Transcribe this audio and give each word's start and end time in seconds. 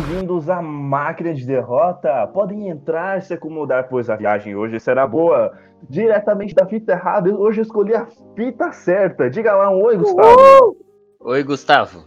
bem-vindos 0.00 0.48
à 0.48 0.62
Máquina 0.62 1.34
de 1.34 1.44
Derrota. 1.44 2.26
Podem 2.28 2.68
entrar 2.68 3.18
e 3.18 3.22
se 3.22 3.34
acomodar, 3.34 3.86
pois 3.88 4.08
a 4.08 4.16
viagem 4.16 4.56
hoje 4.56 4.80
será 4.80 5.06
boa. 5.06 5.52
Diretamente 5.90 6.54
da 6.54 6.66
fita 6.66 6.92
errada, 6.92 7.30
hoje 7.34 7.60
eu 7.60 7.62
escolhi 7.62 7.94
a 7.94 8.06
fita 8.34 8.72
certa. 8.72 9.28
Diga 9.28 9.54
lá 9.54 9.70
um 9.70 9.82
oi, 9.82 9.96
Gustavo. 9.98 10.76
Oi, 11.20 11.42
Gustavo. 11.42 12.04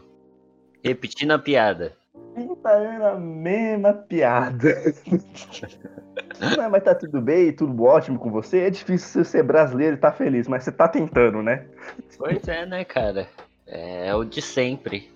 Repetindo 0.84 1.32
a 1.34 1.40
piada. 1.40 1.94
Fita 2.36 2.70
a 3.12 3.16
mesma 3.16 3.94
piada. 3.94 4.74
Não, 6.58 6.70
mas 6.72 6.84
tá 6.84 6.96
tudo 6.96 7.22
bem, 7.22 7.52
tudo 7.54 7.84
ótimo 7.84 8.18
com 8.18 8.32
você. 8.32 8.60
É 8.62 8.70
difícil 8.72 9.24
você 9.24 9.30
ser 9.30 9.44
brasileiro 9.44 9.96
e 9.96 10.00
tá 10.00 10.12
feliz, 10.12 10.48
mas 10.48 10.64
você 10.64 10.72
tá 10.72 10.88
tentando, 10.88 11.44
né? 11.44 11.66
Pois 12.18 12.48
é, 12.48 12.66
né, 12.66 12.84
cara? 12.84 13.28
É 13.68 14.14
o 14.16 14.24
de 14.24 14.42
sempre. 14.42 15.12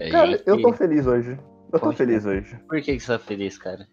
A 0.00 0.10
Cara, 0.10 0.26
gente- 0.28 0.44
eu 0.46 0.62
tô 0.62 0.72
feliz 0.72 1.06
hoje. 1.08 1.36
Eu 1.72 1.80
tô 1.80 1.86
Poxa. 1.86 1.98
feliz 1.98 2.26
hoje. 2.26 2.54
Por 2.68 2.82
que, 2.82 2.96
que 2.96 3.00
você 3.00 3.12
tá 3.12 3.18
feliz, 3.18 3.56
cara? 3.56 3.88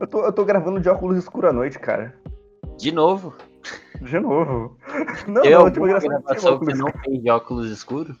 Eu 0.00 0.06
tô, 0.06 0.24
eu 0.24 0.32
tô 0.32 0.44
gravando 0.44 0.80
de 0.80 0.88
óculos 0.88 1.18
escuro 1.18 1.48
à 1.48 1.52
noite, 1.52 1.78
cara. 1.80 2.14
De 2.78 2.92
novo? 2.92 3.34
De 4.00 4.20
novo. 4.20 4.76
Não, 5.26 5.42
Tem 5.42 5.52
não, 5.52 5.70
tipo, 5.70 5.86
gravação 5.86 6.22
que 6.36 6.46
óculos 6.46 6.78
não 6.78 6.88
fez 7.02 7.22
de 7.22 7.30
óculos 7.30 7.70
escuros? 7.70 8.16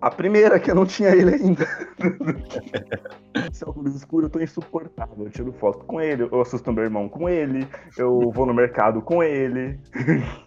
A 0.00 0.10
primeira 0.10 0.60
que 0.60 0.70
eu 0.70 0.74
não 0.74 0.84
tinha 0.84 1.08
ele 1.08 1.34
ainda. 1.34 1.66
Esse 3.50 3.64
óculos 3.64 3.94
escuro 3.94 4.26
eu 4.26 4.30
tô 4.30 4.40
insuportável. 4.40 5.24
Eu 5.24 5.30
tiro 5.30 5.52
foto 5.54 5.84
com 5.84 6.00
ele, 6.00 6.24
eu 6.24 6.40
assusto 6.40 6.72
meu 6.72 6.84
irmão 6.84 7.08
com 7.08 7.28
ele, 7.28 7.66
eu 7.96 8.30
vou 8.30 8.44
no 8.44 8.52
mercado 8.52 9.00
com 9.00 9.22
ele. 9.22 9.80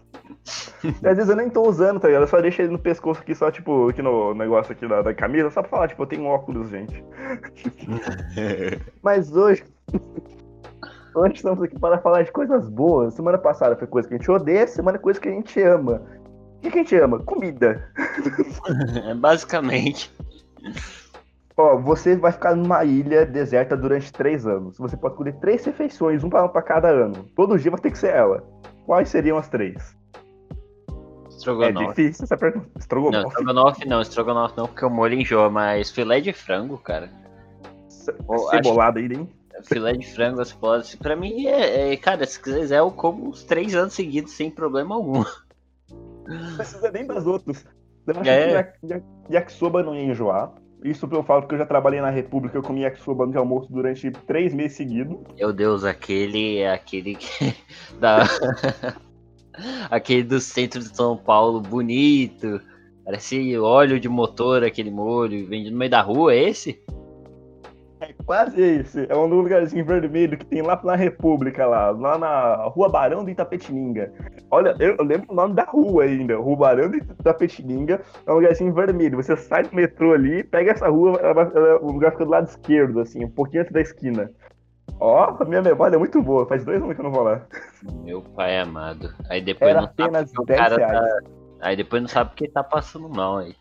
Às 0.83 1.17
vezes 1.17 1.30
eu 1.30 1.35
nem 1.35 1.49
tô 1.49 1.67
usando, 1.67 1.99
tá 1.99 2.08
ligado? 2.08 2.23
Eu 2.23 2.27
só 2.27 2.41
deixo 2.41 2.61
ele 2.61 2.72
no 2.72 2.80
pescoço 2.80 3.22
aqui, 3.22 3.35
só 3.35 3.52
tipo, 3.52 3.89
aqui 3.89 4.02
no 4.02 4.33
negócio 4.33 4.71
aqui 4.71 4.88
da, 4.88 5.02
da 5.02 5.13
camisa, 5.13 5.49
só 5.49 5.61
pra 5.61 5.69
falar, 5.69 5.88
tipo, 5.88 6.03
eu 6.03 6.08
tenho 6.08 6.25
óculos, 6.25 6.69
gente. 6.69 7.03
Mas 9.02 9.36
hoje. 9.36 9.63
Hoje 11.16 11.33
estamos 11.33 11.61
aqui 11.63 11.77
para 11.77 11.97
falar 11.97 12.23
de 12.23 12.31
coisas 12.31 12.69
boas. 12.69 13.13
Semana 13.13 13.38
passada 13.38 13.75
foi 13.75 13.88
coisa 13.88 14.08
que 14.08 14.13
a 14.13 14.17
gente 14.17 14.30
odeia, 14.30 14.67
semana 14.67 14.97
é 14.97 15.02
coisa 15.02 15.19
que 15.19 15.27
a 15.27 15.31
gente 15.31 15.61
ama. 15.61 16.02
O 16.58 16.61
que 16.61 16.71
que 16.71 16.80
a 16.80 16.81
gente 16.83 16.95
ama? 16.95 17.19
Comida. 17.19 17.89
É, 19.05 19.14
Basicamente. 19.16 20.14
Ó, 21.58 21.77
você 21.77 22.16
vai 22.16 22.31
ficar 22.31 22.55
numa 22.55 22.86
ilha 22.86 23.25
deserta 23.25 23.75
durante 23.75 24.14
três 24.14 24.47
anos. 24.47 24.77
Você 24.77 24.95
pode 24.95 25.14
escolher 25.14 25.33
três 25.39 25.66
refeições, 25.66 26.23
um 26.23 26.30
pra, 26.30 26.47
pra 26.47 26.61
cada 26.61 26.88
ano. 26.88 27.25
Todo 27.36 27.58
dia 27.58 27.71
vai 27.71 27.80
ter 27.80 27.91
que 27.91 27.97
ser 27.97 28.14
ela. 28.14 28.43
Quais 28.86 29.09
seriam 29.09 29.38
as 29.38 29.49
três? 29.49 29.98
É 31.40 31.42
Estrogonofe. 31.42 31.88
difícil 32.04 32.23
essa 32.26 32.38
pergunta. 32.38 32.68
Não, 32.73 32.80
Estrogonofe. 32.80 33.28
estrogonofe 33.28 33.88
não, 33.88 34.02
estrogonofe 34.02 34.58
não, 34.58 34.68
porque 34.68 34.86
o 34.86 34.90
molho 34.90 35.14
enjoa, 35.20 35.50
mas 35.50 35.90
filé 35.90 36.20
de 36.20 36.34
frango, 36.34 36.78
cara. 36.78 37.09
Cebolada 38.52 39.00
aí, 39.00 39.06
hein? 39.06 39.30
Filé 39.64 39.94
de 39.94 40.08
frango, 40.14 40.38
você 40.38 40.56
pode. 40.56 40.98
Pra 40.98 41.16
mim, 41.16 41.45
é, 41.48 41.94
é- 41.94 41.98
cara, 41.98 42.26
se 42.26 42.42
quiser, 42.42 42.80
eu 42.80 42.92
como 42.92 43.30
uns 43.30 43.44
três 43.44 43.76
anos 43.76 43.94
seguidos 43.94 44.32
sem 44.34 44.50
problema 44.50 44.95
algum. 44.95 45.23
Não 46.28 46.56
precisa 46.56 46.92
nem 46.92 47.06
das 47.06 47.26
outras. 47.26 47.66
Eu 48.08 48.20
acho 48.22 48.30
É. 48.30 48.45
que 48.48 48.54
yak- 48.54 48.80
yak- 48.84 49.06
yakisoba 49.30 49.84
não 49.84 49.94
ia 49.95 50.04
enjoar. 50.04 50.54
Isso 50.84 51.08
eu 51.12 51.23
falo 51.23 51.42
porque 51.42 51.56
eu 51.56 51.60
já 51.60 51.66
trabalhei 51.66 52.00
na 52.00 52.10
República, 52.10 52.58
eu 52.58 52.64
comi 52.64 52.82
yakisoba 52.84 53.28
de 53.28 53.38
almoço 53.38 53.72
durante 53.72 54.10
três 54.12 54.54
meses 54.54 54.78
seguidos. 54.78 55.17
Meu 55.38 55.52
Deus, 55.52 55.84
aquele 55.84 56.60
é 56.60 56.72
aquele 56.73 57.16
que. 57.16 57.54
da. 58.00 58.23
Aquele 59.89 60.23
do 60.23 60.39
centro 60.39 60.79
de 60.79 60.95
São 60.95 61.17
Paulo, 61.17 61.61
bonito. 61.61 62.61
Parece 63.03 63.58
óleo 63.58 63.99
de 63.99 64.08
motor, 64.08 64.64
aquele 64.64 64.92
molho, 64.92 65.47
vende 65.47 65.71
no 65.71 65.77
meio 65.77 65.89
da 65.89 66.02
rua, 66.02 66.33
é 66.33 66.49
esse? 66.49 66.80
É 68.02 68.14
quase 68.25 68.61
esse. 68.61 69.05
É 69.09 69.15
um 69.15 69.25
lugarzinho 69.25 69.83
vermelho 69.83 70.37
que 70.37 70.45
tem 70.45 70.61
lá 70.61 70.80
na 70.83 70.95
República, 70.95 71.65
lá, 71.65 71.89
lá 71.89 72.17
na 72.17 72.55
Rua 72.67 72.87
Barão 72.87 73.25
de 73.25 73.31
Itapetininga. 73.31 74.14
Olha, 74.49 74.73
eu, 74.80 74.95
lembro 75.03 75.25
o 75.30 75.36
nome 75.36 75.53
da 75.53 75.64
rua 75.64 76.03
ainda. 76.03 76.37
Rua 76.37 76.55
Barão 76.55 76.89
de 76.89 76.98
Itapetininga 76.98 77.99
é 78.25 78.31
um 78.31 78.36
lugarzinho 78.36 78.73
vermelho. 78.73 79.17
Você 79.17 79.36
sai 79.36 79.64
do 79.64 79.75
metrô 79.75 80.14
ali, 80.14 80.43
pega 80.43 80.71
essa 80.71 80.87
rua, 80.87 81.19
ela 81.21 81.52
ela- 81.53 81.80
o 81.81 81.92
lugar 81.92 82.11
fica 82.11 82.23
do 82.23 82.31
lado 82.31 82.48
esquerdo, 82.48 83.02
assim, 83.02 83.25
um 83.25 83.30
pouquinho 83.30 83.64
antes 83.64 83.73
da 83.73 83.81
esquina. 83.81 84.31
Ó, 85.00 85.38
a 85.39 85.45
minha 85.45 85.61
memória 85.61 85.95
é 85.95 86.00
muito 86.00 86.22
boa. 86.22 86.45
Faz 86.48 86.64
dois 86.64 86.82
anos 86.82 86.95
que 86.95 87.02
eu 87.02 87.05
não 87.05 87.11
vou 87.11 87.23
lá. 87.23 87.42
Meu 88.04 88.22
pai 88.22 88.60
amado. 88.60 89.14
Aí 89.30 89.42
depois 89.42 89.72
Era 89.72 89.82
não 89.82 89.88
sabe 89.88 90.04
apenas 90.04 90.32
porque 90.32 90.42
o 90.42 90.45
10 90.45 90.60
cara 90.60 90.76
reais. 90.76 91.00
tá. 91.23 91.30
Aí 91.61 91.76
depois 91.76 92.02
não 92.02 92.10
sabe 92.10 92.30
porque 92.32 92.48
tá 92.48 92.64
passando 92.64 93.10
mal 93.10 93.38
aí. 93.38 93.55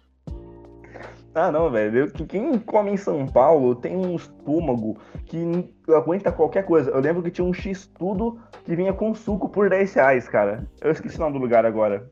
Ah, 1.35 1.53
não, 1.53 1.71
velho. 1.71 2.11
Quem 2.27 2.59
come 2.59 2.91
em 2.93 2.97
São 2.97 3.27
Paulo 3.27 3.75
tem 3.77 3.97
um 3.97 4.17
estômago 4.17 4.99
que 5.27 5.73
aguenta 5.95 6.33
qualquer 6.33 6.65
coisa. 6.65 6.91
Eu 6.91 7.01
lembro 7.01 7.23
que 7.23 7.31
tinha 7.31 7.47
um 7.47 7.53
X-tudo 7.53 8.41
que 8.65 8.75
vinha 8.75 8.93
com 8.93 9.15
suco 9.15 9.49
por 9.49 9.69
10 9.71 9.95
reais, 9.95 10.29
cara. 10.29 10.67
Eu 10.81 10.91
esqueci 10.91 11.17
o 11.17 11.21
nome 11.21 11.35
do 11.35 11.39
lugar 11.39 11.65
agora. 11.65 12.11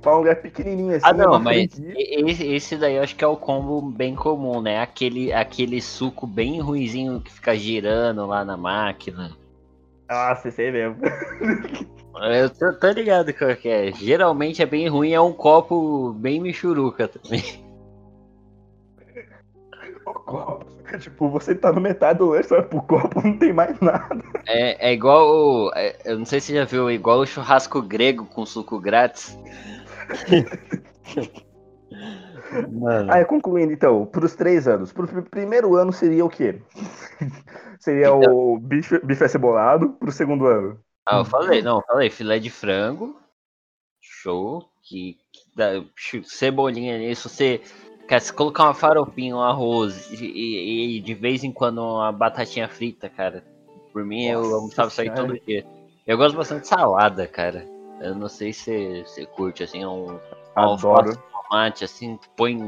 Pra 0.00 0.14
um 0.14 0.18
lugar 0.18 0.36
pequenininho 0.36 0.94
assim. 0.94 1.06
Ah, 1.06 1.12
não, 1.12 1.38
mas 1.40 1.70
esse, 1.96 2.46
esse 2.46 2.76
daí 2.76 2.96
eu 2.96 3.02
acho 3.02 3.16
que 3.16 3.24
é 3.24 3.26
o 3.26 3.36
combo 3.36 3.80
bem 3.80 4.14
comum, 4.14 4.60
né? 4.60 4.80
Aquele, 4.80 5.32
aquele 5.32 5.80
suco 5.80 6.26
bem 6.26 6.60
ruizinho 6.60 7.20
que 7.20 7.32
fica 7.32 7.56
girando 7.56 8.24
lá 8.26 8.44
na 8.44 8.56
máquina. 8.56 9.36
Nossa, 10.08 10.48
aí 10.48 10.72
mesmo. 10.72 10.96
Eu 12.20 12.50
tô, 12.50 12.72
tô 12.72 12.90
ligado 12.90 13.32
que 13.32 13.68
é. 13.68 13.92
Geralmente 13.92 14.60
é 14.60 14.66
bem 14.66 14.88
ruim, 14.88 15.12
é 15.12 15.20
um 15.20 15.32
copo 15.32 16.12
bem 16.14 16.40
michuruca 16.40 17.06
também. 17.06 17.64
O 20.04 20.12
copo. 20.12 20.66
Tipo, 20.98 21.28
você 21.28 21.54
tá 21.54 21.70
no 21.70 21.80
metade 21.82 22.18
do 22.18 22.30
lanche, 22.30 22.48
vai 22.48 22.62
pro 22.62 22.80
copo, 22.80 23.20
não 23.22 23.36
tem 23.36 23.52
mais 23.52 23.78
nada. 23.78 24.18
É, 24.46 24.88
é 24.88 24.92
igual. 24.92 25.70
é- 25.76 25.96
eu 26.04 26.18
não 26.18 26.24
sei 26.24 26.40
se 26.40 26.46
você 26.46 26.54
já 26.54 26.64
viu, 26.64 26.88
é 26.88 26.94
igual 26.94 27.20
o 27.20 27.26
churrasco 27.26 27.82
grego 27.82 28.24
com 28.24 28.46
suco 28.46 28.80
grátis. 28.80 29.38
Mano. 32.70 33.12
Ah, 33.12 33.24
concluindo 33.24 33.72
então, 33.72 34.06
pros 34.06 34.34
três 34.34 34.66
anos. 34.66 34.92
Pro 34.92 35.06
pr- 35.06 35.28
primeiro 35.28 35.76
ano 35.76 35.92
seria 35.92 36.24
o 36.24 36.30
quê? 36.30 36.60
seria 37.78 38.08
Então. 38.08 38.32
o 38.32 38.58
bife, 38.58 38.98
bife 39.04 39.24
acebolado 39.24 39.90
pro 39.90 40.10
segundo 40.12 40.46
ano. 40.46 40.78
Ah, 41.06 41.18
eu 41.18 41.24
falei, 41.24 41.62
não, 41.62 41.78
eu 41.78 41.82
falei, 41.86 42.10
filé 42.10 42.38
de 42.38 42.50
frango. 42.50 43.16
Show. 44.00 44.64
Que, 44.82 45.18
que 45.32 45.40
dá, 45.54 45.84
cebolinha 46.24 46.98
nisso, 46.98 47.28
você. 47.28 47.60
Cara, 48.06 48.20
se 48.20 48.32
colocar 48.32 48.64
uma 48.64 48.74
farofinha, 48.74 49.36
um 49.36 49.42
arroz 49.42 50.10
e, 50.10 50.24
e- 50.24 50.96
e 50.96 51.00
de 51.00 51.14
vez 51.14 51.44
em 51.44 51.52
quando 51.52 51.78
uma 51.82 52.10
batatinha 52.10 52.68
frita, 52.68 53.08
cara. 53.10 53.44
Por 53.92 54.02
mim 54.04 54.24
eu 54.26 54.40
Nossa 54.40 54.54
almoçava 54.54 54.88
isso 54.88 55.00
aí 55.02 55.10
todo 55.10 55.38
dia. 55.40 55.66
Eu 56.06 56.16
gosto 56.16 56.36
bastante 56.36 56.62
de 56.62 56.68
salada, 56.68 57.26
cara. 57.26 57.66
Eu 58.00 58.14
não 58.14 58.28
sei 58.28 58.52
se 58.52 59.02
você 59.02 59.26
curte, 59.26 59.62
assim, 59.62 59.84
um 59.84 60.18
Adoro. 60.54 61.10
alface, 61.10 61.18
tomate, 61.30 61.84
assim, 61.84 62.18
põe 62.36 62.58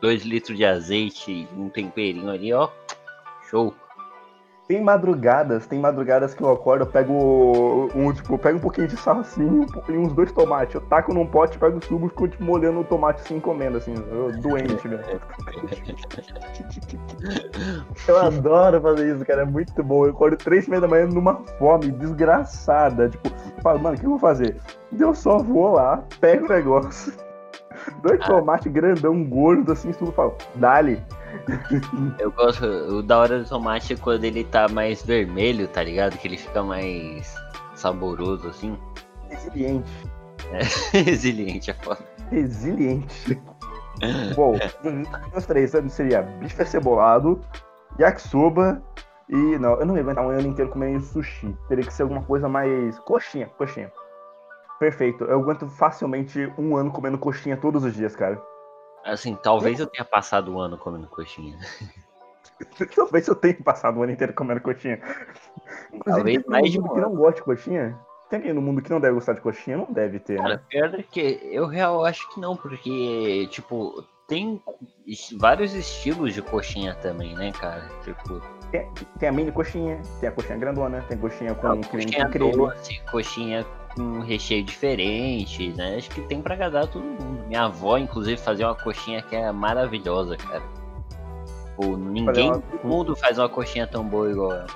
dois 0.00 0.22
litros 0.22 0.56
de 0.56 0.64
azeite, 0.64 1.48
um 1.56 1.68
temperinho 1.68 2.30
ali, 2.30 2.52
ó. 2.52 2.68
Show. 3.48 3.74
Tem 4.68 4.80
madrugadas, 4.80 5.66
tem 5.66 5.78
madrugadas 5.80 6.34
que 6.34 6.42
eu 6.42 6.50
acordo, 6.50 6.82
eu 6.84 6.86
pego 6.86 7.88
um, 7.94 8.12
tipo, 8.12 8.34
eu 8.34 8.38
pego 8.38 8.58
um 8.58 8.60
pouquinho 8.60 8.86
de 8.86 8.96
salsinha 8.96 9.66
e 9.88 9.92
uns 9.92 10.12
dois 10.12 10.30
tomates. 10.32 10.76
Eu 10.76 10.80
taco 10.82 11.12
num 11.12 11.26
pote, 11.26 11.58
pego 11.58 11.78
o 11.78 11.84
sumo 11.84 12.06
e 12.06 12.08
fico 12.08 12.28
tipo, 12.28 12.44
molhando 12.44 12.80
o 12.80 12.84
tomate 12.84 13.20
assim, 13.22 13.40
comendo, 13.40 13.76
assim, 13.78 13.92
eu, 14.10 14.30
doente. 14.40 14.72
Eu 18.08 18.18
adoro 18.18 18.80
fazer 18.80 19.14
isso, 19.14 19.24
cara, 19.24 19.42
é 19.42 19.44
muito 19.44 19.82
bom. 19.82 20.06
Eu 20.06 20.10
acordo 20.10 20.36
três 20.36 20.66
e 20.66 20.70
meia 20.70 20.80
da 20.80 20.88
manhã 20.88 21.06
numa 21.06 21.36
fome 21.58 21.90
desgraçada. 21.92 23.08
Tipo, 23.08 23.28
eu 23.28 23.62
falo, 23.62 23.78
mano, 23.80 23.96
o 23.96 24.00
que 24.00 24.06
eu 24.06 24.10
vou 24.10 24.18
fazer? 24.18 24.56
Eu 24.98 25.14
só 25.14 25.38
vou 25.38 25.72
lá, 25.74 26.02
pego 26.20 26.46
o 26.46 26.48
negócio, 26.48 27.12
dois 28.02 28.20
Ah. 28.22 28.26
tomates 28.26 28.72
grandão, 28.72 29.22
gordo, 29.24 29.72
assim, 29.72 29.92
tudo 29.92 30.12
falo, 30.12 30.34
dali. 30.54 31.02
Eu 32.18 32.30
gosto, 32.32 32.64
o 32.64 33.02
da 33.02 33.18
hora 33.18 33.38
do 33.38 33.48
tomate 33.48 33.94
é 33.94 33.96
quando 33.96 34.24
ele 34.24 34.44
tá 34.44 34.68
mais 34.68 35.02
vermelho, 35.02 35.66
tá 35.68 35.82
ligado? 35.82 36.16
Que 36.18 36.28
ele 36.28 36.36
fica 36.36 36.62
mais 36.62 37.34
saboroso, 37.74 38.48
assim. 38.48 38.78
Resiliente. 39.28 39.90
Resiliente, 40.92 41.70
é 41.70 41.74
foda. 41.74 42.00
Resiliente. 42.30 43.40
Bom, 44.34 44.58
nos 45.34 45.46
três 45.46 45.74
anos 45.74 45.92
seria 45.92 46.22
bife 46.22 46.60
acebolado, 46.60 47.40
yakisoba 47.98 48.82
e. 49.28 49.58
Não, 49.58 49.78
eu 49.78 49.86
não 49.86 49.96
ia 49.96 50.02
aguentar 50.02 50.24
um 50.24 50.30
ano 50.30 50.48
inteiro 50.48 50.70
comendo 50.70 51.00
sushi. 51.00 51.56
Teria 51.68 51.84
que 51.84 51.92
ser 51.92 52.02
alguma 52.02 52.22
coisa 52.22 52.48
mais. 52.48 52.98
Coxinha, 53.00 53.46
coxinha. 53.58 53.92
Perfeito. 54.78 55.24
Eu 55.24 55.40
aguento 55.40 55.68
facilmente 55.68 56.52
um 56.58 56.76
ano 56.76 56.90
comendo 56.90 57.16
coxinha 57.16 57.56
todos 57.56 57.84
os 57.84 57.94
dias, 57.94 58.16
cara. 58.16 58.42
Assim, 59.04 59.36
talvez 59.42 59.80
eu 59.80 59.86
tenha 59.86 60.04
passado 60.04 60.52
o 60.52 60.60
ano 60.60 60.78
comendo 60.78 61.06
coxinha. 61.08 61.58
Talvez 62.94 63.26
eu 63.26 63.34
tenha 63.34 63.54
passado 63.54 63.98
o 63.98 64.02
ano 64.02 64.12
inteiro 64.12 64.32
comendo 64.34 64.60
coxinha. 64.60 65.00
Talvez 66.04 66.42
tem 66.42 66.50
mais 66.50 66.70
de 66.70 66.80
um 66.80 66.88
que 66.88 67.00
não 67.00 67.14
gosta 67.14 67.40
de 67.40 67.42
coxinha? 67.42 67.98
Tem 68.30 68.38
alguém 68.38 68.52
no 68.52 68.62
mundo 68.62 68.80
que 68.80 68.90
não 68.90 69.00
deve 69.00 69.14
gostar 69.14 69.32
de 69.32 69.40
coxinha? 69.40 69.76
Não 69.76 69.92
deve 69.92 70.18
ter, 70.18 70.38
Cara, 70.38 70.54
né? 70.54 70.60
pior 70.68 70.94
é 70.94 71.02
que 71.02 71.40
eu 71.42 71.66
real 71.66 72.04
acho 72.04 72.28
que 72.30 72.40
não, 72.40 72.56
porque, 72.56 73.48
tipo, 73.50 74.04
tem 74.26 74.62
vários 75.38 75.74
estilos 75.74 76.32
de 76.32 76.40
coxinha 76.40 76.94
também, 76.94 77.34
né, 77.34 77.52
cara? 77.52 77.86
Tipo. 78.04 78.40
Tem, 78.70 78.90
tem 79.18 79.28
a 79.28 79.32
mini 79.32 79.52
coxinha, 79.52 80.00
tem 80.18 80.30
a 80.30 80.32
coxinha 80.32 80.56
grandona, 80.56 81.04
tem 81.06 81.18
coxinha 81.18 81.54
com 81.54 81.68
Não, 81.68 81.80
creme 81.82 82.04
coxinha 82.06 82.24
com 82.24 82.32
creme. 82.32 82.52
doce, 82.56 83.02
coxinha 83.10 83.66
com 83.94 84.20
recheio 84.20 84.62
diferente, 84.64 85.68
né? 85.76 85.96
Acho 85.96 86.10
que 86.10 86.20
tem 86.22 86.40
pra 86.40 86.54
agradar 86.54 86.86
todo 86.86 87.02
mundo. 87.04 87.44
Minha 87.46 87.64
avó, 87.64 87.98
inclusive, 87.98 88.36
fazia 88.40 88.68
uma 88.68 88.74
coxinha 88.74 89.22
que 89.22 89.36
é 89.36 89.50
maravilhosa, 89.52 90.36
cara. 90.36 90.62
Pô, 91.76 91.96
ninguém 91.96 92.50
uma- 92.50 92.62
no 92.82 92.88
mundo 92.88 93.16
faz 93.16 93.38
uma 93.38 93.48
coxinha 93.48 93.86
tão 93.86 94.04
boa 94.04 94.30
igual 94.30 94.52
ela. 94.52 94.66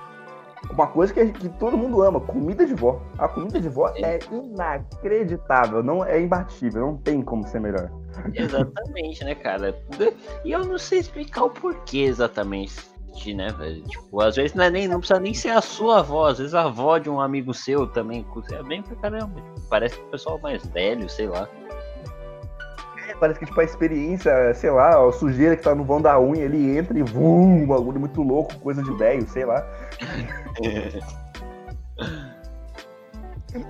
Uma 0.71 0.87
coisa 0.89 1.13
que, 1.15 1.27
que 1.33 1.49
todo 1.51 1.77
mundo 1.77 2.03
ama, 2.03 2.19
comida 2.21 2.67
de 2.67 2.75
vó. 2.75 3.01
A 3.19 3.29
comida 3.29 3.61
de 3.61 3.69
vó 3.69 3.89
é 3.95 4.19
inacreditável, 4.33 5.83
não 5.83 6.05
é 6.05 6.21
imbatível, 6.21 6.81
não 6.87 6.97
tem 6.97 7.23
como 7.23 7.47
ser 7.47 7.61
melhor. 7.61 7.91
Exatamente, 8.35 9.23
né, 9.25 9.35
cara? 9.35 9.79
E 10.45 10.51
eu 10.51 10.65
não 10.65 10.79
sei 10.79 10.99
explicar 11.01 11.45
o 11.45 11.51
porquê 11.51 11.99
exatamente, 11.99 12.75
né, 13.35 13.49
velho? 13.53 13.82
Tipo, 13.82 14.20
às 14.20 14.37
vezes 14.37 14.55
não, 14.55 14.64
é 14.64 14.70
nem, 14.70 14.87
não 14.87 14.99
precisa 14.99 15.19
nem 15.19 15.35
ser 15.35 15.50
a 15.50 15.61
sua 15.61 16.00
avó, 16.00 16.29
às 16.29 16.38
vezes 16.38 16.55
a 16.55 16.64
avó 16.64 16.99
de 16.99 17.11
um 17.11 17.20
amigo 17.20 17.53
seu 17.55 17.87
também 17.87 18.23
cozinha 18.25 18.62
bem 18.62 18.82
pra 18.82 18.97
caramba. 18.97 19.41
Tipo, 19.41 19.69
parece 19.69 19.97
que 19.97 20.03
o 20.03 20.11
pessoal 20.11 20.38
mais 20.41 20.64
velho, 20.67 21.08
sei 21.08 21.26
lá. 21.26 21.49
Parece 23.19 23.38
que 23.38 23.47
tipo, 23.47 23.61
a 23.61 23.64
experiência, 23.64 24.53
sei 24.55 24.70
lá, 24.70 25.03
a 25.03 25.12
sujeira 25.12 25.56
que 25.56 25.62
tá 25.62 25.75
no 25.75 25.85
vão 25.85 26.03
da 26.03 26.20
unha, 26.20 26.44
ele 26.44 26.76
entra 26.76 26.99
e 26.99 27.03
vum, 27.03 27.62
um 27.62 27.67
bagulho 27.67 27.99
muito 27.99 28.23
louco, 28.23 28.58
coisa 28.58 28.82
de 28.82 28.93
velho, 28.93 29.26
sei 29.29 29.47
lá. 29.47 29.67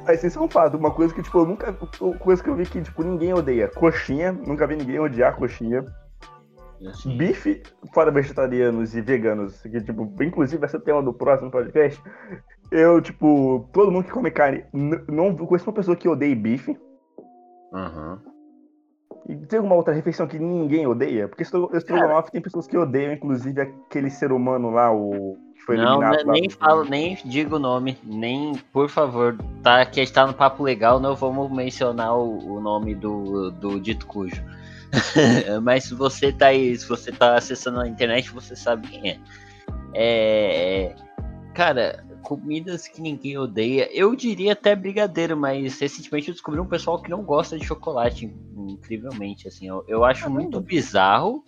Mas 0.04 0.24
isso 0.24 0.38
é 0.38 0.42
um 0.42 0.48
fato, 0.48 0.76
uma 0.76 0.90
coisa 0.90 1.14
que, 1.14 1.22
tipo, 1.22 1.38
eu 1.38 1.46
nunca. 1.46 1.72
Coisa 2.18 2.42
que 2.42 2.50
eu 2.50 2.56
vi 2.56 2.66
que, 2.66 2.82
tipo, 2.82 3.02
ninguém 3.02 3.32
odeia. 3.32 3.68
Coxinha, 3.68 4.32
nunca 4.32 4.66
vi 4.66 4.76
ninguém 4.76 4.98
odiar 4.98 5.36
coxinha. 5.36 5.84
Assim, 6.86 7.16
Bife, 7.16 7.62
fora 7.94 8.10
vegetarianos 8.10 8.94
e 8.94 9.00
veganos, 9.00 9.60
que, 9.62 9.80
tipo, 9.80 10.12
inclusive 10.22 10.66
ser 10.68 10.76
o 10.76 10.80
tema 10.80 11.02
do 11.02 11.12
próximo 11.12 11.50
podcast. 11.50 12.02
Eu, 12.70 13.00
tipo, 13.00 13.68
todo 13.72 13.90
mundo 13.92 14.04
que 14.04 14.10
come 14.10 14.30
carne, 14.30 14.64
não 15.08 15.34
conheço 15.36 15.68
uma 15.68 15.74
pessoa 15.74 15.96
que 15.96 16.08
odeie 16.08 16.34
bife. 16.34 16.76
uhum. 17.72 18.18
E 19.28 19.34
tem 19.46 19.56
alguma 19.58 19.74
outra 19.74 19.92
refeição 19.92 20.26
que 20.28 20.38
ninguém 20.38 20.86
odeia? 20.86 21.26
Porque 21.26 21.42
estro- 21.42 21.68
estrogonofe 21.74 22.30
tem 22.30 22.40
pessoas 22.40 22.68
que 22.68 22.76
odeiam, 22.78 23.12
inclusive 23.12 23.60
aquele 23.60 24.08
ser 24.08 24.30
humano 24.30 24.70
lá, 24.70 24.92
o 24.92 25.36
que 25.56 25.62
foi 25.62 25.76
Não, 25.76 26.00
eliminado. 26.00 26.16
ne- 26.18 26.22
lá 26.24 26.32
nem 26.32 26.48
falo, 26.50 26.84
nem 26.84 27.18
digo 27.24 27.56
o 27.56 27.58
nome, 27.58 27.98
nem, 28.04 28.54
por 28.72 28.88
favor, 28.88 29.36
tá, 29.64 29.84
que 29.84 30.00
está 30.00 30.24
no 30.28 30.32
papo 30.32 30.62
legal, 30.62 31.00
não 31.00 31.16
vamos 31.16 31.50
mencionar 31.50 32.16
o, 32.16 32.38
o 32.56 32.60
nome 32.60 32.94
do, 32.94 33.50
do 33.50 33.80
dito 33.80 34.06
cujo. 34.06 34.40
Mas 35.62 35.84
se 35.84 35.94
você 35.94 36.32
tá 36.32 36.48
aí, 36.48 36.76
se 36.76 36.88
você 36.88 37.12
tá 37.12 37.36
acessando 37.36 37.80
a 37.80 37.88
internet, 37.88 38.30
você 38.30 38.54
sabe 38.54 38.88
quem 38.88 39.10
é. 39.10 39.18
É. 39.94 40.94
Cara, 41.54 42.04
comidas 42.26 42.88
que 42.88 43.00
ninguém 43.00 43.38
odeia. 43.38 43.88
Eu 43.96 44.14
diria 44.16 44.52
até 44.52 44.74
brigadeiro, 44.74 45.36
mas 45.36 45.78
recentemente 45.78 46.28
eu 46.28 46.34
descobri 46.34 46.60
um 46.60 46.66
pessoal 46.66 47.00
que 47.00 47.08
não 47.08 47.22
gosta 47.22 47.56
de 47.56 47.64
chocolate, 47.64 48.26
incrivelmente, 48.56 49.46
assim. 49.46 49.68
Eu, 49.68 49.84
eu 49.86 50.04
acho 50.04 50.22
Caramba. 50.22 50.40
muito 50.40 50.60
bizarro, 50.60 51.44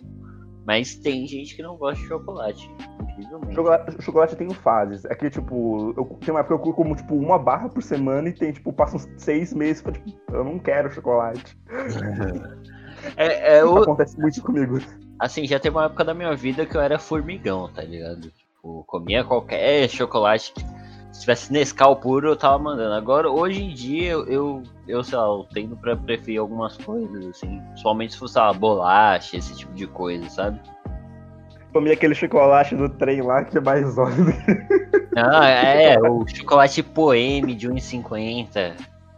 mas 0.65 0.95
tem 0.95 1.27
gente 1.27 1.53
que 1.55 1.61
não 1.61 1.75
gosta 1.75 2.01
de 2.01 2.07
chocolate, 2.07 2.71
incrivelmente. 3.03 3.55
Chocolate, 3.55 4.01
chocolate 4.01 4.35
tem 4.37 4.49
fases. 4.51 5.05
Aqui, 5.05 5.29
tipo, 5.29 5.93
eu, 5.97 6.05
tem 6.21 6.33
uma 6.33 6.39
época 6.39 6.63
que 6.63 6.69
eu 6.69 6.73
como, 6.73 6.95
tipo, 6.95 7.15
uma 7.15 7.37
barra 7.37 7.67
por 7.67 7.83
semana 7.83 8.29
e 8.29 8.33
tem, 8.33 8.53
tipo, 8.53 8.71
passa 8.71 8.95
uns 8.95 9.07
seis 9.17 9.53
meses 9.53 9.81
pra, 9.81 9.91
tipo, 9.91 10.17
eu 10.31 10.45
não 10.45 10.57
quero 10.57 10.89
chocolate. 10.89 11.57
É, 13.15 13.57
é 13.57 13.65
o, 13.65 13.77
Acontece 13.79 14.19
muito 14.19 14.41
comigo. 14.41 14.79
assim, 15.19 15.45
já 15.45 15.59
teve 15.59 15.75
uma 15.75 15.85
época 15.85 16.03
da 16.03 16.13
minha 16.13 16.35
vida 16.35 16.65
que 16.65 16.75
eu 16.75 16.81
era 16.81 16.97
formigão, 16.99 17.69
tá 17.73 17.81
ligado? 17.81 18.31
Tipo, 18.31 18.83
comia 18.87 19.23
qualquer 19.23 19.87
chocolate. 19.89 20.53
que- 20.53 20.79
Se 21.11 21.21
tivesse 21.21 21.51
Nescau 21.51 21.95
puro, 21.95 22.27
eu 22.29 22.35
tava 22.35 22.59
mandando. 22.59 22.93
Agora, 22.93 23.29
hoje 23.31 23.63
em 23.63 23.73
dia, 23.73 24.11
eu, 24.11 24.25
eu, 24.27 24.63
eu 24.87 25.03
sei 25.03 25.17
lá, 25.17 25.25
eu 25.25 25.45
tendo 25.51 25.75
pra 25.75 25.95
preferir 25.95 26.39
algumas 26.39 26.77
coisas, 26.77 27.25
assim. 27.27 27.59
Principalmente 27.69 28.13
se 28.13 28.19
fosse, 28.19 28.33
sei 28.33 28.41
lá, 28.43 28.53
bolacha, 28.53 29.35
esse 29.35 29.55
tipo 29.57 29.73
de 29.73 29.87
coisa, 29.87 30.29
sabe? 30.29 30.59
Comi 31.73 31.91
aquele 31.91 32.13
chocolate 32.15 32.75
do 32.75 32.89
trem 32.89 33.21
lá 33.21 33.43
que 33.43 33.57
é 33.57 33.61
mais 33.61 33.91
sólido. 33.93 34.31
Ah, 35.15 35.47
é, 35.47 35.99
o 35.99 36.25
chocolate 36.27 36.81
Poeme 36.83 37.53
de 37.55 37.67
1,50, 37.67 38.75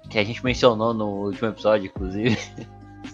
que 0.10 0.18
a 0.18 0.24
gente 0.24 0.44
mencionou 0.44 0.94
no 0.94 1.08
último 1.26 1.50
episódio, 1.50 1.88
inclusive. 1.88 2.38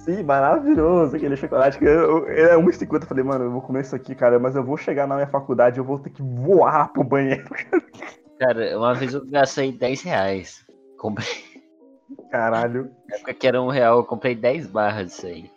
Sim, 0.07 0.23
maravilhoso 0.23 1.15
aquele 1.17 1.35
chocolate. 1.35 1.77
que 1.77 1.83
Eu, 1.85 1.91
eu, 2.23 2.29
ele 2.29 2.41
é 2.49 2.55
1,50. 2.55 3.03
Eu 3.03 3.07
falei, 3.07 3.23
mano, 3.25 3.43
eu 3.45 3.51
vou 3.51 3.61
comer 3.61 3.81
isso 3.81 3.95
aqui, 3.95 4.15
cara, 4.15 4.39
mas 4.39 4.55
eu 4.55 4.63
vou 4.63 4.77
chegar 4.77 5.05
na 5.05 5.15
minha 5.15 5.27
faculdade 5.27 5.77
e 5.77 5.81
eu 5.81 5.83
vou 5.83 5.99
ter 5.99 6.09
que 6.11 6.21
voar 6.21 6.93
pro 6.93 7.03
banheiro. 7.03 7.43
Cara, 8.39 8.77
uma 8.77 8.93
vez 8.93 9.13
eu 9.13 9.25
gastei 9.29 9.71
10 9.71 10.01
reais. 10.03 10.65
Comprei, 10.97 11.27
Caralho. 12.31 12.89
na 13.09 13.15
época 13.17 13.33
que 13.33 13.47
era 13.47 13.61
um 13.61 13.67
real, 13.67 13.97
eu 13.97 14.03
comprei 14.05 14.33
10 14.33 14.67
barras 14.67 15.07
disso 15.07 15.27
aí. 15.27 15.51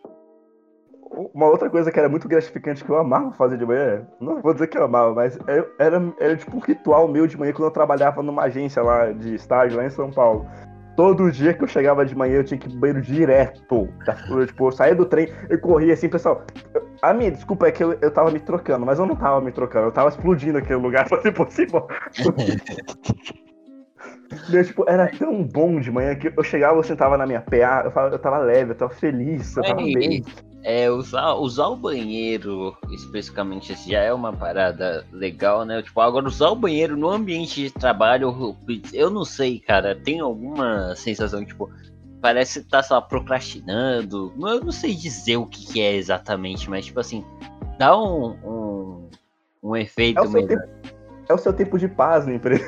Uma 1.35 1.46
outra 1.46 1.69
coisa 1.69 1.91
que 1.93 1.99
era 1.99 2.08
muito 2.08 2.26
gratificante 2.29 2.82
que 2.85 2.91
eu 2.91 2.96
amava 2.96 3.32
fazer 3.32 3.56
de 3.58 3.67
manhã, 3.67 4.06
não 4.20 4.41
vou 4.41 4.53
dizer 4.53 4.67
que 4.69 4.79
eu 4.79 4.85
amava, 4.85 5.14
mas 5.14 5.38
eu- 5.46 5.69
era, 5.79 6.00
era 6.19 6.37
tipo 6.37 6.56
um 6.56 6.61
ritual 6.61 7.06
meu 7.08 7.26
de 7.26 7.37
manhã 7.38 7.53
quando 7.53 7.64
eu 7.69 7.70
trabalhava 7.73 8.23
numa 8.23 8.43
agência 8.44 8.82
lá 8.82 9.12
de 9.12 9.35
estágio 9.35 9.76
lá 9.76 9.85
em 9.85 9.91
São 9.91 10.11
Paulo. 10.11 10.46
Todo 10.97 11.31
dia 11.31 11.55
que 11.55 11.65
eu 11.65 11.69
chegava 11.69 12.05
de 12.05 12.15
manhã 12.17 12.37
eu 12.37 12.45
tinha 12.45 12.59
que 12.59 12.69
ir 12.69 12.77
banheiro 12.77 13.01
direto. 13.01 13.89
Eu, 14.29 14.47
tipo, 14.47 14.69
eu 14.69 14.73
saía 14.73 14.95
do 14.95 15.07
trem, 15.07 15.29
eu 15.49 15.59
corria 15.59 15.95
assim, 15.95 16.09
pessoal. 16.09 16.45
A 17.01 17.15
minha 17.15 17.31
desculpa 17.31 17.69
é 17.69 17.73
que 17.73 17.83
eu, 17.83 17.97
eu 18.01 18.11
tava 18.11 18.31
me 18.31 18.41
trocando, 18.41 18.85
mas 18.85 18.99
eu 18.99 19.07
não 19.07 19.17
tava 19.17 19.41
me 19.41 19.51
trocando, 19.51 19.87
eu 19.87 19.93
tava 19.93 20.11
explodindo 20.11 20.59
aquele 20.59 20.81
lugar 20.81 21.09
pra 21.09 21.21
ser 21.23 21.33
possível. 21.33 21.87
Meu, 24.49 24.65
tipo, 24.65 24.85
era 24.89 25.09
tão 25.09 25.43
bom 25.43 25.81
de 25.81 25.91
manhã 25.91 26.15
que 26.15 26.33
eu 26.37 26.43
chegava, 26.43 26.79
eu 26.79 26.83
sentava 26.83 27.17
na 27.17 27.27
minha 27.27 27.41
PA, 27.41 27.83
eu, 27.85 27.91
falava, 27.91 28.15
eu 28.15 28.19
tava 28.19 28.39
leve, 28.39 28.73
eu 28.73 28.77
tava 28.77 28.93
feliz, 28.93 29.57
eu 29.57 29.63
tava 29.63 29.83
bem. 29.83 30.25
É, 30.62 30.91
usar, 30.91 31.35
usar 31.35 31.69
o 31.69 31.77
banheiro, 31.77 32.77
especificamente, 32.91 33.73
assim, 33.73 33.91
já 33.93 34.01
é 34.01 34.12
uma 34.12 34.33
parada 34.33 35.07
legal, 35.11 35.65
né? 35.65 35.83
Tipo, 35.83 36.01
agora 36.03 36.27
usar 36.27 36.51
o 36.51 36.57
banheiro 36.57 36.97
no 36.97 37.09
ambiente 37.09 37.62
de 37.62 37.71
trabalho, 37.71 38.56
eu- 38.93 39.11
não 39.11 39.25
sei, 39.25 39.58
cara, 39.58 39.94
tem 39.94 40.20
alguma 40.20 40.94
sensação 40.96 41.44
tipo, 41.44 41.70
parece 42.20 42.63
que 42.63 42.69
tá, 42.69 42.82
lá, 42.91 43.01
procrastinando. 43.01 44.32
Eu 44.39 44.61
não 44.63 44.73
sei 44.73 44.94
dizer 44.94 45.39
o 45.39 45.46
que, 45.46 45.67
que 45.67 45.81
é 45.81 45.94
exatamente, 45.94 46.69
mas, 46.69 46.84
tipo 46.84 47.01
assim, 47.01 47.25
dá 47.79 47.96
um, 47.96 48.37
um, 48.44 49.11
um 49.63 49.77
efeito 49.77 50.20
É 50.20 50.29
melhor. 50.29 50.69
É 51.31 51.32
o 51.32 51.39
seu 51.39 51.53
tempo 51.53 51.79
de 51.79 51.87
paz 51.87 52.27
no 52.27 52.32
emprego. 52.32 52.65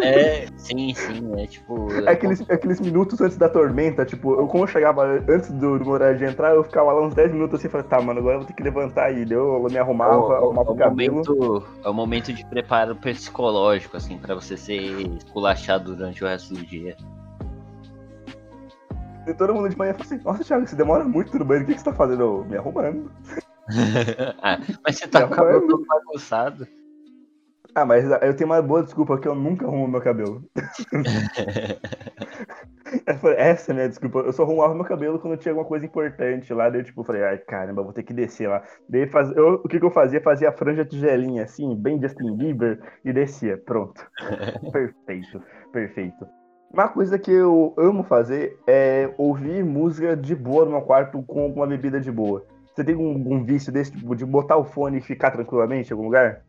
É, 0.00 0.46
sim, 0.56 0.94
sim, 0.94 1.38
é 1.38 1.46
tipo. 1.46 1.92
É 2.06 2.12
aqueles, 2.12 2.40
aqueles 2.50 2.80
minutos 2.80 3.20
antes 3.20 3.36
da 3.36 3.46
tormenta, 3.46 4.06
tipo, 4.06 4.40
eu 4.40 4.46
como 4.46 4.64
eu 4.64 4.68
chegava 4.68 5.04
antes 5.28 5.50
do, 5.52 5.86
horário 5.86 6.16
de 6.16 6.24
entrar, 6.24 6.54
eu 6.54 6.64
ficava 6.64 6.92
lá 6.92 7.06
uns 7.06 7.14
10 7.14 7.30
minutos 7.30 7.58
assim 7.58 7.68
e 7.68 7.70
falei, 7.70 7.86
tá, 7.86 8.00
mano, 8.00 8.20
agora 8.20 8.36
eu 8.36 8.38
vou 8.38 8.46
ter 8.46 8.54
que 8.54 8.62
levantar 8.62 9.04
aí. 9.04 9.26
Eu 9.30 9.66
me 9.70 9.76
arrumava, 9.76 10.16
o- 10.16 10.32
arrumava 10.32 10.70
o 10.70 10.72
o 10.72 10.76
cabelo. 10.78 11.16
momento, 11.16 11.62
é 11.84 11.88
o 11.90 11.92
momento 11.92 12.32
de 12.32 12.42
preparo 12.46 12.96
psicológico, 12.96 13.98
assim, 13.98 14.16
pra 14.16 14.34
você 14.34 14.56
ser 14.56 14.80
esculachado 15.18 15.94
durante 15.94 16.24
o 16.24 16.26
resto 16.26 16.54
do 16.54 16.64
dia. 16.64 16.96
E 19.26 19.34
todo 19.34 19.52
mundo 19.52 19.68
de 19.68 19.76
manhã 19.76 19.92
fala 19.92 20.04
assim, 20.04 20.20
nossa, 20.24 20.42
Thiago, 20.42 20.66
você 20.66 20.74
demora 20.74 21.04
muito 21.04 21.38
no 21.38 21.44
banheiro, 21.44 21.64
o 21.64 21.68
que, 21.68 21.74
que 21.74 21.80
você 21.80 21.90
tá 21.90 21.92
fazendo? 21.94 22.22
Eu, 22.22 22.44
me 22.46 22.56
arrumando. 22.56 23.12
ah, 24.40 24.58
mas 24.82 24.96
você 24.96 25.06
tá 25.06 25.26
com 25.26 25.34
o 25.34 25.36
cabelo 25.36 25.66
todo 25.66 25.84
bagunçado. 25.84 26.66
Ah, 27.76 27.84
mas 27.84 28.04
eu 28.22 28.34
tenho 28.34 28.48
uma 28.48 28.62
boa 28.62 28.82
desculpa 28.82 29.18
que 29.18 29.28
eu 29.28 29.34
nunca 29.34 29.66
arrumo 29.66 29.86
meu 29.86 30.00
cabelo. 30.00 30.42
Falei, 33.20 33.36
Essa 33.36 33.70
é 33.70 33.72
a 33.72 33.74
minha 33.74 33.88
desculpa. 33.90 34.20
Eu 34.20 34.32
só 34.32 34.44
arrumava 34.44 34.74
meu 34.74 34.86
cabelo 34.86 35.18
quando 35.18 35.36
tinha 35.36 35.52
alguma 35.52 35.68
coisa 35.68 35.84
importante 35.84 36.54
lá. 36.54 36.70
Daí 36.70 36.80
eu, 36.80 36.84
tipo, 36.84 37.04
falei, 37.04 37.22
ai, 37.22 37.36
caramba, 37.36 37.82
vou 37.82 37.92
ter 37.92 38.02
que 38.02 38.14
descer 38.14 38.48
lá. 38.48 38.62
Daí 38.88 39.06
faz... 39.06 39.30
eu, 39.36 39.60
o 39.62 39.68
que, 39.68 39.78
que 39.78 39.84
eu 39.84 39.90
fazia? 39.90 40.22
Fazia 40.22 40.48
a 40.48 40.52
franja 40.52 40.86
tigelinha, 40.86 41.42
assim, 41.42 41.76
bem 41.76 42.00
Justin 42.00 42.34
Bieber, 42.34 42.80
e 43.04 43.12
descia. 43.12 43.58
Pronto. 43.58 44.02
perfeito, 44.72 45.42
perfeito. 45.70 46.26
Uma 46.72 46.88
coisa 46.88 47.18
que 47.18 47.30
eu 47.30 47.74
amo 47.76 48.04
fazer 48.04 48.58
é 48.66 49.12
ouvir 49.18 49.62
música 49.62 50.16
de 50.16 50.34
boa 50.34 50.64
no 50.64 50.70
meu 50.70 50.80
quarto 50.80 51.22
com 51.24 51.42
alguma 51.42 51.66
bebida 51.66 52.00
de 52.00 52.10
boa. 52.10 52.42
Você 52.74 52.82
tem 52.82 52.94
algum, 52.94 53.12
algum 53.12 53.44
vício 53.44 53.70
desse, 53.70 53.92
tipo, 53.92 54.16
de 54.16 54.24
botar 54.24 54.56
o 54.56 54.64
fone 54.64 54.96
e 54.96 55.02
ficar 55.02 55.30
tranquilamente 55.30 55.90
em 55.90 55.92
algum 55.92 56.06
lugar? 56.06 56.42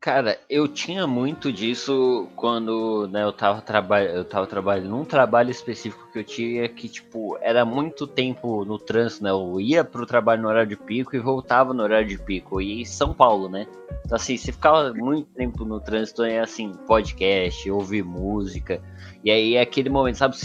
Cara, 0.00 0.38
eu 0.48 0.68
tinha 0.68 1.06
muito 1.06 1.52
disso 1.52 2.28
quando 2.36 3.08
né, 3.08 3.24
eu, 3.24 3.32
tava 3.32 3.60
traba 3.60 4.02
eu 4.02 4.24
tava 4.24 4.46
trabalhando 4.46 4.90
num 4.90 5.04
trabalho 5.04 5.50
específico 5.50 6.08
que 6.12 6.18
eu 6.20 6.24
tinha 6.24 6.68
que, 6.68 6.88
tipo, 6.88 7.36
era 7.40 7.64
muito 7.64 8.06
tempo 8.06 8.64
no 8.64 8.78
trânsito, 8.78 9.24
né? 9.24 9.30
Eu 9.30 9.60
ia 9.60 9.82
pro 9.82 10.06
trabalho 10.06 10.42
no 10.42 10.48
horário 10.48 10.68
de 10.68 10.76
pico 10.76 11.16
e 11.16 11.18
voltava 11.18 11.74
no 11.74 11.82
horário 11.82 12.06
de 12.06 12.18
pico. 12.18 12.60
E 12.60 12.82
em 12.82 12.84
São 12.84 13.12
Paulo, 13.12 13.48
né? 13.48 13.66
Então, 14.04 14.14
assim, 14.14 14.36
você 14.36 14.52
ficava 14.52 14.92
muito 14.94 15.28
tempo 15.34 15.64
no 15.64 15.80
trânsito, 15.80 16.22
é 16.22 16.38
assim, 16.38 16.72
podcast, 16.86 17.68
ouvir 17.68 18.04
música. 18.04 18.80
E 19.24 19.30
aí 19.30 19.56
é 19.56 19.60
aquele 19.60 19.88
momento, 19.88 20.18
sabe? 20.18 20.36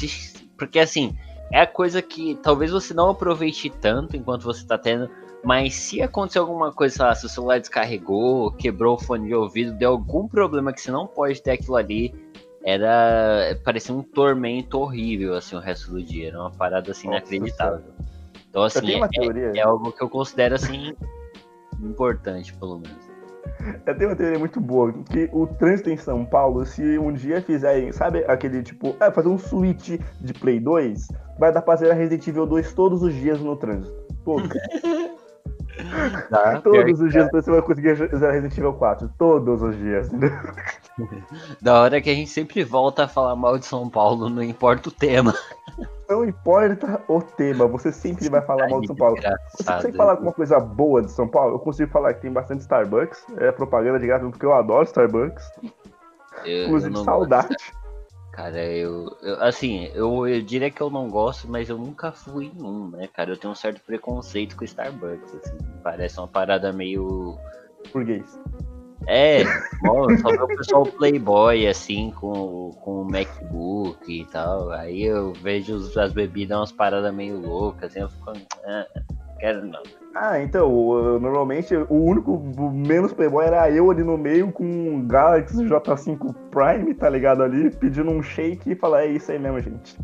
Porque 0.58 0.80
assim, 0.80 1.16
é 1.52 1.62
a 1.62 1.68
coisa 1.68 2.02
que 2.02 2.36
talvez 2.42 2.72
você 2.72 2.94
não 2.94 3.10
aproveite 3.10 3.70
tanto 3.70 4.16
enquanto 4.16 4.44
você 4.44 4.66
tá 4.66 4.78
tendo, 4.78 5.10
Mas 5.44 5.74
se 5.74 6.02
acontecer 6.02 6.40
alguma 6.40 6.72
coisa, 6.72 6.96
sei 6.96 7.06
lá, 7.06 7.16
se 7.16 7.26
o 7.26 7.30
celular 7.30 7.60
descarregou, 7.60 8.52
quebrou 8.52 8.96
o 8.96 9.00
fone 9.00 9.28
de 9.28 9.34
ouvido, 9.34 9.74
deu 9.74 9.92
algum 9.92 10.28
problema 10.28 10.72
que 10.72 10.80
você 10.80 10.92
não 10.92 11.08
pode 11.08 11.42
ter 11.42 11.52
aquilo 11.52 11.76
ali, 11.76 12.14
era. 12.64 13.60
parecia 13.64 13.94
um 13.94 14.04
tormento 14.04 14.80
horrível, 14.80 15.36
assim, 15.36 15.56
o 15.56 15.60
resto 15.60 15.92
do 15.92 16.04
dia. 16.04 16.30
Era 16.30 16.40
uma 16.40 16.52
parada 16.52 16.92
assim 16.92 17.08
Nossa, 17.08 17.20
inacreditável. 17.20 17.92
Então, 18.50 18.64
assim, 18.64 18.92
é, 18.92 19.58
é, 19.58 19.62
algo 19.62 19.92
que 19.92 20.04
eu 20.04 20.10
considero 20.10 20.56
assim 20.56 20.94
importante, 21.82 22.54
pelo 22.54 22.80
menos. 22.80 23.10
Eu 23.86 23.98
tenho 23.98 24.10
uma 24.10 24.16
teoria 24.16 24.38
muito 24.38 24.60
boa, 24.60 24.92
que 24.92 25.30
o 25.32 25.48
trânsito 25.48 25.90
em 25.90 25.98
São 25.98 26.26
Paulo, 26.26 26.66
se 26.66 26.98
um 27.00 27.12
dia 27.12 27.42
fizerem, 27.42 27.92
sabe 27.92 28.24
aquele 28.26 28.62
tipo, 28.62 28.96
é, 29.00 29.10
fazer 29.12 29.30
um 29.30 29.38
switch 29.38 30.00
de 30.20 30.34
Play 30.34 30.60
2, 30.60 31.08
vai 31.40 31.52
dar 31.52 31.62
pra 31.62 31.78
fazer 31.78 31.94
Resident 31.94 32.28
Evil 32.28 32.46
2 32.46 32.74
todos 32.74 33.02
os 33.02 33.14
dias 33.14 33.40
no 33.40 33.56
trânsito. 33.56 33.96
Todos. 34.24 34.50
Tá, 36.30 36.60
todos 36.64 37.00
os 37.00 37.12
dias 37.12 37.30
você 37.32 37.52
vai 37.52 37.62
conseguir 37.62 37.96
zerar 37.96 38.34
Resident 38.34 38.58
Evil 38.58 38.74
4. 38.74 39.10
Todos 39.18 39.62
os 39.62 39.76
dias. 39.78 40.10
Da 41.62 41.82
hora 41.82 42.02
que 42.02 42.10
a 42.10 42.14
gente 42.14 42.30
sempre 42.30 42.64
volta 42.64 43.06
a 43.06 43.08
falar 43.08 43.36
mal 43.36 43.58
de 43.58 43.66
São 43.66 43.90
Paulo, 43.90 44.30
não 44.30 44.44
importa 44.44 44.90
o 44.90 44.92
tema. 44.92 45.34
Não 46.08 46.26
importa 46.26 47.02
o 47.08 47.22
tema, 47.22 47.66
você 47.66 47.92
sempre 47.92 48.30
vai 48.30 48.42
falar 48.42 48.68
mal 48.70 48.82
de 48.82 48.88
São 48.88 48.96
Paulo. 48.96 49.16
Você 49.56 49.64
consegue 49.64 49.98
falar 49.98 50.12
alguma 50.12 50.34
coisa 50.34 50.60
boa 50.60 51.02
de 51.02 51.12
São 51.12 51.28
Paulo? 51.28 51.56
Eu 51.56 51.60
consigo 51.60 51.90
falar 51.90 52.14
que 52.14 52.22
tem 52.22 52.32
bastante 52.32 52.62
Starbucks. 52.62 53.26
É 53.38 53.52
propaganda 53.52 54.00
de 54.00 54.08
graça, 54.08 54.26
porque 54.30 54.46
eu 54.46 54.54
adoro 54.54 54.84
Starbucks. 54.84 55.44
Eu, 56.46 56.66
Inclusive, 56.66 56.96
eu 56.96 57.04
saudade. 57.04 57.48
Gosto. 57.48 57.81
Cara, 58.32 58.64
eu, 58.64 59.18
eu 59.22 59.42
assim, 59.44 59.92
eu, 59.94 60.26
eu, 60.26 60.42
diria 60.42 60.72
que 60.72 60.82
eu 60.82 60.90
não 60.90 61.10
gosto, 61.10 61.50
mas 61.50 61.70
eu 61.70 61.78
nunca 61.78 62.14
fui 62.14 62.46
em 62.46 62.64
um, 62.64 62.90
né, 62.90 63.08
cara? 63.08 63.32
Eu 63.32 63.38
tenho 63.38 63.52
um 63.52 63.56
certo 63.56 63.82
preconceito 63.82 64.56
com 64.56 64.64
Starbucks, 64.64 65.36
assim. 65.36 65.58
Parece 65.84 66.18
uma 66.18 66.28
parada 66.28 66.72
meio. 66.72 67.38
Burguês. 67.92 68.40
É, 69.08 69.44
bom, 69.82 70.16
só 70.18 70.30
o 70.30 70.48
pessoal 70.48 70.86
playboy, 70.86 71.68
assim, 71.68 72.12
com, 72.12 72.72
com 72.82 73.02
o 73.02 73.12
MacBook 73.12 74.00
e 74.08 74.26
tal. 74.26 74.72
Aí 74.72 75.04
eu 75.04 75.34
vejo 75.34 75.76
as 76.00 76.14
bebidas 76.14 76.58
umas 76.58 76.72
paradas 76.72 77.14
meio 77.14 77.40
loucas, 77.40 77.92
assim, 77.92 78.00
eu 78.00 78.10
fico. 78.10 78.32
Ah, 78.64 78.88
quero 79.40 79.66
não. 79.66 79.82
Ah, 80.14 80.42
então, 80.42 80.70
normalmente 81.20 81.74
o 81.76 81.96
único 81.96 82.38
menos 82.74 83.14
playboy 83.14 83.46
era 83.46 83.70
eu 83.72 83.90
ali 83.90 84.04
no 84.04 84.18
meio 84.18 84.52
com 84.52 84.64
um 84.64 85.08
Galaxy 85.08 85.64
J5 85.66 86.36
Prime, 86.52 86.94
tá 86.94 87.10
ligado 87.10 87.42
ali, 87.42 87.72
pedindo 87.72 88.12
um 88.12 88.22
shake 88.22 88.72
e 88.72 88.76
falar, 88.76 89.04
é 89.04 89.08
isso 89.08 89.32
aí 89.32 89.40
mesmo, 89.40 89.60
gente. 89.60 89.98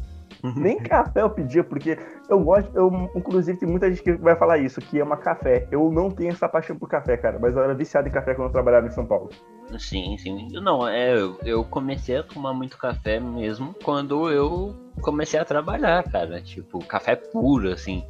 Nem 0.55 0.77
café 0.77 1.21
eu 1.21 1.29
pedia, 1.29 1.63
porque 1.63 1.97
eu 2.29 2.39
gosto, 2.39 2.69
eu, 2.75 3.09
inclusive 3.15 3.57
tem 3.57 3.67
muita 3.67 3.89
gente 3.89 4.03
que 4.03 4.13
vai 4.13 4.35
falar 4.35 4.59
isso, 4.59 4.79
que 4.79 4.99
ama 4.99 5.17
café. 5.17 5.67
Eu 5.71 5.91
não 5.91 6.09
tenho 6.09 6.31
essa 6.31 6.47
paixão 6.47 6.77
por 6.77 6.87
café, 6.87 7.17
cara, 7.17 7.39
mas 7.39 7.55
eu 7.55 7.63
era 7.63 7.73
viciado 7.73 8.07
em 8.07 8.11
café 8.11 8.33
quando 8.33 8.47
eu 8.47 8.53
trabalhava 8.53 8.87
em 8.87 8.91
São 8.91 9.05
Paulo. 9.05 9.29
Sim, 9.77 10.17
sim. 10.17 10.47
Não, 10.61 10.87
é, 10.87 11.15
eu 11.43 11.63
comecei 11.65 12.17
a 12.17 12.23
tomar 12.23 12.53
muito 12.53 12.77
café 12.77 13.19
mesmo 13.19 13.75
quando 13.83 14.31
eu 14.31 14.73
comecei 15.01 15.39
a 15.39 15.43
trabalhar, 15.43 16.03
cara. 16.03 16.41
Tipo, 16.41 16.79
café 16.85 17.15
puro, 17.15 17.71
assim. 17.71 18.05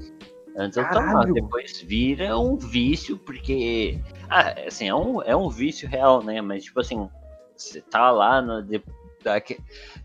Antes 0.57 0.75
eu 0.75 0.89
tomava, 0.89 1.31
depois 1.31 1.81
vira 1.81 2.37
um 2.37 2.57
vício, 2.57 3.17
porque. 3.17 3.99
Ah, 4.27 4.55
assim, 4.67 4.87
é 4.87 4.95
um, 4.95 5.21
é 5.21 5.35
um 5.35 5.49
vício 5.49 5.87
real, 5.87 6.23
né? 6.23 6.41
Mas, 6.41 6.63
tipo 6.63 6.79
assim, 6.79 7.07
você 7.55 7.79
tá 7.79 8.09
lá 8.09 8.41
no, 8.41 8.65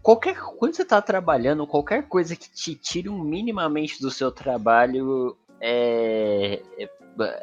Qualquer 0.02 0.36
quando 0.58 0.74
você 0.74 0.82
está 0.82 1.00
trabalhando, 1.00 1.66
qualquer 1.66 2.08
coisa 2.08 2.34
que 2.34 2.50
te 2.50 2.74
tire 2.74 3.08
um 3.08 3.18
minimamente 3.18 4.00
do 4.00 4.10
seu 4.10 4.32
trabalho 4.32 5.36
é, 5.60 6.60
é, 6.76 6.84
é, 6.84 6.88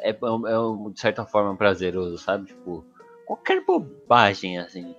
é, 0.02 0.10
é 0.10 0.90
de 0.92 1.00
certa 1.00 1.24
forma 1.24 1.56
prazeroso, 1.56 2.18
sabe? 2.18 2.46
Tipo, 2.46 2.84
qualquer 3.26 3.64
bobagem 3.64 4.58
assim. 4.58 4.94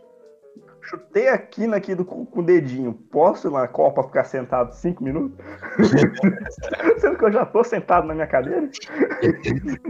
Chutei 0.92 1.30
aqui 1.30 1.68
naqui 1.68 1.96
do, 1.96 2.04
com 2.04 2.28
o 2.34 2.44
dedinho. 2.44 2.94
Posso 2.94 3.48
ir 3.48 3.52
na 3.52 3.66
Copa 3.66 4.04
ficar 4.04 4.26
sentado 4.26 4.74
cinco 4.74 5.02
minutos? 5.02 5.38
Sendo 7.00 7.18
que 7.18 7.24
eu 7.24 7.32
já 7.32 7.46
tô 7.46 7.64
sentado 7.64 8.06
na 8.06 8.14
minha 8.14 8.28
cadeira. 8.28 8.70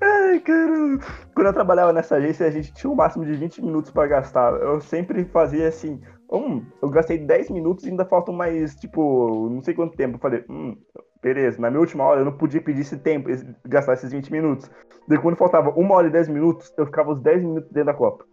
Ai, 0.00 0.38
caramba. 0.38 1.04
Quando 1.34 1.48
eu 1.48 1.52
trabalhava 1.52 1.92
nessa 1.92 2.14
agência, 2.14 2.46
a 2.46 2.50
gente 2.52 2.72
tinha 2.72 2.88
um 2.88 2.94
máximo 2.94 3.24
de 3.24 3.34
20 3.34 3.64
minutos 3.64 3.90
para 3.90 4.06
gastar. 4.06 4.52
Eu 4.52 4.80
sempre 4.80 5.24
fazia 5.24 5.66
assim. 5.66 6.00
Hum, 6.30 6.64
eu 6.80 6.88
gastei 6.88 7.18
10 7.18 7.50
minutos 7.50 7.84
e 7.84 7.90
ainda 7.90 8.04
faltam 8.04 8.32
mais, 8.32 8.76
tipo, 8.76 9.48
não 9.50 9.60
sei 9.60 9.74
quanto 9.74 9.96
tempo. 9.96 10.14
Eu 10.14 10.20
falei, 10.20 10.44
hum, 10.48 10.76
beleza. 11.20 11.60
Na 11.60 11.68
minha 11.68 11.80
última 11.80 12.04
hora 12.04 12.20
eu 12.20 12.24
não 12.24 12.32
podia 12.32 12.62
pedir 12.62 12.82
esse 12.82 12.96
tempo, 12.96 13.28
gastar 13.66 13.94
esses 13.94 14.12
20 14.12 14.30
minutos. 14.30 14.70
Daí 15.08 15.18
quando 15.18 15.36
faltava 15.36 15.70
uma 15.70 15.96
hora 15.96 16.06
e 16.06 16.12
10 16.12 16.28
minutos, 16.28 16.72
eu 16.78 16.86
ficava 16.86 17.10
os 17.10 17.20
10 17.20 17.42
minutos 17.42 17.72
dentro 17.72 17.86
da 17.86 17.94
Copa. 17.94 18.24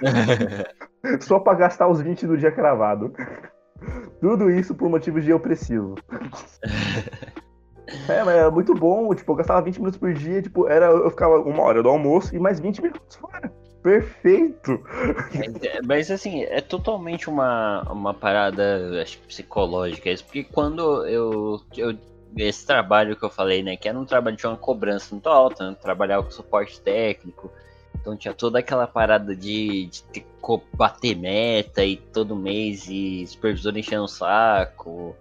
Só 1.20 1.38
para 1.38 1.58
gastar 1.58 1.88
os 1.88 2.00
20 2.00 2.26
do 2.26 2.36
dia 2.36 2.50
cravado. 2.50 3.12
Tudo 4.20 4.50
isso 4.50 4.74
por 4.74 4.88
motivos 4.88 5.24
de 5.24 5.30
eu 5.30 5.40
preciso. 5.40 5.94
É, 8.08 8.24
mas 8.24 8.34
era 8.34 8.50
muito 8.50 8.74
bom, 8.74 9.14
tipo, 9.14 9.30
eu 9.30 9.36
gastava 9.36 9.62
20 9.62 9.78
minutos 9.78 9.98
por 9.98 10.12
dia, 10.12 10.42
tipo, 10.42 10.66
era, 10.66 10.86
eu 10.86 11.08
ficava 11.08 11.38
uma 11.38 11.62
hora 11.62 11.82
do 11.82 11.88
almoço 11.88 12.34
e 12.34 12.38
mais 12.38 12.58
20 12.58 12.82
minutos 12.82 13.14
fora. 13.16 13.52
Perfeito! 13.80 14.82
É, 15.62 15.80
mas 15.82 16.10
assim, 16.10 16.42
é 16.42 16.60
totalmente 16.60 17.30
uma, 17.30 17.82
uma 17.82 18.12
parada, 18.12 19.00
acho 19.00 19.18
psicológica 19.20 20.10
isso, 20.10 20.24
porque 20.24 20.42
quando 20.42 21.06
eu, 21.06 21.60
eu. 21.76 21.96
Esse 22.36 22.66
trabalho 22.66 23.16
que 23.16 23.24
eu 23.24 23.30
falei, 23.30 23.62
né? 23.62 23.76
Que 23.76 23.88
era 23.88 23.96
um 23.96 24.04
trabalho 24.04 24.36
de 24.36 24.44
uma 24.44 24.56
cobrança 24.56 25.14
muito 25.14 25.28
alta, 25.28 25.70
né, 25.70 25.76
trabalhar 25.80 26.20
com 26.22 26.30
suporte 26.30 26.80
técnico. 26.80 27.50
Então 28.00 28.16
tinha 28.16 28.34
toda 28.34 28.58
aquela 28.58 28.86
parada 28.86 29.34
de, 29.34 29.86
de 29.86 30.02
ter, 30.04 30.26
bater 30.74 31.16
meta 31.16 31.84
e 31.84 31.96
todo 31.96 32.36
mês 32.36 32.86
e 32.88 33.26
supervisor 33.26 33.76
enchendo 33.76 34.04
o 34.04 34.08
saco. 34.08 35.16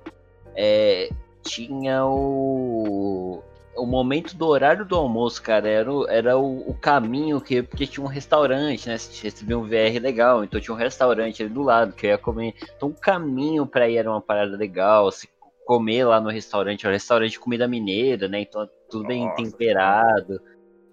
É, 0.55 1.09
tinha 1.43 2.05
o 2.05 3.43
o 3.75 3.85
momento 3.85 4.35
do 4.35 4.47
horário 4.47 4.85
do 4.85 4.95
almoço, 4.95 5.41
cara, 5.41 5.67
era, 5.67 5.91
o, 5.91 6.07
era 6.07 6.37
o, 6.37 6.69
o, 6.69 6.73
caminho 6.73 7.41
que. 7.41 7.61
Porque 7.61 7.85
tinha 7.85 8.03
um 8.03 8.09
restaurante, 8.09 8.87
né? 8.87 8.97
Você 8.97 9.23
recebia 9.23 9.57
um 9.57 9.63
VR 9.63 10.01
legal, 10.01 10.43
então 10.43 10.59
tinha 10.59 10.73
um 10.73 10.77
restaurante 10.77 11.43
ali 11.43 11.51
do 11.51 11.61
lado 11.61 11.93
que 11.93 12.05
eu 12.05 12.11
ia 12.11 12.17
comer. 12.17 12.55
Então 12.75 12.89
o 12.89 12.93
caminho 12.93 13.65
pra 13.65 13.89
ir 13.89 13.97
era 13.97 14.09
uma 14.09 14.21
parada 14.21 14.55
legal. 14.55 15.11
Se 15.11 15.27
comer 15.65 16.05
lá 16.05 16.21
no 16.21 16.29
restaurante, 16.29 16.85
é 16.85 16.89
um 16.89 16.93
restaurante 16.93 17.31
de 17.31 17.39
comida 17.39 17.67
mineira, 17.67 18.27
né? 18.27 18.41
Então 18.41 18.67
tudo 18.89 19.07
bem 19.07 19.25
Nossa, 19.25 19.43
temperado. 19.43 20.41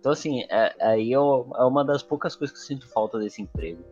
Então, 0.03 0.11
assim, 0.11 0.43
é, 0.51 0.75
aí 0.81 1.13
é, 1.13 1.15
é 1.15 1.65
uma 1.65 1.85
das 1.85 2.03
poucas 2.03 2.35
coisas 2.35 2.53
que 2.53 2.61
eu 2.61 2.67
sinto 2.67 2.89
falta 2.89 3.21
desse 3.21 3.41
emprego. 3.41 3.85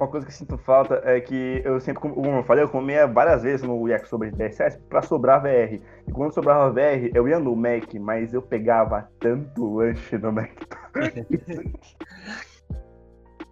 Uma 0.00 0.08
coisa 0.08 0.26
que 0.26 0.34
sinto 0.34 0.58
falta 0.58 1.00
é 1.04 1.20
que 1.20 1.62
eu 1.64 1.78
sempre, 1.78 2.00
como 2.00 2.28
eu 2.28 2.42
falei, 2.42 2.64
eu 2.64 2.68
comia 2.68 3.06
várias 3.06 3.44
vezes 3.44 3.64
no 3.64 3.86
yakisoba 3.86 4.28
de 4.28 4.36
DSS 4.36 4.80
pra 4.88 5.00
sobrar 5.00 5.40
VR. 5.40 5.80
E 6.08 6.12
quando 6.12 6.34
sobrava 6.34 6.72
VR, 6.72 7.08
eu 7.14 7.28
ia 7.28 7.38
no 7.38 7.54
Mac, 7.54 7.94
mas 8.00 8.34
eu 8.34 8.42
pegava 8.42 9.08
tanto 9.20 9.76
lanche 9.76 10.18
no 10.18 10.32
Mac. 10.32 10.50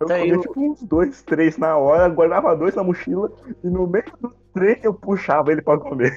eu 0.00 0.06
tá 0.08 0.18
comia 0.18 0.34
eu... 0.34 0.40
tipo 0.40 0.60
uns 0.60 0.82
dois, 0.82 1.22
três 1.22 1.56
na 1.56 1.76
hora, 1.76 2.08
guardava 2.08 2.56
dois 2.56 2.74
na 2.74 2.82
mochila 2.82 3.30
e 3.62 3.68
no 3.68 3.86
meio 3.86 4.06
do 4.20 4.39
trem 4.52 4.78
eu 4.82 4.92
puxava 4.92 5.52
ele 5.52 5.62
pra 5.62 5.78
comer. 5.78 6.12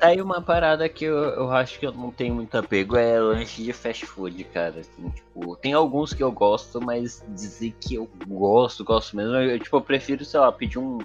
Aí 0.00 0.20
uma 0.20 0.40
parada 0.40 0.88
que 0.88 1.04
eu, 1.04 1.16
eu 1.16 1.50
acho 1.50 1.78
que 1.78 1.86
eu 1.86 1.92
não 1.92 2.10
tenho 2.10 2.34
muito 2.34 2.56
apego 2.56 2.96
é 2.96 3.18
lanche 3.18 3.62
de 3.62 3.72
fast 3.72 4.06
food, 4.06 4.44
cara. 4.44 4.80
Assim, 4.80 5.08
tipo, 5.10 5.56
tem 5.56 5.72
alguns 5.72 6.12
que 6.12 6.22
eu 6.22 6.30
gosto, 6.32 6.80
mas 6.80 7.24
dizer 7.28 7.74
que 7.80 7.94
eu 7.94 8.08
gosto, 8.26 8.84
gosto 8.84 9.16
mesmo, 9.16 9.34
eu, 9.36 9.58
tipo, 9.58 9.76
eu 9.76 9.80
prefiro, 9.80 10.24
sei 10.24 10.40
lá, 10.40 10.52
pedir 10.52 10.78
um, 10.78 10.98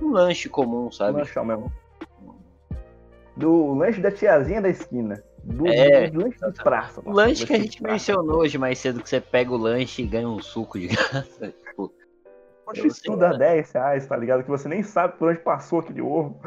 um 0.00 0.10
lanche 0.10 0.48
comum, 0.48 0.90
sabe? 0.90 1.16
Um 1.16 1.18
lanchão 1.18 1.44
mesmo. 1.44 1.72
Do 3.36 3.74
lanche 3.74 4.00
da 4.00 4.10
tiazinha 4.10 4.60
da 4.60 4.68
esquina. 4.68 5.22
Do, 5.42 5.66
é, 5.66 6.08
do, 6.10 6.18
do 6.18 6.24
lanche 6.24 6.38
de 6.38 6.62
praça. 6.62 7.00
O 7.04 7.12
lanche 7.12 7.46
que 7.46 7.54
a 7.54 7.58
gente 7.58 7.82
mencionou 7.82 8.40
hoje 8.40 8.58
mais 8.58 8.78
cedo, 8.78 9.02
que 9.02 9.08
você 9.08 9.20
pega 9.20 9.52
o 9.52 9.56
lanche 9.56 10.02
e 10.02 10.06
ganha 10.06 10.28
um 10.28 10.42
suco 10.42 10.78
de 10.78 10.88
graça. 10.88 11.54
tipo, 11.66 11.92
Oxe, 12.70 12.86
isso 12.86 13.02
tudo 13.02 13.18
dá 13.18 13.32
10 13.32 13.72
reais, 13.72 14.06
tá 14.06 14.16
ligado? 14.16 14.44
Que 14.44 14.48
você 14.48 14.68
nem 14.68 14.82
sabe 14.82 15.18
por 15.18 15.28
onde 15.28 15.40
passou 15.40 15.80
aquele 15.80 16.00
ovo. 16.00 16.40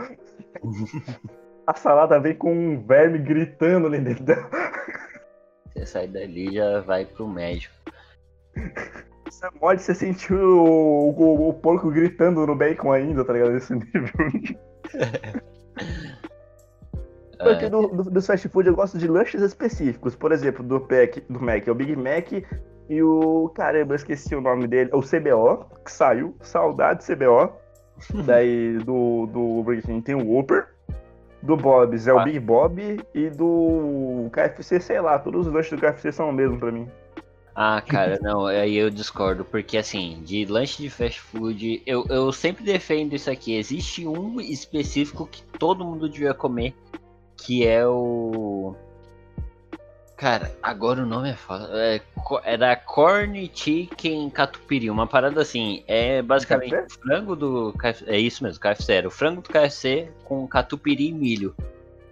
A 1.66 1.74
salada 1.74 2.20
vem 2.20 2.36
com 2.36 2.54
um 2.54 2.86
verme 2.86 3.18
gritando 3.20 3.88
ali 3.88 4.00
dentro 4.00 4.24
dela. 4.24 4.50
Você 5.74 5.86
sai 5.86 6.08
dali 6.08 6.54
já 6.54 6.82
vai 6.82 7.06
pro 7.06 7.28
médico. 7.28 7.74
Você 9.26 9.50
pode 9.60 9.82
você 9.82 9.96
sentir 9.96 10.34
o, 10.34 11.14
o, 11.18 11.50
o, 11.50 11.54
porco 11.54 11.90
gritando 11.90 12.46
no 12.46 12.54
bacon 12.56 12.92
ainda, 12.92 13.24
tá 13.24 13.32
ligado? 13.34 13.54
Nesse 13.54 13.74
nível. 13.74 14.10
Porque 17.40 17.70
do, 17.70 17.88
do, 17.88 18.04
do, 18.04 18.22
fast 18.22 18.48
food 18.48 18.68
eu 18.68 18.76
gosto 18.76 18.98
de 18.98 19.08
lanches 19.08 19.42
específicos. 19.42 20.16
Por 20.16 20.32
exemplo, 20.32 20.64
do, 20.64 20.80
Mac, 20.80 21.18
do 21.30 21.42
Mac 21.42 21.68
é 21.68 21.72
o 21.72 21.76
Big 21.76 21.96
Mac 21.96 22.32
e 22.90 23.02
o. 23.02 23.50
Caramba, 23.56 23.94
eu 23.94 23.96
esqueci 23.96 24.36
o 24.36 24.42
nome 24.42 24.68
dele. 24.68 24.90
O 24.94 25.02
CBO, 25.02 25.66
que 25.84 25.92
saiu. 25.92 26.36
Saudade 26.42 27.06
CBO. 27.06 27.52
Daí 28.26 28.78
do, 28.80 29.28
do 29.28 29.64
Burger 29.64 29.86
King 29.86 30.02
tem 30.02 30.16
o 30.16 30.28
Whopper. 30.28 30.68
do 31.42 31.56
Bob's 31.56 32.08
é 32.08 32.14
o 32.14 32.20
Ah. 32.20 32.24
Big 32.24 32.40
Bob 32.40 33.00
e 33.14 33.30
do 33.30 34.30
KFC, 34.32 34.80
sei 34.80 35.00
lá, 35.02 35.20
todos 35.20 35.46
os 35.48 35.54
lanches 35.54 35.72
do 35.72 35.78
KFC 35.86 36.12
são 36.12 36.30
o 36.30 36.34
mesmo 36.34 36.58
pra 36.58 36.72
mim. 36.72 36.88
Ah, 37.56 37.84
cara, 37.88 38.18
não, 38.22 38.48
aí 38.48 38.76
eu 38.76 38.90
discordo, 38.90 39.46
porque 39.46 39.78
assim, 39.78 40.20
de 40.24 40.44
lanche 40.46 40.82
de 40.82 40.90
fast 40.90 41.22
food, 41.22 41.84
eu, 41.86 42.04
eu 42.10 42.32
sempre 42.32 42.64
defendo 42.64 43.14
isso 43.14 43.30
aqui. 43.30 43.56
Existe 43.56 44.08
um 44.08 44.42
específico 44.42 45.28
que 45.28 45.44
todo 45.60 45.86
mundo 45.86 46.10
devia 46.10 46.34
comer, 46.34 46.74
que 47.38 47.68
é 47.68 47.86
o. 47.86 48.74
Cara, 50.16 50.56
agora 50.62 51.02
o 51.02 51.06
nome 51.06 51.32
é 51.32 51.36
foda. 51.36 51.70
É, 51.74 52.02
era 52.44 52.76
Corn 52.76 53.52
Chicken 53.54 54.30
Catupiry, 54.30 54.90
uma 54.90 55.08
parada 55.08 55.42
assim. 55.42 55.84
É 55.88 56.22
basicamente 56.22 56.72
KFC? 56.72 57.00
frango 57.00 57.36
do 57.36 57.74
KFC. 57.74 58.06
É 58.08 58.20
isso 58.20 58.44
mesmo, 58.44 58.60
KFC. 58.60 58.94
Era 58.94 59.08
o 59.08 59.12
frango 59.12 59.42
do 59.42 59.50
KFC 59.50 60.12
com 60.24 60.48
catupiry 60.48 61.08
e 61.10 61.14
milho. 61.14 61.56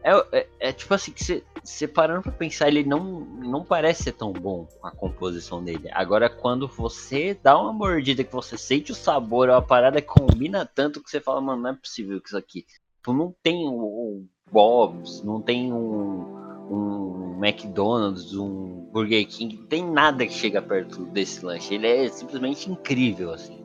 É, 0.03 0.25
é, 0.31 0.47
é 0.59 0.73
tipo 0.73 0.93
assim, 0.93 1.11
que 1.11 1.23
você 1.23 1.43
você 1.63 1.87
parando 1.87 2.23
pra 2.23 2.31
pensar, 2.31 2.67
ele 2.67 2.83
não, 2.83 3.19
não 3.19 3.63
parece 3.63 4.03
ser 4.03 4.13
tão 4.13 4.33
bom 4.33 4.67
a 4.81 4.89
composição 4.89 5.63
dele. 5.63 5.89
Agora, 5.91 6.29
quando 6.29 6.67
você 6.67 7.37
dá 7.41 7.59
uma 7.59 7.71
mordida, 7.71 8.23
que 8.23 8.33
você 8.33 8.57
sente 8.57 8.91
o 8.91 8.95
sabor, 8.95 9.49
é 9.49 9.51
uma 9.51 9.61
parada 9.61 10.01
que 10.01 10.07
combina 10.07 10.65
tanto 10.65 11.01
que 11.01 11.09
você 11.09 11.19
fala, 11.19 11.39
mano, 11.39 11.61
não 11.61 11.69
é 11.69 11.75
possível 11.75 12.19
que 12.19 12.29
isso 12.29 12.37
aqui. 12.37 12.65
Tu 13.03 13.13
não 13.13 13.33
tem 13.43 13.67
o, 13.67 13.73
o 13.73 14.25
Bob's, 14.51 15.23
não 15.23 15.39
tem 15.41 15.71
um, 15.71 16.50
um 16.69 17.39
McDonald's, 17.43 18.35
um 18.35 18.87
Burger 18.91 19.25
King, 19.27 19.57
não 19.57 19.65
tem 19.65 19.89
nada 19.89 20.25
que 20.25 20.33
chega 20.33 20.61
perto 20.61 21.05
desse 21.05 21.45
lanche. 21.45 21.75
Ele 21.75 21.87
é 21.87 22.09
simplesmente 22.09 22.69
incrível, 22.69 23.33
assim. 23.33 23.63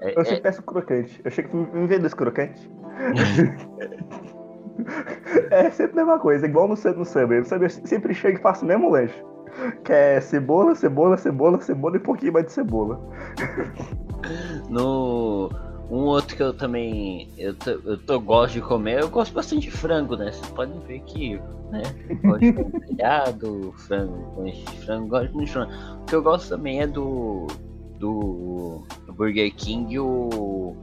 É- 0.00 0.16
Eu 0.16 0.22
é- 0.22 0.24
sempre 0.24 0.42
peço 0.42 0.62
crocante. 0.62 1.20
Eu 1.24 1.30
chego 1.30 1.56
me 1.56 1.86
vendo 1.86 2.06
esse 2.06 2.16
crocante. 2.16 2.70
é 5.50 5.70
sempre 5.70 5.92
a 5.92 6.04
mesma 6.04 6.18
coisa, 6.18 6.46
igual 6.46 6.68
no, 6.68 6.76
Subway. 6.76 6.98
No 6.98 7.04
Subway 7.04 7.66
eu 7.66 7.70
sempre 7.70 8.14
chego 8.14 8.38
e 8.38 8.42
faço 8.42 8.64
o 8.64 8.68
mesmo 8.68 8.90
lanche. 8.90 9.14
Que 9.84 9.92
é 9.92 10.20
cebola, 10.20 10.74
cebola, 10.74 11.16
cebola, 11.16 11.60
cebola 11.60 11.96
e 11.96 11.98
um 11.98 12.02
pouquinho 12.02 12.32
mais 12.32 12.46
de 12.46 12.52
cebola. 12.52 13.00
No 14.68 15.50
outro 16.12 16.36
que 16.36 16.42
eu 16.42 16.52
também 16.54 17.28
eu, 17.36 17.54
tô- 17.54 17.70
eu 17.70 17.96
tô- 17.98 18.20
gosto 18.20 18.54
de 18.54 18.60
comer, 18.60 19.00
eu 19.00 19.08
gosto 19.08 19.32
bastante 19.32 19.62
de 19.62 19.70
frango, 19.70 20.16
né? 20.16 20.30
Vocês 20.32 20.48
podem 20.50 20.78
ver 20.80 21.00
que, 21.00 21.36
né? 21.70 21.82
Gosto 22.22 22.40
de 22.40 22.52
grelhado, 22.52 23.74
frango, 23.78 24.44
frango, 24.84 25.08
gosto 25.08 25.38
de 25.38 25.46
frango. 25.50 25.72
O 26.02 26.04
que 26.06 26.14
eu 26.14 26.22
gosto 26.22 26.48
também 26.50 26.80
é 26.80 26.86
do 26.86 27.46
do 27.98 28.82
Burger 29.12 29.54
King 29.54 29.98
o, 30.00 30.76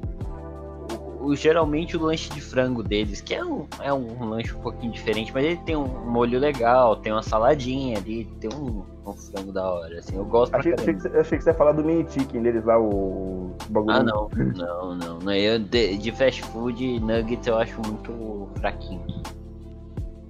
o, 1.29 1.35
geralmente 1.35 1.95
o 1.95 2.01
lanche 2.01 2.29
de 2.31 2.41
frango 2.41 2.83
deles, 2.83 3.21
que 3.21 3.33
é 3.33 3.43
um, 3.43 3.65
é 3.81 3.93
um 3.93 4.25
lanche 4.29 4.53
um 4.53 4.59
pouquinho 4.59 4.91
diferente, 4.91 5.31
mas 5.33 5.45
ele 5.45 5.57
tem 5.65 5.75
um 5.75 5.87
molho 5.87 6.39
legal, 6.39 6.95
tem 6.97 7.11
uma 7.11 7.23
saladinha 7.23 7.97
ali, 7.97 8.25
tem 8.39 8.49
um, 8.53 8.83
um 9.05 9.13
frango 9.13 9.51
da 9.51 9.69
hora, 9.71 9.99
assim, 9.99 10.15
eu 10.15 10.25
gosto 10.25 10.51
pra 10.51 10.59
Achei, 10.59 10.71
caramba. 10.73 10.91
achei, 10.91 10.93
que, 10.95 11.01
você- 11.13 11.17
achei 11.19 11.37
que 11.37 11.43
você 11.43 11.49
ia 11.51 11.55
falar 11.55 11.71
do 11.73 11.83
mini 11.83 12.05
chicken 12.09 12.41
deles 12.41 12.63
lá, 12.65 12.79
o 12.79 13.51
bagulho. 13.69 13.95
Ah, 13.97 14.03
não, 14.03 14.29
não, 14.55 14.95
não. 14.95 15.19
não. 15.19 15.33
Eu, 15.33 15.59
de, 15.59 15.97
de 15.97 16.11
fast 16.11 16.41
food, 16.43 16.99
nuggets 16.99 17.47
eu 17.47 17.57
acho 17.57 17.79
muito 17.85 18.49
fraquinho. 18.59 19.01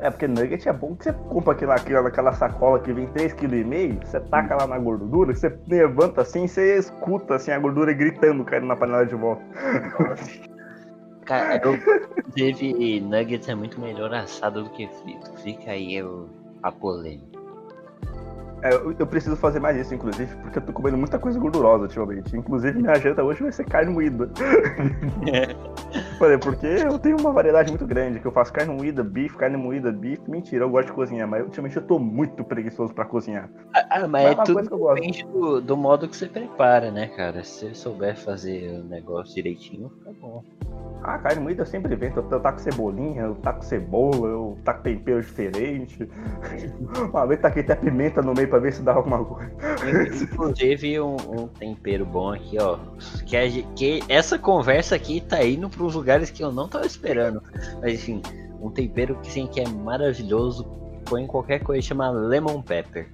É, 0.02 0.10
porque 0.10 0.30
nugget 0.30 0.66
é 0.70 0.72
bom 0.72 0.96
que 0.96 1.04
você 1.04 1.12
compra 1.12 1.52
aquela, 1.52 1.76
aquela, 1.76 2.08
aquela 2.08 2.32
sacola 2.32 2.80
que 2.80 2.94
vem 2.94 3.06
3,5 3.08 3.36
kg, 3.36 4.00
você 4.08 4.18
taca 4.22 4.56
lá 4.56 4.66
na 4.66 4.80
gordura, 4.80 5.36
você 5.36 5.54
levanta 5.68 6.22
assim, 6.22 6.48
você 6.48 6.78
escuta 6.78 7.36
assim, 7.36 7.52
a 7.52 7.60
gordura 7.60 7.92
gritando 7.92 8.46
caindo 8.46 8.66
na 8.66 8.78
panela 8.78 9.06
de 9.06 9.14
volta. 9.16 9.44
Cara, 11.30 11.62
eu, 11.64 11.76
inclusive, 11.76 13.00
nuggets 13.02 13.48
é 13.48 13.54
muito 13.54 13.80
melhor 13.80 14.12
assado 14.16 14.64
do 14.64 14.70
que 14.72 14.88
frito. 14.88 15.32
Fica 15.44 15.70
aí 15.70 16.02
o, 16.02 16.28
a 16.64 16.72
polêmica. 16.72 17.29
É, 18.62 18.74
eu, 18.74 18.94
eu 18.98 19.08
preciso 19.08 19.36
fazer 19.36 19.60
mais 19.60 19.78
isso, 19.78 19.94
inclusive, 19.94 20.36
porque 20.38 20.58
eu 20.58 20.62
tô 20.62 20.74
comendo 20.74 20.98
muita 20.98 21.18
coisa 21.18 21.40
gordurosa 21.40 21.84
ultimamente. 21.84 22.36
Inclusive, 22.36 22.80
minha 22.80 22.96
janta 22.96 23.24
hoje 23.24 23.42
vai 23.42 23.52
ser 23.52 23.66
carne 23.66 23.92
moída. 23.92 24.30
Falei, 26.20 26.38
porque 26.38 26.68
eu 26.68 27.00
tenho 27.00 27.18
uma 27.18 27.32
variedade 27.32 27.70
muito 27.70 27.86
grande, 27.86 28.20
que 28.20 28.26
eu 28.28 28.32
faço 28.32 28.52
carne 28.52 28.74
moída, 28.74 29.04
bife, 29.04 29.38
carne 29.38 29.58
moída, 29.58 29.92
bife. 29.92 30.30
Mentira, 30.30 30.66
eu 30.66 30.70
gosto 30.70 30.88
de 30.88 30.94
cozinhar, 30.94 31.28
mas 31.28 31.44
ultimamente 31.44 31.78
eu 31.78 31.84
tô 31.84 31.98
muito 31.98 32.44
preguiçoso 32.44 32.94
pra 32.94 33.06
cozinhar. 33.06 33.50
Ah, 33.74 34.08
Mas 34.08 34.10
mas 34.10 34.26
é 34.26 34.32
é 34.32 34.44
tudo 34.44 34.94
depende 34.94 35.24
do, 35.24 35.62
do 35.62 35.78
modo 35.78 36.08
que 36.08 36.16
você 36.16 36.28
prepara, 36.28 36.92
né, 36.92 37.08
cara? 37.08 37.44
Se 37.44 37.68
você 37.70 37.76
souber 37.76 38.18
fazer 38.18 38.82
o 38.82 38.84
negócio 38.84 39.36
direitinho, 39.36 39.90
fica 39.90 40.12
bom. 40.20 40.44
Ah, 41.02 41.18
carne 41.18 41.42
moída 41.42 41.62
eu 41.62 41.66
sempre 41.66 41.94
invento. 41.94 42.20
Eu, 42.20 42.28
eu 42.30 42.40
taco 42.40 42.60
cebolinha, 42.60 43.24
eu 43.24 43.36
taco 43.36 43.64
cebola, 43.64 44.28
eu 44.28 44.58
taco 44.66 44.84
tempero 44.84 45.22
diferente. 45.22 46.10
Uma 47.10 47.26
vez 47.26 47.40
taquei 47.40 47.64
até 47.64 47.76
pimenta 47.76 48.22
no 48.22 48.34
meio 48.34 48.49
pra 48.50 48.60
ver 48.60 48.74
se 48.74 48.82
dá 48.82 48.94
alguma 48.94 49.24
coisa. 49.24 49.52
Inclusive, 50.24 51.00
um, 51.00 51.16
um 51.16 51.48
tempero 51.48 52.06
bom 52.06 52.34
aqui, 52.34 52.58
ó. 52.60 52.78
Que, 53.26 53.38
a 53.38 53.50
que 53.76 54.04
essa 54.10 54.38
conversa 54.38 54.96
aqui 54.96 55.22
tá 55.22 55.44
indo 55.44 55.70
pros 55.70 55.96
lugares 55.96 56.30
que 56.30 56.44
eu 56.44 56.52
não 56.52 56.68
tava 56.68 56.86
esperando. 56.86 57.42
Mas 57.82 57.94
enfim, 57.94 58.22
um 58.62 58.70
tempero 58.70 59.16
que 59.22 59.32
sim 59.32 59.48
que 59.48 59.62
é 59.62 59.68
maravilhoso. 59.68 60.66
Põe 61.06 61.24
em 61.24 61.28
qualquer 61.28 61.60
coisa, 61.64 61.82
chama 61.88 62.10
lemon 62.10 62.62
pepper. 62.62 63.08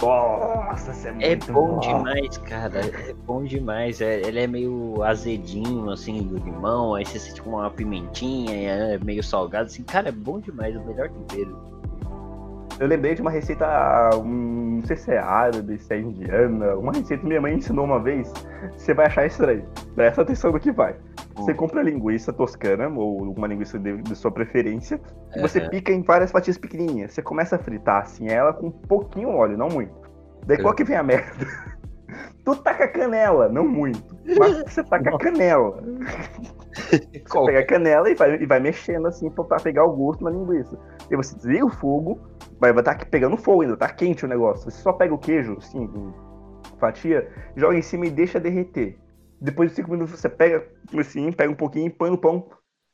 Nossa, 0.00 0.92
isso 0.92 1.08
é 1.08 1.12
muito 1.12 1.26
É 1.26 1.36
bom 1.36 1.74
bom. 1.74 1.78
demais, 1.80 2.38
cara. 2.38 2.80
É 2.80 3.12
bom 3.12 3.44
demais. 3.44 4.00
É, 4.00 4.20
ele 4.26 4.40
é 4.40 4.46
meio 4.46 5.02
azedinho, 5.02 5.90
assim, 5.90 6.22
do 6.22 6.38
limão. 6.38 6.94
Aí 6.94 7.04
você 7.04 7.18
sente 7.18 7.42
com 7.42 7.50
uma 7.50 7.70
pimentinha, 7.70 8.54
é 8.54 8.98
meio 8.98 9.22
salgado, 9.22 9.66
assim. 9.66 9.82
Cara, 9.82 10.08
é 10.08 10.12
bom 10.12 10.40
demais. 10.40 10.74
O 10.74 10.80
melhor 10.86 11.10
tempero. 11.10 11.58
Eu 12.80 12.86
lembrei 12.86 13.14
de 13.14 13.20
uma 13.20 13.30
receita, 13.30 13.66
hum, 14.16 14.76
não 14.80 14.86
sei 14.86 14.96
se 14.96 15.12
é 15.12 15.18
árabe, 15.18 15.78
se 15.78 15.92
é 15.92 16.00
indiana, 16.00 16.74
uma 16.76 16.92
receita 16.92 17.18
que 17.22 17.28
minha 17.28 17.40
mãe 17.40 17.54
ensinou 17.54 17.84
uma 17.84 18.00
vez. 18.02 18.32
Você 18.74 18.94
vai 18.94 19.04
achar 19.06 19.26
estranho. 19.26 19.66
Presta 19.94 20.22
atenção 20.22 20.50
no 20.50 20.58
que 20.58 20.72
vai. 20.72 20.96
Você 21.36 21.52
Hum. 21.52 21.56
compra 21.56 21.82
linguiça 21.82 22.32
toscana, 22.32 22.88
ou 22.88 23.32
uma 23.34 23.46
linguiça 23.46 23.78
de, 23.78 23.98
de 23.98 24.16
sua 24.16 24.30
preferência, 24.32 24.98
e 25.36 25.40
você 25.40 25.60
Aham. 25.60 25.68
pica 25.68 25.92
em 25.92 26.02
várias 26.02 26.30
fatias 26.32 26.56
pequenininhas. 26.56 27.12
Você 27.12 27.20
começa 27.20 27.56
a 27.56 27.58
fritar 27.58 28.00
assim 28.02 28.28
ela 28.28 28.54
com 28.54 28.68
um 28.68 28.70
pouquinho 28.70 29.28
óleo, 29.28 29.58
não 29.58 29.68
muito. 29.68 29.92
Daí 30.46 30.56
Sim. 30.56 30.62
qual 30.62 30.74
que 30.74 30.82
vem 30.82 30.96
a 30.96 31.02
merda? 31.02 31.46
Tu 32.44 32.56
taca 32.56 32.88
canela, 32.88 33.48
não 33.48 33.66
muito. 33.66 34.16
Mas 34.38 34.62
você 34.62 34.82
taca 34.84 35.16
canela. 35.18 35.82
Você 36.72 37.44
pega 37.46 37.58
a 37.58 37.66
canela 37.66 38.08
e 38.08 38.14
vai, 38.14 38.36
e 38.36 38.46
vai 38.46 38.60
mexendo 38.60 39.06
assim 39.08 39.28
pra, 39.28 39.42
pra 39.42 39.58
pegar 39.58 39.84
o 39.84 39.92
gosto 39.92 40.22
na 40.22 40.30
linguiça. 40.30 40.78
E 41.10 41.16
você 41.16 41.34
desliga 41.34 41.66
o 41.66 41.70
fogo, 41.70 42.20
vai 42.60 42.70
estar 42.70 43.04
pegando 43.06 43.36
fogo 43.36 43.62
ainda, 43.62 43.76
tá 43.76 43.88
quente 43.88 44.24
o 44.24 44.28
negócio. 44.28 44.70
Você 44.70 44.80
só 44.80 44.92
pega 44.92 45.12
o 45.12 45.18
queijo, 45.18 45.56
assim, 45.58 45.86
com 45.88 46.12
fatia, 46.78 47.28
joga 47.56 47.76
em 47.76 47.82
cima 47.82 48.06
e 48.06 48.10
deixa 48.10 48.40
derreter. 48.40 48.98
Depois 49.40 49.70
de 49.70 49.76
5 49.76 49.90
minutos 49.90 50.18
você 50.18 50.28
pega 50.28 50.66
assim, 50.98 51.32
pega 51.32 51.50
um 51.50 51.56
pouquinho, 51.56 51.90
põe 51.90 52.10
no 52.10 52.18
pão 52.18 52.48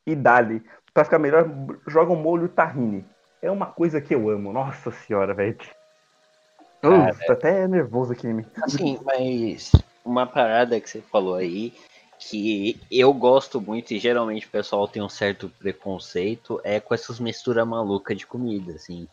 e 0.06 0.14
dá-lhe. 0.14 0.62
Pra 0.94 1.04
ficar 1.04 1.18
melhor, 1.18 1.46
joga 1.86 2.12
um 2.12 2.16
molho 2.16 2.48
tahine. 2.48 3.04
É 3.42 3.50
uma 3.50 3.66
coisa 3.66 4.00
que 4.00 4.14
eu 4.14 4.30
amo. 4.30 4.52
Nossa 4.52 4.90
senhora, 4.90 5.34
velho. 5.34 5.56
Uf, 6.84 7.26
tô 7.26 7.32
até 7.32 7.66
nervoso 7.66 8.12
aqui. 8.12 8.28
Assim, 8.62 8.98
mas 9.04 9.72
uma 10.04 10.26
parada 10.26 10.80
que 10.80 10.88
você 10.88 11.00
falou 11.00 11.34
aí, 11.34 11.72
que 12.18 12.80
eu 12.90 13.12
gosto 13.12 13.60
muito 13.60 13.92
e 13.92 13.98
geralmente 13.98 14.46
o 14.46 14.50
pessoal 14.50 14.86
tem 14.88 15.02
um 15.02 15.08
certo 15.08 15.50
preconceito, 15.58 16.60
é 16.64 16.80
com 16.80 16.94
essas 16.94 17.20
misturas 17.20 17.66
malucas 17.66 18.16
de 18.16 18.26
comida, 18.26 18.72
assim. 18.72 19.06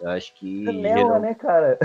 Eu 0.00 0.10
acho 0.10 0.34
que. 0.34 0.64
Canela, 0.64 0.98
geral- 0.98 1.20
né, 1.20 1.34
cara? 1.34 1.78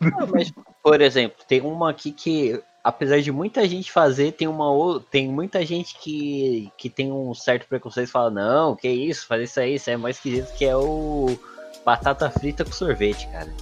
Não, 0.00 0.26
mas, 0.26 0.52
por 0.82 1.00
exemplo, 1.00 1.44
tem 1.46 1.60
uma 1.60 1.90
aqui 1.90 2.12
que, 2.12 2.62
apesar 2.84 3.20
de 3.20 3.32
muita 3.32 3.66
gente 3.68 3.90
fazer, 3.90 4.32
tem 4.32 4.46
uma 4.48 4.70
ou- 4.70 5.00
tem 5.00 5.28
muita 5.28 5.64
gente 5.64 5.98
que, 5.98 6.70
que 6.78 6.88
tem 6.88 7.12
um 7.12 7.34
certo 7.34 7.66
preconceito 7.68 8.08
e 8.08 8.12
fala, 8.12 8.30
não, 8.30 8.76
que 8.76 8.88
isso, 8.88 9.26
fazer 9.26 9.44
isso 9.44 9.60
aí, 9.60 9.74
isso 9.74 9.90
é 9.90 9.96
mais 9.96 10.16
esquisito, 10.16 10.52
que 10.56 10.64
é 10.64 10.76
o 10.76 11.38
batata 11.84 12.30
frita 12.30 12.64
com 12.64 12.72
sorvete, 12.72 13.26
cara. 13.28 13.52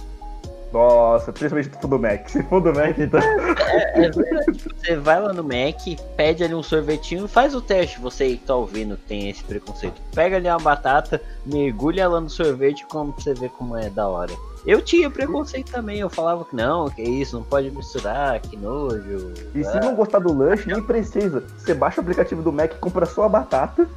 Nossa, 0.71 1.31
principalmente 1.31 1.73
se 1.73 1.81
for 1.81 1.87
do 1.87 1.99
Mac. 1.99 2.29
Se 2.29 2.43
for 2.43 2.61
do 2.61 2.73
Mac, 2.73 2.97
então. 2.97 3.19
É 3.21 4.09
verdade. 4.09 4.73
Você 4.75 4.95
vai 4.97 5.21
lá 5.21 5.31
no 5.31 5.43
Mac, 5.43 5.79
pede 6.15 6.43
ali 6.43 6.53
um 6.53 6.63
sorvetinho, 6.63 7.27
faz 7.27 7.55
o 7.55 7.61
teste, 7.61 7.99
você 7.99 8.31
que 8.31 8.45
tá 8.45 8.55
ouvindo 8.55 8.97
que 8.97 9.03
tem 9.03 9.29
esse 9.29 9.43
preconceito. 9.43 10.01
Pega 10.13 10.35
ali 10.35 10.47
uma 10.47 10.59
batata, 10.59 11.21
mergulha 11.45 12.01
ela 12.01 12.19
no 12.19 12.29
sorvete 12.29 12.85
como 12.87 13.13
você 13.13 13.33
vê 13.33 13.47
como 13.49 13.77
é 13.77 13.89
da 13.89 14.07
hora. 14.07 14.33
Eu 14.65 14.81
tinha 14.81 15.09
preconceito 15.09 15.71
também, 15.71 15.99
eu 15.99 16.09
falava 16.09 16.43
que 16.43 16.55
não, 16.55 16.89
que 16.89 17.01
isso, 17.01 17.37
não 17.37 17.43
pode 17.43 17.71
misturar, 17.71 18.41
que 18.41 18.57
nojo. 18.57 19.33
E 19.55 19.63
se 19.63 19.79
não 19.79 19.95
gostar 19.95 20.19
do 20.19 20.33
lanche, 20.33 20.67
nem 20.67 20.83
precisa. 20.83 21.39
Você 21.57 21.73
baixa 21.73 22.01
o 22.01 22.03
aplicativo 22.03 22.41
do 22.41 22.51
Mac, 22.51 22.73
compra 22.79 23.05
só 23.05 23.23
a 23.23 23.29
batata. 23.29 23.87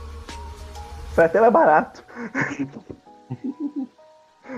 Sai 1.14 1.26
até 1.26 1.40
mais 1.40 1.52
barato. 1.52 2.02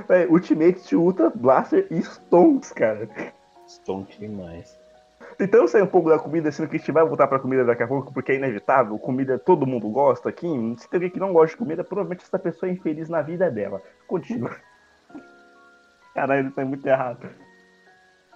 É, 0.08 0.26
Ultimate 0.26 0.96
Ultra 0.96 1.30
Blaster 1.30 1.86
e 1.90 1.98
Stonks, 2.02 2.72
cara. 2.72 3.08
Stonk 3.68 4.18
demais. 4.18 4.78
Tentando 5.38 5.66
sair 5.68 5.82
um 5.82 5.86
pouco 5.86 6.10
da 6.10 6.18
comida, 6.18 6.52
sendo 6.52 6.68
que 6.68 6.76
a 6.76 6.78
gente 6.78 6.92
vai 6.92 7.04
voltar 7.04 7.26
pra 7.26 7.38
comida 7.38 7.64
daqui 7.64 7.82
a 7.82 7.86
pouco, 7.88 8.12
porque 8.12 8.32
é 8.32 8.36
inevitável. 8.36 8.98
Comida 8.98 9.38
todo 9.38 9.66
mundo 9.66 9.88
gosta 9.88 10.28
aqui. 10.28 10.46
Se 10.78 10.88
tem 10.88 10.98
alguém 10.98 11.10
que 11.10 11.20
não 11.20 11.32
gosta 11.32 11.48
de 11.48 11.56
comida, 11.56 11.82
provavelmente 11.82 12.24
essa 12.24 12.38
pessoa 12.38 12.68
é 12.68 12.74
infeliz 12.74 13.08
na 13.08 13.22
vida 13.22 13.50
dela. 13.50 13.80
Continua. 14.06 14.50
Caralho, 16.14 16.52
é 16.56 16.64
muito 16.64 16.86
errado. 16.86 17.28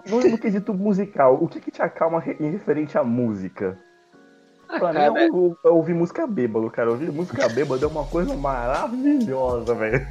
No, 0.09 0.19
no 0.19 0.37
quesito 0.37 0.73
musical, 0.73 1.37
o 1.41 1.47
que, 1.47 1.59
que 1.59 1.71
te 1.71 1.81
acalma 1.81 2.23
em 2.39 2.51
referente 2.51 2.97
à 2.97 3.03
música? 3.03 3.77
Ah, 4.69 4.79
Pra 4.79 4.93
cara, 4.93 5.11
mim, 5.11 5.19
eu, 5.19 5.57
eu 5.63 5.75
ouvi 5.75 5.93
música 5.93 6.25
bêbado, 6.25 6.69
cara. 6.69 6.89
Ouvir 6.89 7.11
música 7.11 7.47
bêbado 7.49 7.85
é 7.85 7.87
uma 7.87 8.05
coisa 8.05 8.35
maravilhosa, 8.35 9.73
velho. 9.75 10.05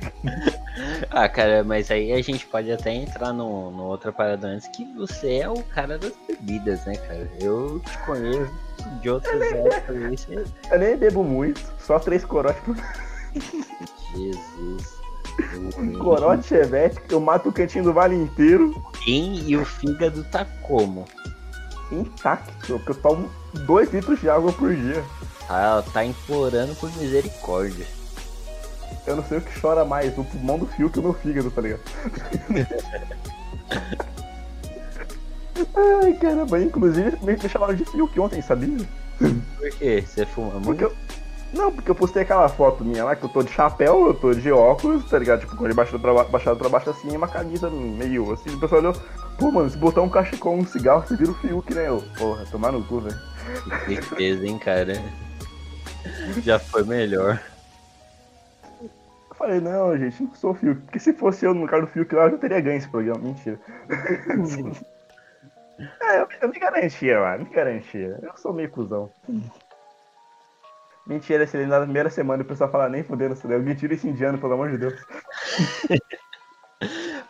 Ah, 1.11 1.29
cara, 1.29 1.65
mas 1.65 1.91
aí 1.91 2.13
a 2.13 2.23
gente 2.23 2.47
pode 2.47 2.71
até 2.71 2.93
entrar 2.93 3.33
no, 3.33 3.71
no 3.71 3.85
outra 3.85 4.13
parada 4.13 4.47
antes 4.47 4.69
que 4.69 4.85
você 4.95 5.39
é 5.39 5.49
o 5.49 5.63
cara 5.63 5.99
das 5.99 6.13
bebidas, 6.27 6.85
né, 6.85 6.97
cara? 6.97 7.31
Eu 7.41 7.81
te 7.81 7.99
conheço 7.99 8.53
de 9.01 9.11
outras 9.11 9.41
épocas 9.41 9.97
aí, 9.97 10.17
você... 10.17 10.45
Eu 10.71 10.79
nem 10.79 10.97
bebo 10.97 11.25
muito, 11.25 11.61
só 11.79 11.99
três 11.99 12.25
corotes 12.25 12.63
por 12.63 12.77
Jesus. 14.15 14.97
um 15.79 15.99
corote 15.99 16.49
chevette, 16.49 17.01
eu 17.11 17.21
mato 17.21 17.49
o 17.49 17.53
cantinho 17.53 17.85
do 17.85 17.93
vale 17.93 18.15
inteiro 18.15 18.75
Quem 19.05 19.49
e 19.49 19.57
o 19.57 19.65
fígado 19.65 20.25
tá 20.25 20.45
como? 20.63 21.07
intacto, 21.91 22.53
porque 22.79 22.91
eu 22.91 22.95
tomo 22.97 23.31
dois 23.65 23.93
litros 23.93 24.21
de 24.21 24.29
água 24.29 24.53
por 24.53 24.75
dia. 24.75 25.05
Ah, 25.49 25.83
tá 25.93 26.05
implorando 26.05 26.75
por 26.75 26.91
misericórdia. 26.97 27.87
Eu 29.07 29.17
não 29.17 29.25
sei 29.25 29.39
o 29.39 29.41
que 29.41 29.61
chora 29.61 29.85
mais, 29.85 30.17
o 30.19 30.25
pulmão 30.25 30.59
do 30.59 30.67
fio 30.67 30.91
que 30.91 30.99
o 30.99 31.03
meu 31.03 31.13
fígado, 31.15 31.51
tá 31.51 31.61
ligado? 31.63 31.81
Ai, 36.03 36.13
caramba, 36.15 36.61
inclusive 36.61 37.17
me, 37.23 37.33
me 37.33 37.49
chamaram 37.49 37.75
de 37.75 37.85
Fiuk 37.85 38.19
ontem, 38.21 38.43
sabia? 38.43 38.77
Por 39.19 39.71
quê? 39.79 40.05
Você 40.07 40.27
fuma 40.27 40.51
Porque 40.61 40.67
muito? 40.67 40.83
eu. 40.83 40.93
Não, 41.55 41.73
porque 41.73 41.91
eu 41.91 41.95
postei 41.95 42.23
aquela 42.23 42.49
foto 42.49 42.85
minha 42.85 43.05
lá 43.05 43.15
que 43.17 43.25
eu 43.25 43.29
tô 43.29 43.43
de 43.43 43.51
chapéu, 43.53 44.09
eu 44.09 44.15
tô 44.15 44.35
de 44.35 44.51
óculos, 44.51 45.09
tá 45.09 45.19
ligado? 45.19 45.41
Tipo, 45.41 45.57
com 45.57 45.65
ele 45.65 45.73
baixado 45.75 46.01
pra, 46.01 46.13
ba- 46.13 46.25
baixado 46.25 46.57
pra 46.59 46.69
baixo 46.69 46.91
assim, 46.91 47.13
e 47.13 47.17
uma 47.17 47.29
camisa 47.29 47.71
meio 47.71 48.33
assim. 48.33 48.51
O 48.51 48.61
pessoal 48.61 48.81
olhou, 48.81 48.93
pô, 49.39 49.51
mano, 49.51 49.71
se 49.71 49.79
botar 49.79 50.03
um 50.03 50.09
cachecol, 50.09 50.57
um 50.57 50.67
cigarro, 50.67 51.07
você 51.07 51.17
vira 51.17 51.31
o 51.31 51.35
Fiuk, 51.37 51.73
né? 51.73 51.89
Eu, 51.89 52.03
porra, 52.19 52.45
tomar 52.51 52.73
no 52.73 52.83
cu, 52.85 53.01
velho. 53.01 53.17
Que 53.87 53.97
tristeza, 53.97 54.47
hein, 54.47 54.59
cara? 54.59 55.01
Já 56.43 56.59
foi 56.59 56.83
melhor. 56.83 57.41
Eu 59.37 59.39
falei, 59.39 59.61
não, 59.61 59.97
gente, 59.99 60.23
não 60.23 60.35
sou 60.35 60.53
o 60.53 60.55
Fiuk. 60.55 60.81
Porque 60.83 60.99
se 60.99 61.13
fosse 61.13 61.45
eu 61.45 61.53
no 61.53 61.61
lugar 61.61 61.83
do 61.83 61.87
Fiuk 61.87 62.15
lá, 62.15 62.25
eu 62.25 62.31
já 62.31 62.39
teria 62.39 62.61
ganho 62.61 62.79
esse 62.79 62.89
programa. 62.89 63.21
Mentira. 63.21 63.61
é, 66.01 66.21
eu, 66.21 66.29
eu 66.41 66.49
me 66.49 66.59
garantia, 66.59 67.21
mano, 67.21 67.45
me 67.45 67.51
garantia. 67.51 68.19
Eu 68.23 68.35
sou 68.37 68.55
meio 68.55 68.71
cuzão. 68.71 69.13
Mentira, 71.07 71.47
se 71.47 71.59
ele 71.59 71.67
na 71.67 71.83
primeira 71.83 72.09
semana 72.09 72.43
o 72.43 72.47
pessoal 72.47 72.71
fala 72.71 72.89
nem 72.89 73.05
fudendo. 73.05 73.37
Alguém 73.53 73.75
tira 73.75 73.93
esse 73.93 74.09
indiano, 74.09 74.39
pelo 74.39 74.55
amor 74.55 74.71
de 74.71 74.79
Deus. 74.79 74.95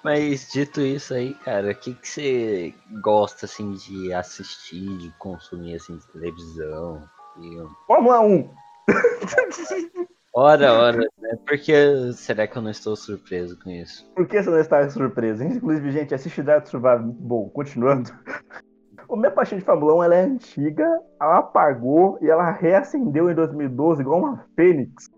Mas 0.05 0.49
dito 0.53 0.81
isso 0.81 1.13
aí, 1.13 1.35
cara, 1.35 1.73
o 1.73 1.75
que, 1.75 1.93
que 1.93 2.09
você 2.09 2.73
gosta 3.03 3.47
assim 3.47 3.73
de 3.73 4.13
assistir, 4.13 4.97
de 4.99 5.11
consumir 5.19 5.75
assim 5.75 5.97
de 5.97 6.07
televisão? 6.13 7.03
filme? 7.37 7.71
Fórmula 7.87 8.21
1! 8.21 8.51
Ora, 10.39 10.71
ora, 10.75 10.99
né? 11.19 11.31
Porque 11.47 12.13
será 12.13 12.47
que 12.47 12.59
eu 12.59 12.61
não 12.61 12.71
estou 12.71 12.95
surpreso 12.95 13.59
com 13.59 13.71
isso? 13.71 14.07
Por 14.15 14.29
que 14.29 14.43
você 14.43 14.51
não 14.51 14.59
está 14.59 14.87
surpreso? 14.91 15.43
Inclusive, 15.43 15.91
gente, 15.91 16.15
assiste 16.15 16.43
Drive 16.43 16.65
to 16.65 16.69
Survive, 16.69 17.05
muito 17.05 17.23
bom. 17.23 17.49
Continuando. 17.49 18.11
O 19.09 19.15
minha 19.15 19.31
paixão 19.31 19.57
de 19.57 19.65
Fórmula 19.65 19.95
1 19.99 20.03
ela 20.03 20.15
é 20.17 20.23
antiga, 20.23 21.01
ela 21.21 21.39
apagou 21.39 22.19
e 22.21 22.29
ela 22.29 22.51
reacendeu 22.51 23.31
em 23.31 23.37
2012 23.37 24.03
igual 24.03 24.19
uma 24.19 24.45
fênix. 24.57 25.09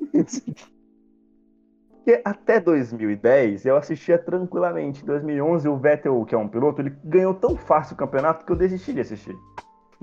Porque 1.92 2.22
até 2.24 2.58
2010 2.58 3.66
eu 3.66 3.76
assistia 3.76 4.16
tranquilamente. 4.16 5.02
Em 5.02 5.06
2011 5.06 5.68
o 5.68 5.76
Vettel, 5.76 6.24
que 6.24 6.34
é 6.34 6.38
um 6.38 6.48
piloto, 6.48 6.80
ele 6.80 6.96
ganhou 7.04 7.34
tão 7.34 7.58
fácil 7.58 7.92
o 7.92 7.98
campeonato 7.98 8.46
que 8.46 8.52
eu 8.52 8.56
desisti 8.56 8.94
de 8.94 9.00
assistir. 9.00 9.36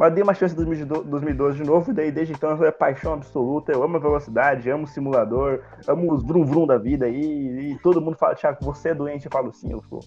Mas 0.01 0.15
dei 0.15 0.23
uma 0.23 0.33
chance 0.33 0.59
em 0.59 0.65
2012 0.65 1.57
de 1.57 1.63
novo, 1.63 1.91
e 1.91 1.93
daí 1.93 2.11
desde 2.11 2.33
então 2.33 2.51
é 2.65 2.71
paixão 2.71 3.13
absoluta. 3.13 3.71
Eu 3.71 3.83
amo 3.83 3.97
a 3.97 3.99
velocidade, 3.99 4.67
amo 4.67 4.85
o 4.85 4.87
simulador, 4.87 5.61
amo 5.87 6.11
os 6.11 6.23
vrum 6.23 6.43
vrum 6.43 6.65
da 6.65 6.75
vida 6.75 7.05
aí. 7.05 7.71
E 7.71 7.77
todo 7.83 8.01
mundo 8.01 8.17
fala, 8.17 8.33
Thiago, 8.33 8.57
você 8.65 8.89
é 8.89 8.95
doente? 8.95 9.25
Eu 9.25 9.31
falo, 9.31 9.53
sim, 9.53 9.71
eu 9.71 9.79
sou. 9.83 9.99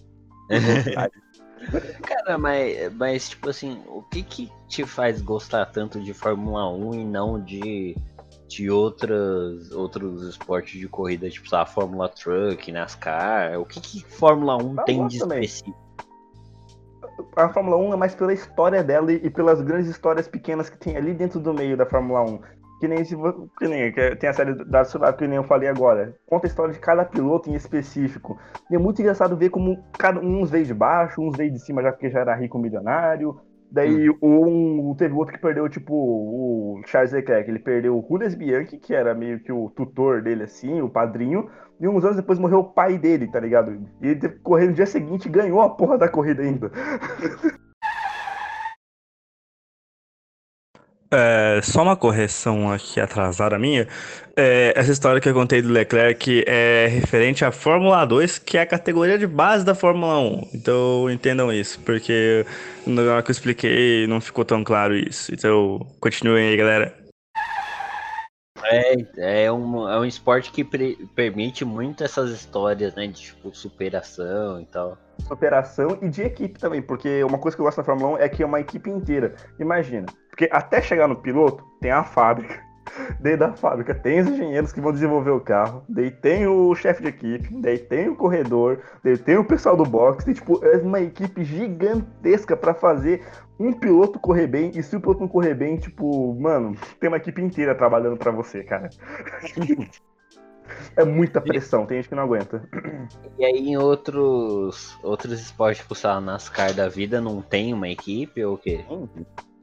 Cara, 2.02 2.36
mas, 2.36 2.92
mas 2.94 3.28
tipo 3.28 3.48
assim, 3.48 3.84
o 3.86 4.02
que 4.02 4.24
que 4.24 4.52
te 4.66 4.84
faz 4.84 5.22
gostar 5.22 5.64
tanto 5.66 6.00
de 6.00 6.12
Fórmula 6.12 6.68
1 6.72 6.94
e 6.94 7.04
não 7.04 7.40
de, 7.40 7.96
de 8.48 8.68
outras, 8.68 9.70
outros 9.70 10.24
esportes 10.26 10.76
de 10.76 10.88
corrida, 10.88 11.30
tipo, 11.30 11.46
lá, 11.52 11.64
Fórmula 11.64 12.08
Truck, 12.08 12.72
NASCAR? 12.72 13.60
O 13.60 13.64
que 13.64 13.80
que 13.80 14.04
Fórmula 14.04 14.56
1 14.56 14.74
Eu 14.76 14.84
tem 14.84 15.06
de 15.06 15.20
também. 15.20 15.48
A 17.36 17.48
Fórmula 17.48 17.76
1 17.76 17.92
é 17.92 17.96
mais 17.96 18.14
pela 18.14 18.32
história 18.32 18.82
dela 18.82 19.12
e 19.12 19.24
e 19.24 19.30
pelas 19.30 19.60
grandes 19.62 19.88
histórias 19.88 20.28
pequenas 20.28 20.68
que 20.68 20.78
tem 20.78 20.96
ali 20.96 21.14
dentro 21.14 21.40
do 21.40 21.54
meio 21.54 21.76
da 21.76 21.86
Fórmula 21.86 22.22
1. 22.22 22.38
Que 22.80 22.88
nem, 22.88 23.04
se, 23.04 23.16
que 23.58 23.68
nem 23.68 23.92
que 23.92 24.16
tem 24.16 24.28
a 24.28 24.32
série 24.32 24.54
da 24.64 24.84
Survival 24.84 25.14
que 25.14 25.26
nem 25.26 25.36
eu 25.36 25.44
falei 25.44 25.68
agora. 25.68 26.14
Conta 26.26 26.46
a 26.46 26.48
história 26.48 26.74
de 26.74 26.80
cada 26.80 27.04
piloto 27.04 27.48
em 27.48 27.54
específico. 27.54 28.38
E 28.70 28.74
é 28.74 28.78
muito 28.78 29.00
engraçado 29.00 29.36
ver 29.36 29.48
como 29.48 29.82
cada 29.98 30.20
uns 30.20 30.50
veio 30.50 30.66
de 30.66 30.74
baixo, 30.74 31.22
uns 31.22 31.36
veio 31.36 31.50
de 31.50 31.60
cima 31.60 31.82
já 31.82 31.92
porque 31.92 32.10
já 32.10 32.20
era 32.20 32.34
rico 32.34 32.58
milionário. 32.58 33.40
Daí 33.70 34.08
um, 34.22 34.94
teve 34.96 35.14
outro 35.14 35.34
que 35.34 35.40
perdeu, 35.40 35.68
tipo, 35.68 35.94
o 35.94 36.80
Charles 36.86 37.12
Leclerc. 37.12 37.50
Ele 37.50 37.58
perdeu 37.58 37.98
o 37.98 38.06
Julius 38.06 38.34
Bianchi, 38.34 38.76
que 38.78 38.94
era 38.94 39.14
meio 39.14 39.40
que 39.40 39.50
o 39.50 39.68
tutor 39.70 40.22
dele, 40.22 40.44
assim, 40.44 40.80
o 40.80 40.88
padrinho. 40.88 41.50
E 41.80 41.88
uns 41.88 42.04
anos 42.04 42.16
depois 42.16 42.38
morreu 42.38 42.60
o 42.60 42.64
pai 42.64 42.98
dele, 42.98 43.26
tá 43.28 43.40
ligado? 43.40 43.72
E 44.00 44.08
ele 44.08 44.20
teve 44.20 44.34
que 44.34 44.40
correr 44.40 44.66
no 44.66 44.74
dia 44.74 44.86
seguinte 44.86 45.26
e 45.26 45.30
ganhou 45.30 45.60
a 45.60 45.70
porra 45.70 45.98
da 45.98 46.08
corrida 46.08 46.42
ainda. 46.42 46.70
É, 51.16 51.60
só 51.62 51.84
uma 51.84 51.96
correção 51.96 52.72
aqui 52.72 52.98
atrasada 52.98 53.56
minha. 53.56 53.86
É, 54.36 54.72
essa 54.74 54.90
história 54.90 55.20
que 55.20 55.28
eu 55.28 55.34
contei 55.34 55.62
do 55.62 55.68
Leclerc 55.68 56.42
é 56.44 56.88
referente 56.88 57.44
à 57.44 57.52
Fórmula 57.52 58.04
2, 58.04 58.40
que 58.40 58.58
é 58.58 58.62
a 58.62 58.66
categoria 58.66 59.16
de 59.16 59.24
base 59.24 59.64
da 59.64 59.76
Fórmula 59.76 60.18
1. 60.18 60.48
Então 60.54 61.08
entendam 61.08 61.52
isso, 61.52 61.78
porque 61.80 62.44
na 62.84 63.02
hora 63.02 63.22
que 63.22 63.30
eu 63.30 63.32
expliquei 63.32 64.08
não 64.08 64.20
ficou 64.20 64.44
tão 64.44 64.64
claro 64.64 64.96
isso. 64.96 65.32
Então 65.32 65.86
continuem 66.00 66.48
aí, 66.48 66.56
galera. 66.56 67.03
É, 68.74 69.44
é, 69.44 69.52
um, 69.52 69.88
é 69.88 69.98
um 69.98 70.04
esporte 70.04 70.50
que 70.50 70.64
pre- 70.64 70.96
permite 71.14 71.64
muito 71.64 72.02
essas 72.02 72.30
histórias, 72.30 72.94
né, 72.94 73.06
de 73.06 73.14
tipo, 73.14 73.54
superação 73.54 74.60
e 74.60 74.66
tal. 74.66 74.98
operação 75.30 75.98
e 76.02 76.08
de 76.08 76.22
equipe 76.22 76.58
também, 76.58 76.82
porque 76.82 77.22
uma 77.24 77.38
coisa 77.38 77.56
que 77.56 77.60
eu 77.60 77.64
gosto 77.64 77.78
da 77.78 77.84
Fórmula 77.84 78.14
1 78.16 78.18
é 78.18 78.28
que 78.28 78.42
é 78.42 78.46
uma 78.46 78.60
equipe 78.60 78.90
inteira. 78.90 79.34
Imagina, 79.58 80.06
porque 80.28 80.48
até 80.50 80.80
chegar 80.82 81.08
no 81.08 81.16
piloto 81.16 81.64
tem 81.80 81.90
a 81.90 82.02
fábrica. 82.04 82.60
Daí 83.20 83.36
da 83.36 83.52
fábrica. 83.52 83.94
Tem 83.94 84.20
os 84.20 84.28
engenheiros 84.28 84.72
que 84.72 84.80
vão 84.80 84.92
desenvolver 84.92 85.30
o 85.30 85.40
carro, 85.40 85.82
daí 85.88 86.10
tem 86.10 86.46
o 86.46 86.74
chefe 86.74 87.02
de 87.02 87.08
equipe, 87.08 87.48
daí 87.60 87.78
tem 87.78 88.08
o 88.08 88.16
corredor, 88.16 88.80
daí 89.02 89.16
tem 89.16 89.36
o 89.36 89.44
pessoal 89.44 89.76
do 89.76 89.84
box, 89.84 90.24
tem 90.24 90.34
tipo, 90.34 90.64
é 90.64 90.76
uma 90.78 91.00
equipe 91.00 91.44
gigantesca 91.44 92.56
pra 92.56 92.74
fazer 92.74 93.22
um 93.58 93.72
piloto 93.72 94.18
correr 94.18 94.46
bem, 94.46 94.70
e 94.74 94.82
se 94.82 94.96
o 94.96 95.00
piloto 95.00 95.20
não 95.20 95.28
correr 95.28 95.54
bem, 95.54 95.76
tipo, 95.76 96.34
mano, 96.34 96.76
tem 96.98 97.08
uma 97.08 97.16
equipe 97.16 97.40
inteira 97.40 97.74
trabalhando 97.74 98.16
pra 98.16 98.30
você, 98.30 98.62
cara. 98.62 98.90
É 100.96 101.04
muita 101.04 101.40
pressão, 101.40 101.84
tem 101.84 101.98
gente 101.98 102.08
que 102.08 102.14
não 102.14 102.22
aguenta. 102.22 102.66
E 103.38 103.44
aí 103.44 103.68
em 103.68 103.76
outros, 103.76 104.96
outros 105.02 105.38
esportes, 105.38 105.82
tipo, 105.82 105.94
sei 105.94 106.08
lá, 106.08 106.20
NASCAR 106.20 106.72
da 106.72 106.88
vida, 106.88 107.20
não 107.20 107.42
tem 107.42 107.74
uma 107.74 107.88
equipe 107.88 108.42
ou 108.44 108.54
o 108.54 108.58
quê? 108.58 108.84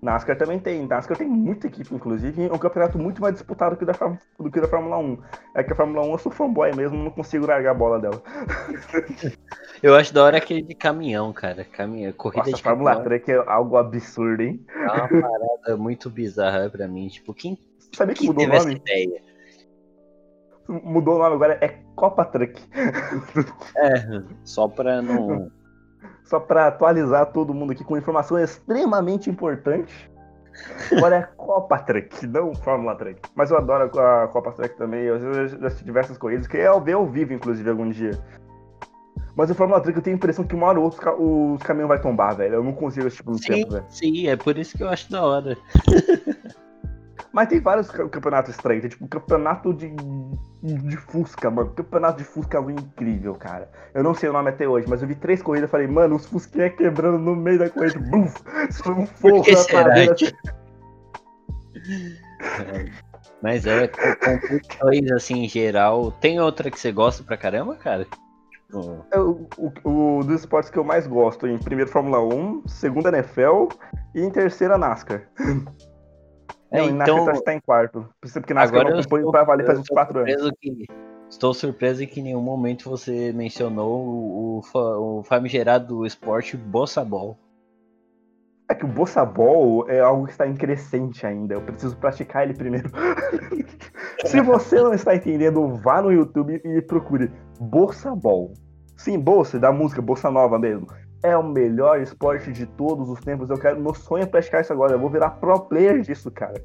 NASCAR 0.01 0.35
também 0.37 0.59
tem. 0.59 0.87
NASCAR 0.87 1.17
tem 1.17 1.27
muita 1.27 1.67
equipe, 1.67 1.93
inclusive. 1.93 2.47
É 2.47 2.51
um 2.51 2.57
campeonato 2.57 2.97
muito 2.97 3.21
mais 3.21 3.35
disputado 3.35 3.77
que 3.77 3.85
da, 3.85 3.93
do 3.93 4.49
que 4.49 4.57
o 4.57 4.61
da 4.61 4.67
Fórmula 4.67 4.97
1. 4.97 5.17
É 5.55 5.63
que 5.63 5.73
a 5.73 5.75
Fórmula 5.75 6.05
1 6.07 6.11
eu 6.11 6.17
sou 6.17 6.31
fanboy 6.31 6.75
mesmo, 6.75 6.97
não 6.97 7.11
consigo 7.11 7.45
largar 7.45 7.71
a 7.71 7.75
bola 7.75 7.99
dela. 7.99 8.21
Eu 9.83 9.95
acho 9.95 10.13
da 10.13 10.23
hora 10.23 10.37
aquele 10.37 10.61
de 10.61 10.75
caminhão, 10.75 11.33
cara. 11.33 11.65
Caminhão, 11.65 12.11
corrida 12.13 12.43
Nossa, 12.43 12.55
de 12.55 12.61
Fórmula 12.61 12.91
caminhão 12.91 13.19
3 13.19 13.29
é 13.29 13.51
algo 13.51 13.77
absurdo, 13.77 14.43
hein? 14.43 14.63
é 14.75 14.85
uma 14.85 15.07
parada 15.07 15.75
muito 15.77 16.07
bizarra 16.07 16.69
pra 16.69 16.87
mim. 16.87 17.07
Tipo, 17.07 17.33
quem, 17.33 17.57
Sabia 17.91 18.13
que 18.13 18.21
quem 18.21 18.29
mudou 18.29 18.43
o 18.43 18.45
teve 18.45 18.57
essa 18.57 18.67
nome? 18.67 18.79
ideia? 18.79 19.21
Mudou 20.67 21.15
o 21.15 21.19
nome 21.19 21.35
agora, 21.35 21.57
é 21.61 21.79
Copa 21.95 22.23
Truck. 22.25 22.61
É, 23.75 24.23
só 24.43 24.67
pra 24.67 25.01
não. 25.01 25.51
Só 26.25 26.39
pra 26.39 26.67
atualizar 26.67 27.25
todo 27.27 27.53
mundo 27.53 27.71
aqui 27.71 27.83
com 27.83 27.97
informação 27.97 28.37
extremamente 28.39 29.29
importante. 29.29 30.09
Agora 30.91 31.15
é 31.17 31.21
Copa 31.37 31.79
Truck, 31.79 32.27
não 32.27 32.53
Fórmula 32.53 32.95
Truck. 32.95 33.19
Mas 33.35 33.51
eu 33.51 33.57
adoro 33.57 33.83
a 33.99 34.27
Copa 34.27 34.51
Truck 34.51 34.75
também. 34.77 35.01
Eu 35.03 35.47
já 35.47 35.67
assisti 35.67 35.83
diversas 35.85 36.17
corridas, 36.17 36.47
que 36.47 36.57
eu 36.57 36.79
ver 36.81 36.93
ao 36.93 37.05
vivo, 37.07 37.33
inclusive, 37.33 37.69
algum 37.69 37.89
dia. 37.89 38.11
Mas 39.35 39.49
o 39.49 39.55
Fórmula 39.55 39.79
3 39.79 39.95
eu 39.95 40.03
tenho 40.03 40.15
a 40.15 40.17
impressão 40.17 40.43
que 40.45 40.53
uma 40.53 40.67
hora 40.67 40.77
ou 40.79 40.85
outra 40.85 40.99
os 40.99 41.03
ca- 41.03 41.15
os 41.15 41.63
caminhões 41.63 41.87
vai 41.87 42.01
tombar, 42.01 42.35
velho. 42.35 42.55
Eu 42.55 42.63
não 42.63 42.73
consigo 42.73 43.07
esse 43.07 43.17
tipo 43.17 43.31
de 43.33 43.41
Sim, 43.41 43.47
tempo, 43.53 43.71
velho. 43.71 43.85
sim, 43.87 44.27
é 44.27 44.35
por 44.35 44.57
isso 44.57 44.77
que 44.77 44.83
eu 44.83 44.89
acho 44.89 45.09
da 45.09 45.23
hora. 45.23 45.57
Mas 47.33 47.47
tem 47.47 47.59
vários 47.61 47.89
ca- 47.89 48.09
campeonatos 48.09 48.51
estranhos. 48.55 48.81
Tem 48.81 48.89
tipo 48.89 49.07
campeonato 49.07 49.73
de, 49.73 49.93
de 50.61 50.97
Fusca, 50.97 51.49
mano. 51.49 51.69
Campeonato 51.71 52.17
de 52.17 52.23
Fusca 52.25 52.57
é 52.57 52.59
algo 52.59 52.71
incrível, 52.71 53.35
cara. 53.35 53.69
Eu 53.93 54.03
não 54.03 54.13
sei 54.13 54.29
o 54.29 54.33
nome 54.33 54.49
até 54.49 54.67
hoje, 54.67 54.85
mas 54.89 55.01
eu 55.01 55.07
vi 55.07 55.15
três 55.15 55.41
corridas 55.41 55.69
e 55.69 55.71
falei, 55.71 55.87
mano, 55.87 56.15
os 56.15 56.25
Fusquinha 56.25 56.69
quebrando 56.69 57.17
no 57.17 57.35
meio 57.35 57.57
da 57.59 57.69
corrida. 57.69 57.99
Buf! 57.99 58.35
Um 58.89 59.05
fogo 59.05 59.49
na 59.49 59.57
será 59.57 60.13
que- 60.15 60.33
Mas 63.41 63.65
é, 63.65 63.87
com 63.87 64.15
competições 64.23 65.11
assim 65.11 65.45
em 65.45 65.49
geral. 65.49 66.11
Tem 66.11 66.39
outra 66.39 66.69
que 66.69 66.79
você 66.79 66.91
gosta 66.91 67.23
pra 67.23 67.37
caramba, 67.37 67.75
cara? 67.75 68.05
Tipo, 68.05 69.05
É 69.11 69.19
o, 69.19 69.47
o, 69.57 70.19
o 70.19 70.23
dos 70.23 70.41
esportes 70.41 70.69
que 70.69 70.77
eu 70.77 70.83
mais 70.83 71.07
gosto, 71.07 71.47
em 71.47 71.57
primeiro 71.57 71.89
Fórmula 71.89 72.19
1, 72.23 72.67
segundo 72.67 73.07
NFL 73.07 73.67
e 74.13 74.21
em 74.21 74.29
terceira 74.29 74.77
NASCAR. 74.77 75.23
É, 76.71 76.83
então- 76.85 77.17
eu 77.17 77.29
acho 77.29 77.39
que 77.39 77.45
tá 77.45 77.53
em 77.53 77.59
quarto. 77.59 78.07
Porque 78.21 78.53
NASCAR 78.53 78.81
Agora 78.81 78.99
acompanho 78.99 79.19
estou- 79.21 79.31
pra 79.31 79.43
valer 79.43 79.65
faz 79.65 79.77
uns 79.79 79.83
estou 79.83 79.95
4 79.95 80.19
anos. 80.19 80.51
que- 80.61 80.85
estou 81.29 81.53
surpreso 81.53 82.03
em 82.03 82.07
que 82.07 82.19
em 82.19 82.23
nenhum 82.23 82.41
momento 82.41 82.89
você 82.89 83.33
mencionou 83.33 84.05
o, 84.05 84.57
o, 84.59 84.61
fa- 84.63 84.97
o 84.97 85.23
famigerado 85.23 86.05
esporte 86.05 86.55
Bossa 86.55 87.03
Ball. 87.03 87.37
É 88.69 88.73
que 88.73 88.85
o 88.85 88.87
Bossa 88.87 89.25
Ball 89.25 89.89
é 89.89 89.99
algo 89.99 90.25
que 90.25 90.31
está 90.31 90.47
em 90.47 90.55
crescente 90.55 91.25
ainda. 91.27 91.55
Eu 91.55 91.61
preciso 91.61 91.97
praticar 91.97 92.43
ele 92.43 92.53
primeiro. 92.53 92.89
Se 94.25 94.39
você 94.39 94.79
não 94.81 94.93
está 94.93 95.13
entendendo, 95.15 95.75
vá 95.75 96.01
no 96.01 96.11
YouTube 96.11 96.61
e 96.63 96.81
procure 96.81 97.29
Bossa 97.59 98.15
Ball. 98.15 98.53
Sim, 98.95 99.19
Bolsa, 99.19 99.59
da 99.59 99.71
música 99.73 100.01
Bossa 100.01 100.29
Nova 100.31 100.57
mesmo. 100.59 100.87
É 101.23 101.37
o 101.37 101.43
melhor 101.43 102.01
esporte 102.01 102.51
de 102.51 102.65
todos 102.65 103.07
os 103.07 103.19
tempos. 103.19 103.49
Eu 103.49 103.59
quero, 103.59 103.79
meu 103.79 103.93
sonho 103.93 104.23
é 104.23 104.25
praticar 104.25 104.61
isso 104.61 104.73
agora. 104.73 104.93
Eu 104.93 104.99
vou 104.99 105.09
virar 105.09 105.29
pro 105.31 105.59
player 105.59 106.01
disso, 106.01 106.31
cara. 106.31 106.61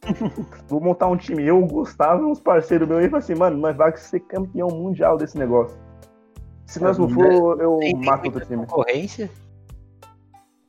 vou 0.66 0.80
montar 0.80 1.06
um 1.08 1.16
time. 1.16 1.44
Eu, 1.46 1.60
Gustavo 1.66 2.22
e 2.22 2.26
uns 2.26 2.40
parceiros 2.40 2.88
meus 2.88 3.04
e 3.04 3.08
falar 3.10 3.18
assim, 3.18 3.34
mano, 3.34 3.58
nós 3.58 3.76
vamos 3.76 4.00
ser 4.00 4.20
campeão 4.20 4.68
mundial 4.68 5.18
desse 5.18 5.36
negócio. 5.36 5.76
Se 6.66 6.82
nós 6.82 6.96
não 6.96 7.08
for, 7.08 7.60
eu 7.60 7.78
Tem, 7.78 7.94
tem 7.94 8.04
mato 8.06 8.22
muita 8.22 8.38
outro 8.38 8.48
time. 8.48 8.66
concorrência? 8.66 9.30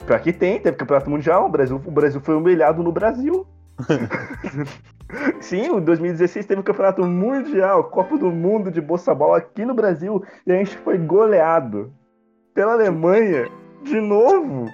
Pior 0.06 0.20
que 0.22 0.34
tem, 0.34 0.60
teve 0.60 0.76
campeonato 0.76 1.10
mundial, 1.10 1.46
o 1.46 1.50
Brasil, 1.50 1.82
o 1.86 1.92
Brasil 1.92 2.20
foi 2.22 2.36
humilhado 2.36 2.82
no 2.82 2.92
Brasil. 2.92 3.46
Sim, 5.42 5.78
em 5.78 5.82
2016 5.82 6.46
teve 6.46 6.62
o 6.62 6.64
campeonato 6.64 7.06
mundial, 7.06 7.86
Copa 7.86 8.18
do 8.18 8.32
Mundo 8.32 8.72
de 8.72 8.82
Bossa 8.82 9.14
Ball 9.14 9.36
aqui 9.36 9.66
no 9.66 9.74
Brasil 9.74 10.24
e 10.46 10.52
a 10.52 10.56
gente 10.56 10.78
foi 10.78 10.98
goleado 10.98 11.94
pela 12.60 12.74
Alemanha 12.74 13.50
de 13.84 14.02
novo. 14.02 14.66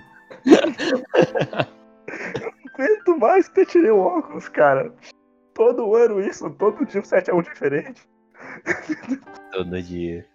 Não 2.43 2.73
aguento 2.73 3.19
mais 3.19 3.47
que 3.47 3.59
eu 3.59 3.65
tirei 3.67 3.91
o 3.91 3.99
óculos, 3.99 4.49
cara. 4.49 4.91
Todo 5.53 5.95
ano 5.95 6.19
isso, 6.19 6.49
todo 6.49 6.83
dia 6.83 6.99
um 6.99 7.03
7x1 7.03 7.43
diferente. 7.43 8.01
Todo 9.51 9.79
dia. 9.83 10.25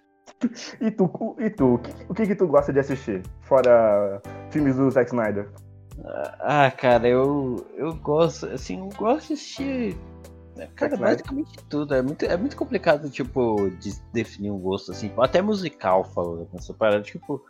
E 0.81 0.93
tu, 0.93 1.37
e 1.41 1.51
tu 1.51 1.75
o, 1.75 1.79
que, 1.79 1.91
o 2.09 2.15
que 2.15 2.27
que 2.29 2.37
tu 2.37 2.47
gosta 2.47 2.73
de 2.73 2.79
assistir? 2.79 3.21
Fora 3.41 4.23
filmes 4.51 4.77
do 4.77 4.89
Zack 4.89 5.11
Snyder. 5.11 5.51
Ah, 6.39 6.71
cara, 6.71 7.09
eu, 7.09 7.67
eu 7.75 7.97
gosto, 7.97 8.47
assim, 8.47 8.79
eu 8.79 8.91
gosto 8.97 9.27
de 9.27 9.33
assistir. 9.33 9.97
Né, 10.61 10.69
Cara, 10.77 10.91
Zack 10.91 10.95
Snyder? 10.95 11.17
basicamente 11.17 11.65
tudo. 11.69 11.95
É 11.95 12.03
muito, 12.03 12.25
é 12.25 12.37
muito 12.37 12.57
complicado, 12.57 13.09
tipo, 13.09 13.71
de 13.81 13.93
definir 14.13 14.51
um 14.51 14.59
gosto, 14.59 14.93
assim, 14.93 15.11
até 15.19 15.41
musical 15.41 16.05
falando 16.05 16.49
nessa 16.53 16.75
parada. 16.75 17.03
Tipo, 17.03 17.43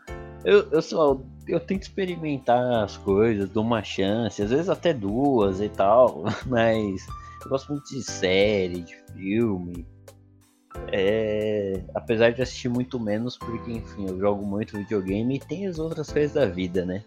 eu, 0.45 0.69
eu 0.71 0.81
só. 0.81 1.21
Eu 1.47 1.59
tento 1.59 1.83
experimentar 1.83 2.85
as 2.85 2.97
coisas, 2.97 3.51
dou 3.51 3.65
uma 3.65 3.83
chance, 3.83 4.41
às 4.41 4.51
vezes 4.51 4.69
até 4.69 4.95
duas 4.95 5.61
e 5.61 5.69
tal, 5.69 6.25
mas 6.47 7.07
eu 7.43 7.51
gosto 7.51 7.73
muito 7.73 7.89
de 7.89 8.03
série, 8.03 8.83
de 8.83 8.97
filme. 9.15 9.87
É, 10.93 11.83
apesar 11.95 12.33
de 12.33 12.41
assistir 12.41 12.69
muito 12.69 12.99
menos, 13.01 13.37
porque 13.37 13.73
enfim, 13.73 14.07
eu 14.09 14.19
jogo 14.19 14.47
muito 14.47 14.79
videogame 14.79 15.37
e 15.37 15.41
tem 15.41 15.67
as 15.67 15.79
outras 15.79 16.11
coisas 16.11 16.33
da 16.33 16.47
vida, 16.47 16.85
né? 16.85 17.05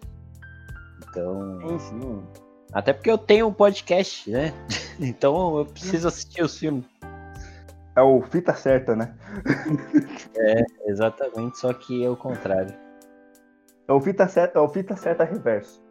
Então. 1.08 1.78
Sim. 1.78 2.22
Até 2.72 2.92
porque 2.92 3.10
eu 3.10 3.16
tenho 3.16 3.46
um 3.46 3.52
podcast, 3.52 4.28
né? 4.30 4.52
Então 5.00 5.58
eu 5.58 5.66
preciso 5.66 6.08
assistir 6.08 6.42
os 6.42 6.58
filmes. 6.58 6.84
É 7.96 8.02
o 8.02 8.20
fita 8.22 8.54
certa, 8.54 8.96
né? 8.96 9.14
Exatamente, 10.86 11.58
só 11.58 11.72
que 11.72 12.04
é 12.04 12.10
o 12.10 12.16
contrário. 12.16 12.74
É 13.86 13.92
o 13.92 14.00
fita 14.00 14.26
certa, 14.26 14.58
é 14.58 14.62
o 14.62 14.68
fita 14.68 14.96
certa 14.96 15.24
reverso. 15.24 15.82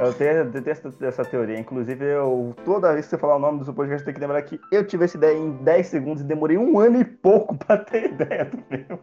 eu 0.00 0.14
tenho, 0.14 0.50
detesto 0.50 0.92
essa 1.02 1.24
teoria. 1.24 1.58
Inclusive, 1.58 2.04
eu, 2.04 2.54
toda 2.64 2.92
vez 2.94 3.06
que 3.06 3.10
você 3.10 3.18
falar 3.18 3.36
o 3.36 3.40
nome 3.40 3.58
do 3.58 3.64
seu 3.64 3.74
podcast, 3.74 4.04
tenho 4.04 4.14
que 4.14 4.20
lembrar 4.20 4.42
que 4.42 4.58
eu 4.72 4.86
tive 4.86 5.04
essa 5.04 5.16
ideia 5.16 5.36
em 5.36 5.52
10 5.62 5.86
segundos 5.86 6.22
e 6.22 6.26
demorei 6.26 6.56
um 6.56 6.78
ano 6.78 7.00
e 7.00 7.04
pouco 7.04 7.56
pra 7.56 7.76
ter 7.78 8.12
ideia 8.12 8.44
do 8.46 8.62
meu. 8.70 8.98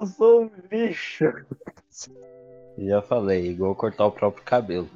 eu 0.00 0.06
sou 0.06 0.44
um 0.44 0.50
lixo. 0.70 1.32
Já 2.76 3.00
falei, 3.00 3.50
igual 3.50 3.74
cortar 3.74 4.06
o 4.06 4.12
próprio 4.12 4.44
cabelo. 4.44 4.88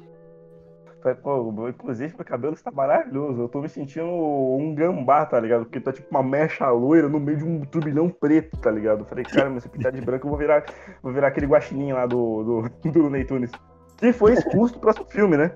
Falei, 1.01 1.17
Pô, 1.17 1.51
meu- 1.51 1.69
inclusive, 1.69 2.13
meu 2.15 2.25
cabelo 2.25 2.53
está 2.53 2.69
maravilhoso. 2.71 3.41
Eu 3.43 3.47
tô 3.49 3.61
me 3.61 3.69
sentindo 3.69 4.05
um 4.07 4.75
gambá, 4.75 5.25
tá 5.25 5.39
ligado? 5.39 5.63
Porque 5.65 5.79
tá 5.79 5.93
tipo 5.93 6.07
uma 6.11 6.21
mecha 6.21 6.69
loira 6.71 7.07
no 7.07 7.19
meio 7.19 7.37
de 7.37 7.45
um 7.45 7.61
turbilhão 7.61 8.09
preto, 8.09 8.57
tá 8.57 8.69
ligado? 8.69 9.05
Falei, 9.05 9.23
cara, 9.23 9.49
mas 9.49 9.63
se 9.63 9.69
pintar 9.69 9.91
de 9.93 10.01
branco, 10.01 10.25
eu 10.25 10.29
vou 10.29 10.37
virar, 10.37 10.65
vou 11.01 11.13
virar 11.13 11.27
aquele 11.29 11.45
guaxininho 11.47 11.95
lá 11.95 12.05
do, 12.05 12.43
do, 12.83 12.91
do 12.91 13.09
Ney 13.09 13.23
Tunes. 13.23 13.51
Que 13.97 14.11
foi 14.13 14.33
expulso 14.33 14.73
do 14.75 14.79
próximo 14.81 15.05
filme, 15.09 15.37
né? 15.37 15.51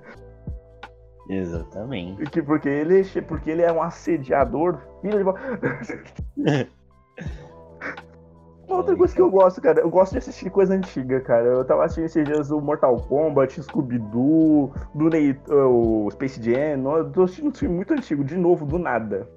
Exatamente. 1.29 2.25
Que- 2.29 2.41
Porque 2.41 2.67
ele, 2.69 3.03
porque 3.27 3.49
ele 3.51 3.61
é 3.61 3.71
um 3.71 3.81
assediador, 3.81 4.79
filho 5.01 5.23
de... 5.23 6.67
Uma 8.73 8.79
Outra 8.79 8.95
coisa 8.95 9.13
que 9.13 9.21
eu 9.21 9.29
gosto, 9.29 9.61
cara, 9.61 9.81
eu 9.81 9.89
gosto 9.89 10.13
de 10.13 10.17
assistir 10.17 10.49
coisa 10.49 10.73
antiga, 10.73 11.21
cara. 11.21 11.45
Eu 11.45 11.63
tava 11.63 11.85
assistindo 11.85 12.05
esses 12.05 12.25
dias 12.25 12.49
o 12.49 12.59
Mortal 12.59 12.97
Kombat, 12.97 13.61
Scooby-Doo, 13.61 14.73
do 14.95 15.09
Ney, 15.09 15.39
o 15.47 16.09
Space 16.11 16.41
Jam. 16.41 16.97
Eu 16.97 17.11
tô 17.11 17.23
assistindo 17.23 17.49
um 17.49 17.53
filme 17.53 17.75
muito 17.75 17.93
antigo, 17.93 18.23
de 18.23 18.35
novo, 18.35 18.65
do 18.65 18.79
nada. 18.79 19.29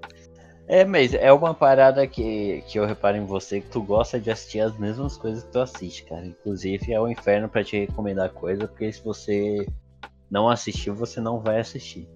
É, 0.67 0.87
mas 0.87 1.13
é 1.13 1.31
uma 1.31 1.53
parada 1.53 2.07
que, 2.07 2.65
que 2.67 2.79
eu 2.79 2.87
reparo 2.87 3.19
em 3.19 3.27
você 3.27 3.61
que 3.61 3.69
tu 3.69 3.83
gosta 3.83 4.19
de 4.19 4.31
assistir 4.31 4.61
as 4.61 4.77
mesmas 4.79 5.19
coisas 5.19 5.45
que 5.45 5.53
tu 5.53 5.61
assiste, 5.61 6.05
cara. 6.07 6.25
Inclusive 6.25 6.91
é 6.91 6.99
o 6.99 7.07
inferno 7.07 7.47
pra 7.47 7.63
te 7.63 7.79
recomendar 7.79 8.31
coisa, 8.31 8.67
porque 8.67 8.91
se 8.91 9.05
você 9.05 9.67
não 10.31 10.49
assistiu, 10.49 10.95
você 10.95 11.21
não 11.21 11.41
vai 11.41 11.61
assistir. 11.61 12.09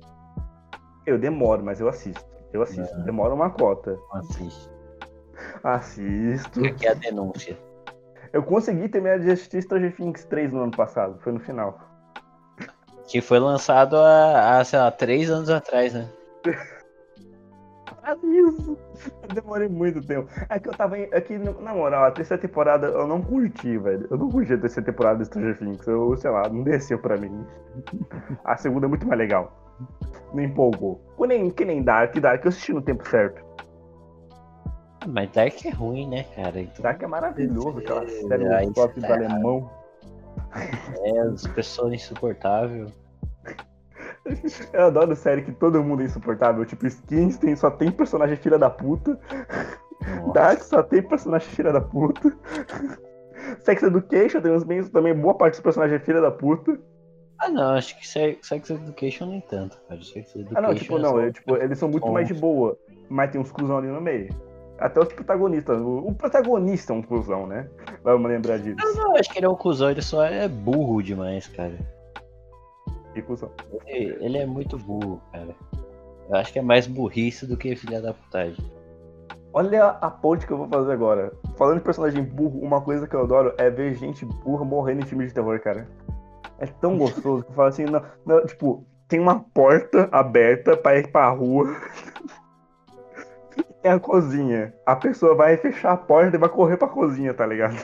Eu 1.07 1.19
demoro, 1.19 1.63
mas 1.63 1.81
eu 1.81 1.89
assisto. 1.89 2.25
Eu 2.51 2.63
assisto. 2.63 2.97
Demora 3.03 3.35
uma 3.35 3.51
cota. 3.51 3.99
Assiste. 4.15 4.70
Assisto. 5.63 6.65
Aqui 6.65 6.87
a 6.87 6.95
denúncia. 6.95 7.57
Eu 8.33 8.43
consegui 8.43 8.89
terminar 8.89 9.19
de 9.19 9.31
assistir 9.31 9.63
Stranger 9.63 9.95
Things 9.95 10.25
3 10.25 10.53
no 10.53 10.63
ano 10.63 10.77
passado. 10.77 11.19
Foi 11.21 11.33
no 11.33 11.41
final. 11.41 11.79
Que 13.09 13.21
foi 13.21 13.41
lançado 13.41 13.97
há, 13.97 14.59
há, 14.59 14.65
sei 14.65 14.79
lá, 14.79 14.91
três 14.91 15.31
anos 15.31 15.51
atrás, 15.51 15.95
né? 15.95 16.09
Isso. 18.23 18.79
Eu 19.23 19.35
demorei 19.35 19.69
muito 19.69 20.01
tempo. 20.01 20.29
É 20.49 20.59
que 20.59 20.69
eu 20.69 20.73
tava. 20.73 20.99
É 20.99 21.21
que, 21.21 21.39
na 21.39 21.75
moral, 21.75 22.05
a 22.05 22.11
terceira 22.11 22.41
temporada 22.41 22.89
eu 22.89 23.07
não 23.07 23.21
curti, 23.21 23.79
velho. 23.79 24.07
Eu 24.11 24.17
não 24.17 24.29
curti 24.29 24.53
a 24.53 24.59
terceira 24.59 24.91
temporada 24.91 25.19
de 25.19 25.27
Stranger 25.27 25.59
Things. 25.59 25.87
Eu, 25.87 26.17
sei 26.17 26.31
lá, 26.31 26.49
não 26.49 26.63
desceu 26.63 26.99
pra 26.99 27.17
mim. 27.17 27.45
A 28.45 28.57
segunda 28.57 28.87
é 28.87 28.89
muito 28.89 29.07
mais 29.07 29.19
legal. 29.19 29.53
Não 30.33 30.43
empolgou. 30.43 31.01
Que 31.17 31.27
nem, 31.27 31.51
que 31.51 31.65
nem 31.65 31.83
Dark, 31.83 32.17
Dark 32.19 32.45
eu 32.45 32.49
assisti 32.49 32.73
no 32.73 32.83
tempo 32.83 33.07
certo. 33.09 33.43
Mas 35.07 35.31
Dark 35.31 35.65
é 35.65 35.71
ruim, 35.71 36.09
né, 36.09 36.25
cara? 36.37 36.61
Então, 36.61 36.83
Dark 36.83 37.03
é 37.03 37.07
maravilhoso, 37.07 37.79
aquela 37.79 38.07
série 38.07 38.47
Aí 38.49 38.67
dos 38.67 38.75
top 38.75 38.95
do 39.01 39.07
tá 39.07 39.15
alemão. 39.15 39.71
é, 41.05 41.21
as 41.21 41.47
pessoas 41.47 41.93
insuportáveis. 41.95 42.93
Eu 44.73 44.87
adoro 44.87 45.17
série 45.17 45.43
que 45.43 45.53
todo 45.53 45.83
mundo 45.83 46.03
é 46.03 46.05
insuportável. 46.05 46.65
Tipo, 46.65 46.87
Skins 46.87 47.39
tem, 47.39 47.57
só 47.57 47.71
tem 47.71 47.91
personagem 47.91 48.37
filha 48.37 48.59
da 48.59 48.69
puta. 48.69 49.19
Nossa. 50.17 50.33
Dark 50.33 50.63
só 50.63 50.83
tem 50.83 51.03
personagem 51.03 51.49
filha 51.49 51.73
da 51.73 51.81
puta. 51.81 52.33
Sex 53.61 53.83
Education 53.83 54.41
tem 54.41 54.53
uns 54.53 54.65
bem 54.65 54.83
também, 54.85 55.15
boa 55.15 55.35
parte 55.35 55.55
dos 55.55 55.61
personagens 55.63 56.01
é 56.01 56.05
filha 56.05 56.21
da 56.21 56.31
puta. 56.31 56.79
Ah, 57.39 57.49
não, 57.49 57.71
acho 57.75 57.99
que 57.99 58.07
Se- 58.07 58.39
Sex 58.43 58.69
Education 58.71 59.27
nem 59.27 59.41
tanto, 59.41 59.81
cara. 59.89 60.01
Sex 60.03 60.37
Education 60.37 60.59
Ah, 60.59 60.61
não, 60.61 60.75
tipo, 60.75 60.99
é 60.99 61.01
não, 61.01 61.21
é, 61.21 61.33
tipo, 61.33 61.57
eles 61.57 61.79
são 61.79 61.89
muito 61.89 62.07
mais 62.13 62.29
de 62.29 62.35
boa. 62.35 62.77
Mas 63.09 63.31
tem 63.31 63.41
uns 63.41 63.51
cuzão 63.51 63.79
ali 63.79 63.89
no 63.89 64.01
meio. 64.01 64.29
Até 64.81 64.99
os 64.99 65.13
protagonistas. 65.13 65.79
O, 65.81 65.99
o 66.09 66.15
protagonista 66.15 66.93
é 66.93 66.97
um 66.97 67.03
cuzão, 67.03 67.47
né? 67.47 67.69
Vamos 68.03 68.31
lembrar 68.31 68.59
disso. 68.59 68.79
Eu 68.83 68.95
não 68.95 69.17
acho 69.17 69.31
que 69.31 69.39
ele 69.39 69.47
é 69.47 69.49
um 69.49 69.55
cuzão, 69.55 69.91
ele 69.91 70.01
só 70.01 70.25
é 70.25 70.49
burro 70.49 71.03
demais, 71.03 71.47
cara. 71.49 71.79
Que 73.13 73.21
cuzão. 73.21 73.51
Ele, 73.87 74.17
ele 74.21 74.39
é 74.39 74.47
muito 74.47 74.79
burro, 74.79 75.21
cara. 75.31 75.55
Eu 76.29 76.37
acho 76.37 76.53
que 76.53 76.59
é 76.59 76.63
mais 76.63 76.87
burrice 76.87 77.47
do 77.47 77.57
que 77.57 77.77
filha 77.77 78.01
da 78.01 78.15
putagem. 78.15 78.65
Olha 79.53 79.89
a 80.01 80.11
ponte 80.11 80.47
que 80.47 80.53
eu 80.53 80.59
vou 80.59 80.69
fazer 80.69 80.93
agora. 80.93 81.33
Falando 81.59 81.79
de 81.79 81.85
personagem 81.85 82.23
burro, 82.23 82.61
uma 82.61 82.81
coisa 82.81 83.07
que 83.07 83.15
eu 83.15 83.23
adoro 83.23 83.53
é 83.59 83.69
ver 83.69 83.95
gente 83.95 84.25
burra 84.25 84.65
morrendo 84.65 85.03
em 85.03 85.07
filme 85.07 85.27
de 85.27 85.35
terror, 85.35 85.61
cara. 85.61 85.89
É 86.59 86.67
tão 86.67 86.97
gostoso 86.97 87.45
que 87.45 87.51
eu 87.51 87.55
falo 87.55 87.69
assim, 87.69 87.85
não, 87.85 88.03
não, 88.25 88.47
tipo, 88.47 88.87
tem 89.09 89.19
uma 89.19 89.41
porta 89.41 90.09
aberta 90.13 90.77
pra 90.77 90.99
ir 90.99 91.11
pra 91.11 91.29
rua. 91.31 91.67
tem 93.83 93.93
a 93.93 93.99
cozinha. 94.01 94.73
A 94.87 94.97
pessoa 94.97 95.35
vai 95.35 95.57
fechar 95.57 95.93
a 95.93 95.97
porta 95.97 96.37
e 96.37 96.41
vai 96.41 96.49
correr 96.49 96.77
pra 96.77 96.89
cozinha, 96.89 97.35
tá 97.35 97.47
ligado? 97.47 97.75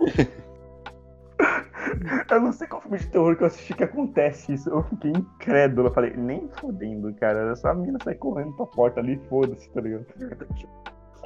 eu 2.30 2.40
não 2.40 2.52
sei 2.52 2.66
qual 2.66 2.80
filme 2.82 2.98
de 2.98 3.06
terror 3.08 3.36
que 3.36 3.42
eu 3.42 3.46
assisti 3.46 3.74
que 3.74 3.84
acontece 3.84 4.52
isso. 4.54 4.68
Eu 4.70 4.82
fiquei 4.84 5.12
incrédulo. 5.12 5.88
Eu 5.88 5.94
falei, 5.94 6.14
nem 6.16 6.48
fodendo, 6.60 7.12
cara. 7.14 7.52
Essa 7.52 7.72
menina 7.74 7.98
sai 8.02 8.14
correndo 8.14 8.52
pra 8.56 8.66
porta 8.66 9.00
ali, 9.00 9.20
foda-se, 9.28 9.68
tá 9.70 9.80
ligado? 9.80 10.06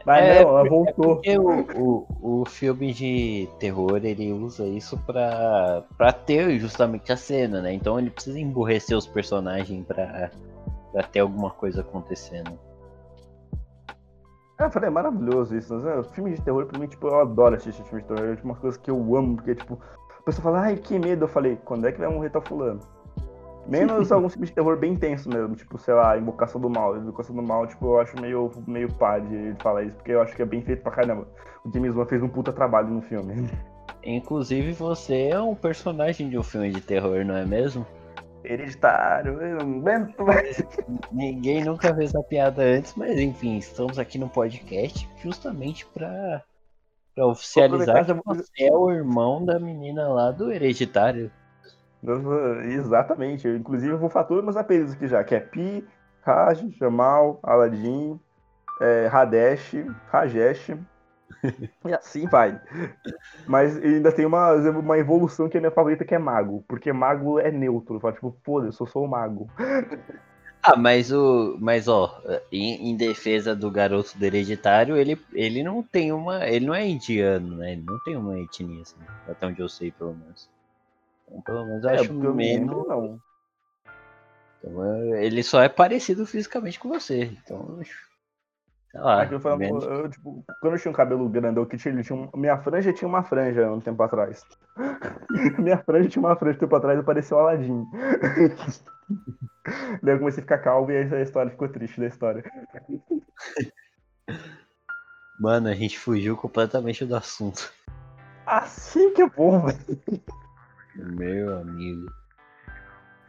Mas 0.06 0.24
É, 0.24 0.42
não, 0.42 0.48
ela 0.50 0.66
É 0.66 0.68
voltou. 0.68 1.16
porque 1.16 1.38
o, 1.38 1.60
o, 1.76 2.40
o 2.40 2.44
filme 2.46 2.92
de 2.92 3.48
terror 3.58 4.00
ele 4.02 4.32
usa 4.32 4.64
isso 4.66 4.98
pra, 5.06 5.84
pra 5.96 6.12
ter 6.12 6.58
justamente 6.58 7.12
a 7.12 7.16
cena, 7.16 7.60
né? 7.60 7.72
Então 7.72 7.98
ele 7.98 8.10
precisa 8.10 8.38
emburrecer 8.40 8.96
os 8.96 9.06
personagens 9.06 9.84
pra, 9.86 10.30
pra 10.92 11.02
ter 11.02 11.20
alguma 11.20 11.50
coisa 11.50 11.82
acontecendo. 11.82 12.58
É, 14.60 14.66
eu 14.66 14.70
falei, 14.70 14.88
é 14.88 14.92
maravilhoso 14.92 15.56
isso. 15.56 15.74
Né? 15.78 16.02
Filme 16.12 16.34
de 16.34 16.42
terror, 16.42 16.66
pra 16.66 16.78
mim, 16.78 16.86
tipo, 16.86 17.08
eu 17.08 17.20
adoro 17.20 17.56
assistir 17.56 17.82
filme 17.84 18.02
de 18.02 18.08
terror. 18.08 18.36
É 18.38 18.44
uma 18.44 18.54
coisa 18.54 18.78
que 18.78 18.90
eu 18.90 19.16
amo, 19.16 19.36
porque, 19.36 19.54
tipo, 19.54 19.80
a 20.18 20.22
pessoa 20.22 20.42
fala, 20.42 20.60
ai, 20.60 20.76
que 20.76 20.98
medo. 20.98 21.24
Eu 21.24 21.28
falei, 21.28 21.58
quando 21.64 21.86
é 21.86 21.92
que 21.92 21.98
vai 21.98 22.08
morrer 22.08 22.28
tal 22.28 22.42
fulano? 22.42 22.80
Menos 23.66 24.12
alguns 24.12 24.34
filmes 24.34 24.50
de 24.50 24.54
terror 24.54 24.76
bem 24.76 24.92
intenso 24.92 25.30
mesmo, 25.30 25.56
tipo, 25.56 25.78
sei 25.78 25.94
lá, 25.94 26.18
Invocação 26.18 26.60
do 26.60 26.68
Mal. 26.68 26.98
Invocação 26.98 27.34
do 27.34 27.42
Mal, 27.42 27.66
tipo, 27.66 27.86
eu 27.86 28.00
acho 28.00 28.20
meio, 28.20 28.50
meio 28.66 28.92
pá 28.92 29.18
de 29.18 29.56
falar 29.62 29.84
isso, 29.84 29.96
porque 29.96 30.12
eu 30.12 30.20
acho 30.20 30.36
que 30.36 30.42
é 30.42 30.46
bem 30.46 30.60
feito 30.60 30.82
pra 30.82 30.92
caramba. 30.92 31.26
O 31.64 31.72
James 31.72 31.96
Wan 31.96 32.04
fez 32.04 32.22
um 32.22 32.28
puta 32.28 32.52
trabalho 32.52 32.88
no 32.88 33.00
filme. 33.00 33.48
Inclusive 34.04 34.72
você 34.72 35.28
é 35.28 35.40
um 35.40 35.54
personagem 35.54 36.28
de 36.28 36.38
um 36.38 36.42
filme 36.42 36.70
de 36.70 36.82
terror, 36.82 37.24
não 37.24 37.36
é 37.36 37.46
mesmo? 37.46 37.86
Hereditário, 38.42 39.40
eu 39.40 39.64
não 39.64 39.78
aguento 39.78 40.24
mais. 40.24 40.62
Ninguém 41.12 41.64
nunca 41.64 41.94
fez 41.94 42.10
essa 42.10 42.22
piada 42.22 42.62
antes, 42.62 42.94
mas 42.94 43.18
enfim, 43.18 43.58
estamos 43.58 43.98
aqui 43.98 44.18
no 44.18 44.28
podcast 44.28 45.08
justamente 45.22 45.86
pra, 45.86 46.42
pra 47.14 47.26
oficializar 47.26 48.04
que 48.04 48.12
você 48.12 48.64
é 48.64 48.72
o 48.72 48.90
irmão 48.90 49.44
da 49.44 49.58
menina 49.58 50.08
lá 50.08 50.30
do 50.30 50.50
Hereditário. 50.50 51.30
Exatamente. 52.64 53.46
Eu, 53.46 53.56
inclusive, 53.56 53.92
eu 53.92 53.98
vou 53.98 54.08
falar 54.08 54.24
todos 54.24 54.42
meus 54.42 54.56
apelidos 54.56 54.94
aqui 54.94 55.06
já, 55.06 55.22
que 55.22 55.34
é 55.34 55.40
Pi, 55.40 55.86
Raj, 56.22 56.62
Jamal, 56.78 57.38
Aladdin, 57.42 58.18
é, 58.80 59.08
Hadesh, 59.12 59.74
Rajesh. 60.10 60.70
E 61.86 61.92
assim 61.94 62.26
vai. 62.26 62.60
Mas 63.46 63.76
ainda 63.76 64.12
tem 64.12 64.26
uma, 64.26 64.52
uma 64.54 64.98
evolução 64.98 65.48
que 65.48 65.56
é 65.56 65.60
minha 65.60 65.72
favorita, 65.72 66.04
que 66.04 66.14
é 66.14 66.18
Mago. 66.18 66.64
Porque 66.68 66.92
Mago 66.92 67.38
é 67.38 67.50
neutro. 67.50 67.98
Fala, 68.00 68.14
tipo, 68.14 68.34
foda-se, 68.44 68.80
eu 68.80 68.86
sou 68.86 69.04
o 69.04 69.08
Mago. 69.08 69.48
Ah, 70.62 70.76
mas 70.76 71.10
o. 71.10 71.56
Mas 71.58 71.88
ó, 71.88 72.20
em, 72.52 72.90
em 72.90 72.96
defesa 72.96 73.56
do 73.56 73.70
garoto 73.70 74.16
do 74.18 74.24
hereditário, 74.24 74.94
ele, 74.96 75.18
ele 75.32 75.62
não 75.62 75.82
tem 75.82 76.12
uma. 76.12 76.46
Ele 76.46 76.66
não 76.66 76.74
é 76.74 76.86
indiano, 76.86 77.56
né? 77.56 77.72
Ele 77.72 77.82
não 77.82 77.98
tem 78.04 78.14
uma 78.14 78.38
etnia, 78.38 78.82
assim, 78.82 78.96
até 79.26 79.46
onde 79.46 79.60
eu 79.60 79.68
sei, 79.70 79.90
pelo 79.90 80.14
menos. 80.14 80.48
Então, 81.26 81.40
pelo 81.40 81.64
menos 81.64 81.84
eu 81.84 81.90
É, 81.90 81.94
acho 81.94 82.12
menos. 82.12 82.36
lembro, 82.36 82.86
não. 82.86 83.18
Então, 84.58 85.16
ele 85.16 85.42
só 85.42 85.62
é 85.62 85.68
parecido 85.68 86.26
fisicamente 86.26 86.78
com 86.78 86.90
você. 86.90 87.24
Então, 87.24 87.78
acho- 87.80 88.09
sei 88.90 89.00
lá. 89.00 89.22
Aquilo 89.22 89.40
foi, 89.40 89.52
eu, 89.52 90.10
tipo, 90.10 90.44
quando 90.60 90.74
eu 90.74 90.78
tinha 90.78 90.90
um 90.90 90.94
cabelo 90.94 91.28
grandão, 91.28 91.64
que 91.64 91.76
tinha, 91.76 92.02
tinha 92.02 92.18
um- 92.18 92.28
minha 92.34 92.58
franja 92.58 92.92
tinha 92.92 93.08
uma 93.08 93.22
franja 93.22 93.70
um 93.70 93.80
tempo 93.80 94.02
atrás. 94.02 94.44
minha 95.58 95.78
franja 95.78 96.08
tinha 96.08 96.22
uma 96.22 96.36
franja 96.36 96.56
um 96.56 96.60
tempo 96.60 96.76
atrás 96.76 96.98
e 96.98 97.02
parecia 97.02 97.36
o 97.36 97.40
Aladdin. 97.40 97.86
Daí 100.02 100.14
eu 100.14 100.18
comecei 100.18 100.40
a 100.40 100.42
ficar 100.42 100.58
calvo 100.58 100.90
e 100.90 100.96
aí 100.96 101.14
a 101.14 101.22
história 101.22 101.50
ficou 101.50 101.68
triste 101.68 102.00
da 102.00 102.06
história. 102.06 102.44
Mano, 105.38 105.68
a 105.68 105.74
gente 105.74 105.98
fugiu 105.98 106.36
completamente 106.36 107.04
do 107.04 107.16
assunto. 107.16 107.72
Assim 108.46 109.12
que 109.12 109.22
é 109.22 109.28
bom, 109.28 109.66
velho. 109.66 110.22
Meu 110.94 111.58
amigo. 111.58 112.06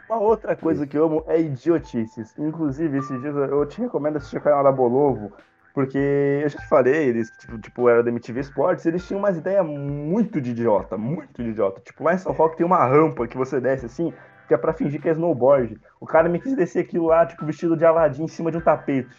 Uma 0.10 0.20
outra 0.20 0.56
coisa 0.56 0.86
que 0.86 0.98
eu 0.98 1.06
amo 1.06 1.24
é 1.28 1.40
idiotices. 1.40 2.38
Inclusive, 2.38 2.98
esses 2.98 3.22
dias 3.22 3.36
eu 3.36 3.66
te 3.66 3.80
recomendo 3.80 4.18
assistir 4.18 4.38
o 4.38 4.42
canal 4.42 4.64
da 4.64 4.72
Bolovo, 4.72 5.32
porque 5.74 5.98
eu 6.44 6.50
já 6.50 6.60
te 6.60 6.68
falei, 6.68 7.10
eles, 7.10 7.32
tipo, 7.32 7.58
tipo, 7.60 7.90
era 7.90 8.04
da 8.04 8.10
MTV 8.10 8.42
Sports, 8.42 8.86
eles 8.86 9.08
tinham 9.08 9.20
umas 9.20 9.38
ideias 9.38 9.66
muito 9.66 10.42
de 10.42 10.52
idiota, 10.52 10.98
muito 10.98 11.42
de 11.42 11.50
idiota. 11.50 11.82
Tipo, 11.82 12.04
lá 12.04 12.14
em 12.14 12.18
São 12.18 12.34
Paulo 12.34 12.56
tem 12.56 12.66
uma 12.66 12.86
rampa 12.86 13.28
que 13.28 13.38
você 13.38 13.60
desce 13.60 13.86
assim, 13.86 14.14
que 14.48 14.54
é 14.54 14.58
pra 14.58 14.74
fingir 14.74 15.02
que 15.02 15.10
é 15.10 15.14
snowboard. 15.14 15.80
O 16.00 16.06
cara 16.06 16.28
me 16.28 16.40
quis 16.40 16.56
descer 16.56 16.80
aquilo 16.80 17.08
lá, 17.08 17.26
tipo, 17.26 17.46
vestido 17.46 17.78
de 17.78 17.86
Aladdin 17.86 18.24
em 18.24 18.28
cima 18.28 18.52
de 18.52 18.58
um 18.58 18.62
tapete. 18.62 19.16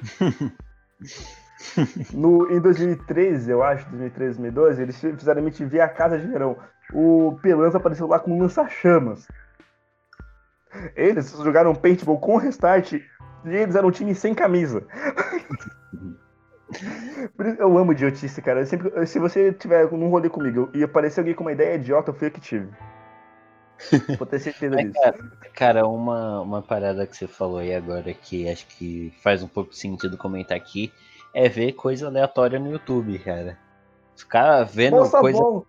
No, 2.12 2.50
em 2.50 2.60
2013, 2.60 3.50
eu 3.50 3.62
acho, 3.62 3.88
2013, 3.88 4.40
2012, 4.40 4.82
eles 4.82 5.00
fizeram 5.00 5.40
MTV 5.40 5.80
A 5.80 5.88
Casa 5.88 6.18
de 6.18 6.26
Verão. 6.26 6.56
O 6.92 7.38
Pelanza 7.40 7.78
apareceu 7.78 8.06
lá 8.06 8.18
com 8.18 8.38
lança-chamas. 8.38 9.28
Eles 10.96 11.30
jogaram 11.30 11.74
paintball 11.74 12.18
com 12.18 12.36
restart 12.36 12.92
e 12.92 13.02
eles 13.44 13.74
eram 13.74 13.88
um 13.88 13.92
time 13.92 14.14
sem 14.14 14.34
camisa. 14.34 14.84
Eu 17.58 17.78
amo 17.78 17.92
idiotice, 17.92 18.40
cara. 18.42 18.60
Eu 18.60 18.66
sempre, 18.66 19.06
se 19.06 19.18
você 19.18 19.52
tiver 19.52 19.90
num 19.92 20.08
rolê 20.08 20.28
comigo 20.28 20.70
e 20.74 20.82
aparecer 20.82 21.20
alguém 21.20 21.34
com 21.34 21.44
uma 21.44 21.52
ideia 21.52 21.74
idiota, 21.76 22.10
eu 22.10 22.14
fui 22.14 22.28
eu 22.28 22.30
que 22.32 22.40
tive. 22.40 22.68
Vou 24.18 24.26
ter 24.26 24.38
certeza 24.38 24.76
disso. 24.76 25.00
cara, 25.00 25.18
cara, 25.54 25.86
uma, 25.86 26.40
uma 26.40 26.62
parada 26.62 27.06
que 27.06 27.16
você 27.16 27.26
falou 27.26 27.58
aí 27.58 27.74
agora 27.74 28.14
que 28.14 28.48
acho 28.48 28.66
que 28.66 29.12
faz 29.22 29.42
um 29.42 29.48
pouco 29.48 29.70
de 29.70 29.78
sentido 29.78 30.16
comentar 30.16 30.56
aqui 30.56 30.92
é 31.34 31.48
ver 31.48 31.72
coisa 31.72 32.06
aleatória 32.06 32.58
no 32.58 32.70
YouTube, 32.70 33.18
cara. 33.18 33.58
Ficar 34.16 34.62
vendo 34.64 34.96
Moça 34.96 35.18
coisa. 35.18 35.38
bom. 35.38 35.64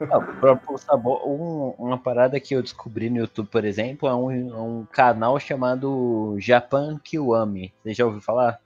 O 0.00 0.20
próprio 0.40 0.76
sabor. 0.78 1.26
Um- 1.26 1.74
uma 1.78 1.98
parada 1.98 2.38
que 2.38 2.54
eu 2.54 2.62
descobri 2.62 3.08
no 3.08 3.18
YouTube, 3.18 3.48
por 3.48 3.64
exemplo, 3.64 4.08
é 4.08 4.14
um, 4.14 4.30
é 4.30 4.60
um 4.60 4.86
canal 4.90 5.38
chamado 5.40 6.36
Japan 6.38 6.98
Kiwami. 7.02 7.72
Você 7.82 7.94
já 7.94 8.04
ouviu 8.04 8.20
falar? 8.20 8.60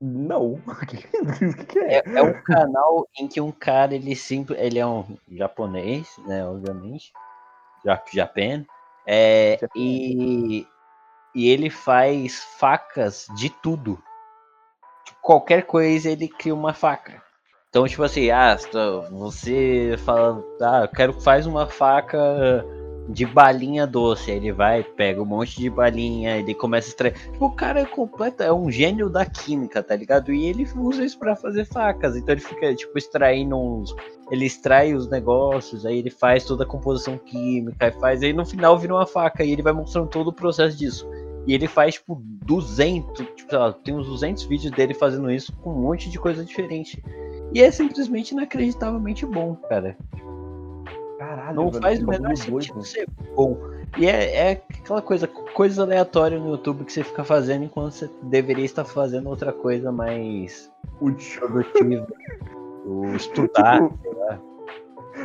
Não. 0.00 0.60
O 0.66 0.86
que, 0.86 0.96
que, 0.96 1.64
que 1.66 1.78
é? 1.78 1.98
É, 1.98 2.02
é 2.06 2.22
um 2.22 2.40
canal 2.42 3.06
em 3.18 3.28
que 3.28 3.40
um 3.40 3.52
cara, 3.52 3.94
ele 3.94 4.16
simples, 4.16 4.58
ele 4.58 4.78
é 4.78 4.86
um 4.86 5.04
japonês, 5.30 6.16
né, 6.26 6.44
obviamente, 6.46 7.12
Jap 7.84 8.14
Japan, 8.14 8.64
é, 9.06 9.58
Japan. 9.60 9.72
e, 9.76 10.66
e 11.34 11.48
ele 11.48 11.68
faz 11.68 12.42
facas 12.58 13.26
de 13.36 13.50
tudo. 13.50 14.02
Tipo, 15.04 15.20
qualquer 15.20 15.64
coisa 15.64 16.10
ele 16.10 16.28
cria 16.28 16.54
uma 16.54 16.72
faca. 16.72 17.22
Então, 17.68 17.86
tipo 17.86 18.02
assim, 18.02 18.30
ah, 18.30 18.56
você 19.10 19.94
fala, 20.04 20.42
ah, 20.60 20.80
eu 20.82 20.88
quero 20.88 21.20
faz 21.20 21.46
uma 21.46 21.66
faca 21.68 22.18
de 23.10 23.26
balinha 23.26 23.86
doce. 23.86 24.30
Ele 24.30 24.52
vai, 24.52 24.82
pega 24.82 25.20
um 25.20 25.26
monte 25.26 25.58
de 25.58 25.68
balinha, 25.68 26.36
ele 26.36 26.54
começa 26.54 26.88
a 26.88 26.90
extrair. 26.90 27.14
Tipo, 27.14 27.46
o 27.46 27.54
cara 27.54 27.80
é 27.80 27.86
completo, 27.86 28.42
é 28.42 28.52
um 28.52 28.70
gênio 28.70 29.08
da 29.10 29.26
química, 29.26 29.82
tá 29.82 29.96
ligado? 29.96 30.32
E 30.32 30.46
ele 30.46 30.66
usa 30.76 31.04
isso 31.04 31.18
pra 31.18 31.36
fazer 31.36 31.64
facas. 31.64 32.16
Então 32.16 32.32
ele 32.32 32.40
fica, 32.40 32.74
tipo, 32.74 32.96
extraindo 32.96 33.56
uns. 33.56 33.94
Ele 34.30 34.46
extrai 34.46 34.94
os 34.94 35.08
negócios, 35.08 35.84
aí 35.84 35.98
ele 35.98 36.10
faz 36.10 36.44
toda 36.44 36.62
a 36.62 36.66
composição 36.66 37.18
química, 37.18 37.86
aí 37.86 37.92
faz, 37.92 38.22
aí 38.22 38.32
no 38.32 38.46
final 38.46 38.78
vira 38.78 38.94
uma 38.94 39.06
faca, 39.06 39.42
e 39.42 39.50
ele 39.50 39.62
vai 39.62 39.72
mostrando 39.72 40.08
todo 40.08 40.28
o 40.28 40.32
processo 40.32 40.76
disso. 40.76 41.08
E 41.46 41.54
ele 41.54 41.66
faz, 41.66 41.94
tipo, 41.94 42.22
200, 42.44 43.26
tipo, 43.34 43.56
lá, 43.56 43.72
tem 43.72 43.94
uns 43.94 44.06
200 44.06 44.44
vídeos 44.44 44.72
dele 44.72 44.94
fazendo 44.94 45.30
isso 45.30 45.52
com 45.56 45.72
um 45.72 45.82
monte 45.82 46.08
de 46.08 46.18
coisa 46.18 46.44
diferente. 46.44 47.02
E 47.52 47.60
é 47.60 47.70
simplesmente 47.70 48.30
inacreditavelmente 48.30 49.26
bom, 49.26 49.56
cara. 49.68 49.96
Caralho, 51.20 51.54
Não 51.54 51.70
velho, 51.70 51.82
faz 51.82 51.98
o 52.02 52.06
menor 52.06 52.28
bagulho 52.30 52.50
doido. 52.50 52.62
sentido 52.62 52.82
ser 52.82 53.06
bom. 53.36 53.58
E 53.98 54.06
é, 54.06 54.52
é 54.52 54.52
aquela 54.52 55.02
coisa, 55.02 55.26
coisa 55.26 55.82
aleatória 55.82 56.38
no 56.38 56.52
YouTube 56.52 56.82
que 56.86 56.92
você 56.94 57.04
fica 57.04 57.22
fazendo 57.22 57.66
enquanto 57.66 57.92
você 57.92 58.10
deveria 58.22 58.64
estar 58.64 58.86
fazendo 58.86 59.28
outra 59.28 59.52
coisa 59.52 59.92
mais 59.92 60.72
produtiva. 60.98 61.46
Ou 62.86 63.14
estudar. 63.14 63.86
Tipo, 63.86 64.16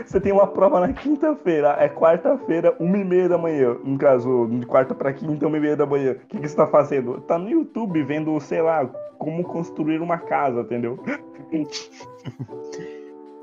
Você 0.05 0.19
tem 0.19 0.33
uma 0.33 0.47
prova 0.47 0.81
na 0.81 0.91
quinta-feira, 0.91 1.77
é 1.79 1.87
quarta-feira, 1.87 2.75
uma 2.77 2.97
e 2.97 3.05
meia 3.05 3.29
da 3.29 3.37
manhã. 3.37 3.77
No 3.81 3.97
caso, 3.97 4.47
de 4.51 4.65
quarta 4.65 4.93
pra 4.93 5.13
quinta, 5.13 5.47
uma 5.47 5.55
e 5.55 5.61
meia 5.61 5.77
da 5.77 5.85
manhã. 5.85 6.11
O 6.11 6.15
que, 6.27 6.39
que 6.41 6.49
você 6.49 6.57
tá 6.57 6.67
fazendo? 6.67 7.21
Tá 7.21 7.39
no 7.39 7.49
YouTube 7.49 8.03
vendo, 8.03 8.37
sei 8.41 8.61
lá, 8.61 8.85
como 9.17 9.45
construir 9.45 10.01
uma 10.01 10.17
casa, 10.17 10.59
entendeu? 10.59 10.99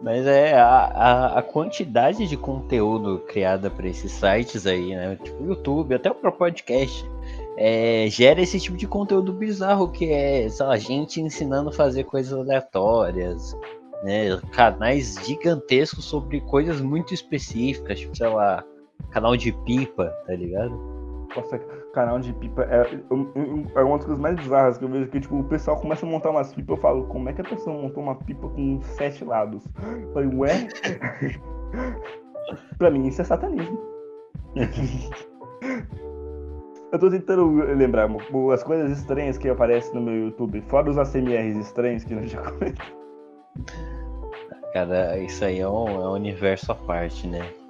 Mas 0.02 0.26
é 0.26 0.54
a, 0.54 0.66
a, 0.66 1.38
a 1.38 1.42
quantidade 1.42 2.26
de 2.26 2.36
conteúdo 2.36 3.20
criada 3.28 3.70
para 3.70 3.86
esses 3.86 4.10
sites 4.10 4.66
aí, 4.66 4.96
né? 4.96 5.16
Tipo 5.22 5.44
YouTube, 5.44 5.94
até 5.94 6.10
o 6.10 6.14
próprio 6.14 6.38
podcast. 6.38 7.04
é, 7.56 8.06
gera 8.08 8.40
esse 8.40 8.58
tipo 8.58 8.76
de 8.76 8.86
conteúdo 8.86 9.32
bizarro 9.32 9.88
que 9.88 10.10
é, 10.10 10.48
sei 10.48 10.66
gente 10.76 11.20
ensinando 11.20 11.70
a 11.70 11.72
fazer 11.72 12.04
coisas 12.04 12.32
aleatórias, 12.32 13.56
né? 14.02 14.36
Canais 14.52 15.16
gigantescos 15.24 16.04
sobre 16.04 16.40
coisas 16.40 16.80
muito 16.80 17.14
específicas, 17.14 18.00
tipo, 18.00 18.16
sei 18.16 18.28
lá, 18.28 18.64
canal 19.10 19.36
de 19.36 19.52
pipa, 19.52 20.06
tá 20.26 20.34
ligado? 20.34 20.74
Nossa, 21.36 21.60
canal 21.92 22.18
de 22.18 22.32
pipa 22.32 22.62
é, 22.62 22.82
é 23.74 23.82
uma 23.82 23.96
das 23.96 24.06
coisas 24.06 24.18
mais 24.18 24.36
bizarras 24.36 24.78
que 24.78 24.84
eu 24.84 24.88
vejo 24.88 25.08
que 25.08 25.20
tipo, 25.20 25.38
o 25.38 25.44
pessoal 25.44 25.78
começa 25.78 26.04
a 26.04 26.08
montar 26.08 26.30
umas 26.30 26.52
pipas, 26.52 26.76
eu 26.76 26.82
falo, 26.82 27.04
como 27.06 27.28
é 27.28 27.32
que 27.32 27.40
a 27.40 27.44
pessoa 27.44 27.80
montou 27.80 28.02
uma 28.02 28.14
pipa 28.16 28.48
com 28.48 28.80
sete 28.80 29.24
lados? 29.24 29.64
Eu 30.02 30.12
falei, 30.12 30.28
ué? 30.34 30.68
pra 32.78 32.90
mim 32.90 33.06
isso 33.06 33.20
é 33.20 33.24
satanismo. 33.24 33.78
eu 36.92 36.98
tô 36.98 37.10
tentando 37.10 37.50
lembrar 37.74 38.08
as 38.52 38.62
coisas 38.62 38.98
estranhas 38.98 39.38
que 39.38 39.48
aparecem 39.48 39.94
no 39.94 40.00
meu 40.00 40.26
YouTube, 40.26 40.60
fora 40.62 40.90
os 40.90 40.98
ACMRs 40.98 41.56
estranhos 41.56 42.04
que 42.04 42.14
nós 42.14 42.30
já 42.30 42.42
comentamos. 42.42 43.02
Cara, 44.72 45.18
isso 45.18 45.44
aí 45.44 45.60
é 45.60 45.68
um, 45.68 45.86
é 45.88 46.08
um 46.08 46.12
universo 46.12 46.72
à 46.72 46.74
parte, 46.74 47.26
né? 47.26 47.61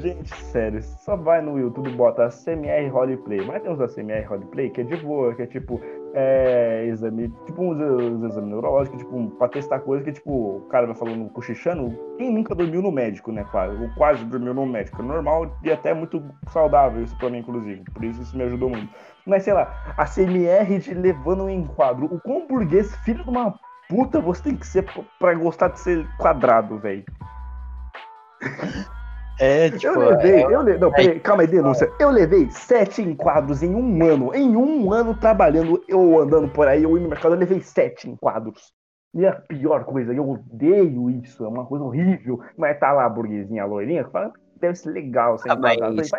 Gente, 0.00 0.34
sério, 0.46 0.82
só 0.82 1.14
vai 1.14 1.42
no 1.42 1.58
YouTube 1.58 1.90
e 1.90 1.94
bota 1.94 2.30
CMR 2.30 2.88
Roleplay. 2.88 3.44
Mas 3.44 3.62
tem 3.62 3.70
uns 3.70 3.94
CMR 3.94 4.24
Roleplay 4.24 4.70
que 4.70 4.80
é 4.80 4.84
de 4.84 4.96
boa, 4.96 5.34
que 5.34 5.42
é 5.42 5.46
tipo, 5.46 5.78
é, 6.14 6.86
exame, 6.86 7.28
tipo 7.44 7.62
uns, 7.62 7.78
uns 7.78 8.24
exames 8.24 8.48
neurológicos, 8.48 8.98
tipo, 8.98 9.28
pra 9.32 9.48
testar 9.48 9.80
coisa 9.80 10.02
que, 10.02 10.12
tipo, 10.12 10.56
o 10.56 10.60
cara 10.70 10.86
vai 10.86 10.96
falando 10.96 11.28
cochichando. 11.28 11.94
Quem 12.16 12.32
nunca 12.32 12.54
dormiu 12.54 12.80
no 12.80 12.90
médico, 12.90 13.30
né, 13.30 13.44
quase? 13.50 13.76
Ou 13.76 13.90
quase 13.90 14.24
dormiu 14.24 14.54
no 14.54 14.64
médico. 14.64 15.02
É 15.02 15.04
normal 15.04 15.54
e 15.62 15.70
até 15.70 15.92
muito 15.92 16.22
saudável 16.48 17.02
isso 17.02 17.16
pra 17.18 17.28
mim, 17.28 17.40
inclusive. 17.40 17.84
Por 17.92 18.02
isso 18.02 18.22
isso 18.22 18.34
me 18.34 18.44
ajudou 18.44 18.70
muito. 18.70 18.88
Mas 19.26 19.42
sei 19.42 19.52
lá, 19.52 19.94
a 19.98 20.06
CMR 20.06 20.78
de 20.78 20.94
levando 20.94 21.44
um 21.44 21.50
enquadro. 21.50 22.06
O 22.06 22.18
quão 22.20 22.46
burguês, 22.46 22.96
filho 23.04 23.22
de 23.22 23.28
uma 23.28 23.54
puta, 23.86 24.18
você 24.18 24.44
tem 24.44 24.56
que 24.56 24.66
ser 24.66 24.86
pra 25.18 25.34
gostar 25.34 25.68
de 25.68 25.80
ser 25.80 26.08
quadrado, 26.16 26.78
velho. 26.78 27.04
É, 29.40 29.70
tipo, 29.70 29.86
eu 29.86 30.10
levei, 30.10 30.32
é, 30.32 30.44
eu 30.44 30.60
levei, 30.60 30.78
não, 30.78 30.92
peraí, 30.92 31.18
calma 31.18 31.42
aí, 31.42 31.48
denúncia. 31.48 31.90
Eu 31.98 32.10
levei 32.10 32.50
sete 32.50 33.00
enquadros 33.00 33.62
em 33.62 33.74
um 33.74 34.04
ano. 34.04 34.34
Em 34.34 34.54
um 34.54 34.92
ano 34.92 35.16
trabalhando, 35.16 35.82
eu 35.88 36.20
andando 36.20 36.46
por 36.48 36.68
aí, 36.68 36.82
eu 36.82 36.90
indo 36.90 37.04
no 37.04 37.08
mercado, 37.08 37.34
eu 37.34 37.38
levei 37.38 37.60
sete 37.60 38.06
enquadros. 38.06 38.74
E 39.14 39.26
a 39.26 39.32
pior 39.32 39.84
coisa, 39.86 40.12
eu 40.12 40.28
odeio 40.28 41.08
isso, 41.08 41.42
é 41.42 41.48
uma 41.48 41.64
coisa 41.64 41.86
horrível. 41.86 42.40
Mas 42.54 42.78
tá 42.78 42.92
lá 42.92 43.06
a 43.06 43.08
burguesinha 43.08 43.62
a 43.62 43.66
loirinha, 43.66 44.04
que 44.04 44.10
fala, 44.10 44.30
deve 44.60 44.74
ser 44.74 44.90
legal 44.90 45.38
ser 45.38 45.50
ah, 45.50 45.56
mas... 45.56 46.10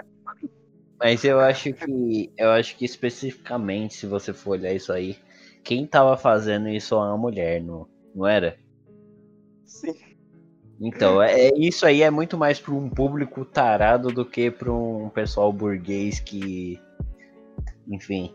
mas 1.00 1.24
eu 1.24 1.40
acho 1.40 1.72
que, 1.74 2.34
eu 2.36 2.50
acho 2.50 2.76
que 2.76 2.86
especificamente, 2.86 3.94
se 3.94 4.08
você 4.08 4.34
for 4.34 4.52
olhar 4.52 4.74
isso 4.74 4.92
aí, 4.92 5.16
quem 5.64 5.86
tava 5.86 6.18
fazendo 6.18 6.68
isso 6.70 6.96
é 6.96 6.98
uma 6.98 7.18
mulher, 7.18 7.62
não, 7.62 7.88
não 8.16 8.26
era? 8.26 8.58
Sim. 9.64 10.11
Então, 10.82 11.22
é, 11.22 11.48
é, 11.48 11.52
isso 11.56 11.86
aí 11.86 12.02
é 12.02 12.10
muito 12.10 12.36
mais 12.36 12.60
para 12.60 12.74
um 12.74 12.90
público 12.90 13.46
tarado 13.46 14.10
do 14.10 14.26
que 14.26 14.50
para 14.50 14.72
um 14.72 15.10
pessoal 15.10 15.54
burguês 15.54 16.20
que. 16.20 16.80
Enfim. 17.88 18.34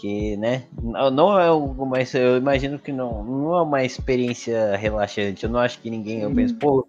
Que, 0.00 0.36
né? 0.38 0.64
Não 0.82 1.38
é 1.38 1.46
algo 1.46 1.84
mais. 1.84 2.14
Eu 2.14 2.38
imagino 2.38 2.78
que 2.78 2.90
não, 2.90 3.22
não 3.22 3.54
é 3.54 3.62
uma 3.62 3.84
experiência 3.84 4.76
relaxante. 4.76 5.44
Eu 5.44 5.50
não 5.50 5.60
acho 5.60 5.78
que 5.80 5.90
ninguém. 5.90 6.22
Eu 6.22 6.34
penso, 6.34 6.56
pô, 6.56 6.88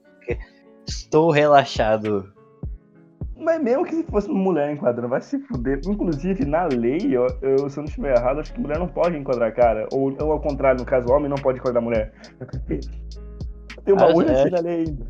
estou 0.88 1.30
relaxado. 1.30 2.32
Mas 3.38 3.62
mesmo 3.62 3.86
que 3.86 3.96
se 3.96 4.04
fosse 4.04 4.30
uma 4.30 4.40
mulher 4.40 4.72
enquadrando, 4.72 5.10
vai 5.10 5.22
se 5.22 5.40
fuder. 5.40 5.82
Inclusive, 5.86 6.46
na 6.46 6.66
lei, 6.66 7.00
eu, 7.12 7.28
eu, 7.42 7.70
se 7.70 7.78
eu 7.78 7.84
não 7.84 7.90
estiver 7.90 8.18
errado, 8.18 8.40
acho 8.40 8.54
que 8.54 8.60
mulher 8.60 8.80
não 8.80 8.88
pode 8.88 9.18
enquadrar 9.18 9.54
cara. 9.54 9.88
Ou, 9.92 10.16
ou 10.22 10.32
ao 10.32 10.40
contrário, 10.40 10.80
no 10.80 10.86
caso, 10.86 11.12
homem 11.12 11.30
não 11.30 11.38
pode 11.38 11.60
enquadrar 11.60 11.84
mulher. 11.84 12.14
Tem 13.90 13.96
uma 13.96 14.06
ah, 14.06 14.32
é. 14.32 14.60
ali 14.60 14.68
ainda. 14.68 15.08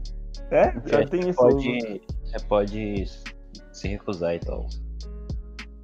É? 0.51 0.73
Já 0.85 1.01
é, 1.01 1.05
tem 1.05 1.19
isso. 1.29 1.37
Pode, 1.37 2.01
você 2.23 2.39
pode 2.47 3.05
se 3.73 3.87
recusar 3.89 4.35
e 4.35 4.39
tal. 4.39 4.67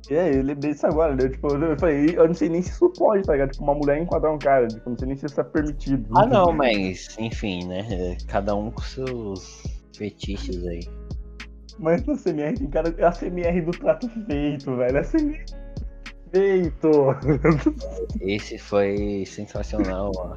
É, 0.10 0.30
eu 0.30 0.44
lembrei 0.44 0.72
disso 0.72 0.88
agora, 0.88 1.14
né? 1.14 1.28
Tipo, 1.28 1.56
eu 1.56 1.78
falei, 1.78 2.18
eu 2.18 2.28
não 2.28 2.34
sei 2.34 2.48
nem 2.48 2.62
se 2.62 2.70
isso 2.70 2.90
pode, 2.92 3.24
tá 3.24 3.34
ligado? 3.34 3.52
Tipo, 3.52 3.66
uma 3.66 3.76
mulher 3.76 4.02
enquadrar 4.02 4.34
um 4.34 4.40
cara, 4.40 4.68
tipo, 4.68 4.90
não 4.90 4.98
sei 4.98 5.08
nem 5.10 5.18
se 5.18 5.26
isso 5.26 5.42
é 5.42 5.44
permitido. 5.44 6.08
Ah, 6.16 6.26
não, 6.26 6.54
mas, 6.54 7.18
enfim, 7.20 7.68
né? 7.68 8.16
Cada 8.28 8.56
um 8.56 8.72
com 8.72 8.82
seus 8.82 9.64
fetiches 9.98 10.66
aí. 10.66 10.88
Mas 11.78 12.06
na 12.06 12.16
CMR 12.16 12.58
tem 12.58 12.70
cara. 12.70 12.96
É 12.98 13.04
a 13.04 13.12
CMR 13.12 13.62
do 13.62 13.72
trato 13.72 14.08
feito, 14.26 14.74
velho. 14.78 14.98
É 14.98 15.00
a 15.02 15.04
CMR 15.04 15.46
Feito! 16.32 16.90
Esse 18.22 18.58
foi 18.58 19.24
sensacional, 19.26 20.12
ó. 20.18 20.36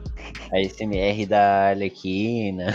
A 0.52 0.62
SMR 0.62 1.26
da 1.26 1.68
Arlequina. 1.70 2.74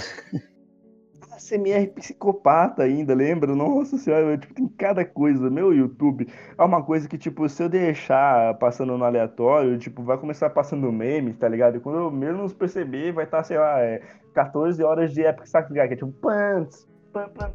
A 1.31 1.39
SMR 1.39 1.87
psicopata 1.87 2.83
ainda, 2.83 3.13
lembra? 3.13 3.55
Nossa 3.55 3.97
senhora, 3.97 4.37
tipo, 4.37 4.53
tem 4.53 4.67
cada 4.67 5.05
coisa. 5.05 5.49
Meu 5.49 5.73
YouTube 5.73 6.27
é 6.57 6.63
uma 6.63 6.83
coisa 6.83 7.07
que, 7.07 7.17
tipo, 7.17 7.47
se 7.47 7.63
eu 7.63 7.69
deixar 7.69 8.55
passando 8.55 8.97
no 8.97 9.03
aleatório, 9.03 9.77
tipo, 9.77 10.03
vai 10.03 10.17
começar 10.17 10.49
passando 10.49 10.91
memes, 10.91 11.37
tá 11.37 11.47
ligado? 11.47 11.77
E 11.77 11.79
quando 11.79 11.99
eu 11.99 12.11
menos 12.11 12.53
perceber, 12.53 13.11
vai 13.13 13.25
estar, 13.25 13.37
tá, 13.37 13.43
sei 13.43 13.57
lá, 13.57 13.79
é, 13.81 14.01
14 14.33 14.83
horas 14.83 15.13
de 15.13 15.21
Epic 15.21 15.45
Sacrifice, 15.47 15.87
que 15.87 15.93
é 15.93 15.97
tipo, 15.97 16.11
pants, 16.13 16.87
pam, 17.11 17.29
pam, 17.29 17.51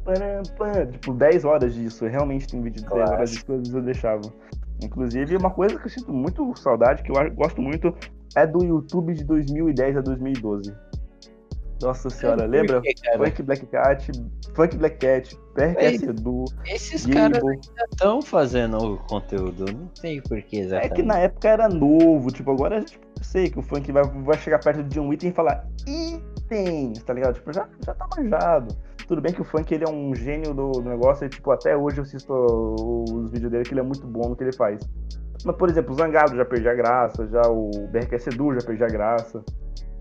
pam, 0.57 0.91
tipo, 0.91 1.13
10 1.13 1.45
horas 1.45 1.73
disso. 1.73 2.05
Realmente 2.05 2.47
tem 2.47 2.61
vídeo 2.61 2.83
de 2.83 2.89
10 2.89 3.09
horas 3.11 3.31
de 3.31 3.45
coisas 3.45 3.73
eu 3.73 3.81
deixava. 3.81 4.33
Inclusive, 4.81 5.35
uma 5.35 5.49
coisa 5.49 5.77
que 5.77 5.85
eu 5.85 5.89
sinto 5.89 6.13
muito 6.13 6.53
saudade, 6.55 7.03
que 7.03 7.11
eu 7.11 7.31
gosto 7.35 7.61
muito, 7.61 7.93
é 8.35 8.45
do 8.45 8.63
YouTube 8.63 9.13
de 9.13 9.23
2010 9.23 9.97
a 9.97 10.01
2012. 10.01 10.73
Nossa 11.81 12.09
senhora, 12.09 12.45
lembra? 12.45 12.81
Funk 13.17 13.43
Black 13.43 13.65
Cat, 13.67 14.11
Funk 14.53 14.77
Black 14.77 14.97
Cat, 14.97 15.37
PRS 15.53 16.03
Edu. 16.03 16.43
Esses 16.65 17.05
caras 17.05 17.41
ainda 17.41 17.85
estão 17.89 18.21
fazendo 18.21 18.97
conteúdo, 19.07 19.65
não 19.71 19.89
sei 19.95 20.21
porquê 20.21 20.57
exatamente. 20.57 20.91
É 20.91 20.95
que 20.95 21.03
na 21.03 21.19
época 21.19 21.47
era 21.47 21.69
novo, 21.69 22.31
tipo, 22.31 22.51
agora 22.51 22.77
a 22.77 22.79
gente 22.81 22.99
sei 23.21 23.49
que 23.49 23.59
o 23.59 23.61
funk 23.61 23.91
vai, 23.91 24.03
vai 24.03 24.37
chegar 24.37 24.59
perto 24.59 24.83
de 24.83 24.99
um 24.99 25.13
item 25.13 25.29
e 25.29 25.33
falar 25.33 25.65
itens, 25.87 27.01
tá 27.03 27.13
ligado? 27.13 27.35
Tipo, 27.35 27.53
já, 27.53 27.67
já 27.85 27.93
tá 27.93 28.07
manjado. 28.17 28.75
Tudo 29.09 29.21
bem 29.21 29.33
que 29.33 29.41
o 29.41 29.43
funk 29.43 29.73
ele 29.73 29.83
é 29.83 29.89
um 29.89 30.13
gênio 30.13 30.53
do, 30.53 30.69
do 30.69 30.87
negócio 30.87 31.25
e, 31.25 31.29
tipo, 31.29 31.49
até 31.49 31.75
hoje 31.75 31.97
eu 31.97 32.03
assisto 32.03 32.31
os 32.31 33.31
vídeos 33.31 33.51
dele 33.51 33.63
que 33.63 33.73
ele 33.73 33.79
é 33.79 33.83
muito 33.83 34.05
bom 34.05 34.29
no 34.29 34.35
que 34.35 34.43
ele 34.43 34.53
faz. 34.53 34.87
Mas, 35.45 35.55
por 35.55 35.69
exemplo, 35.69 35.93
o 35.93 35.97
Zangado 35.97 36.35
já 36.35 36.45
perdi 36.45 36.67
a 36.67 36.73
graça, 36.73 37.27
já 37.27 37.41
o 37.49 37.69
BRQS 37.91 38.27
Edu 38.27 38.53
já 38.53 38.65
perdi 38.65 38.83
a 38.83 38.87
graça. 38.87 39.43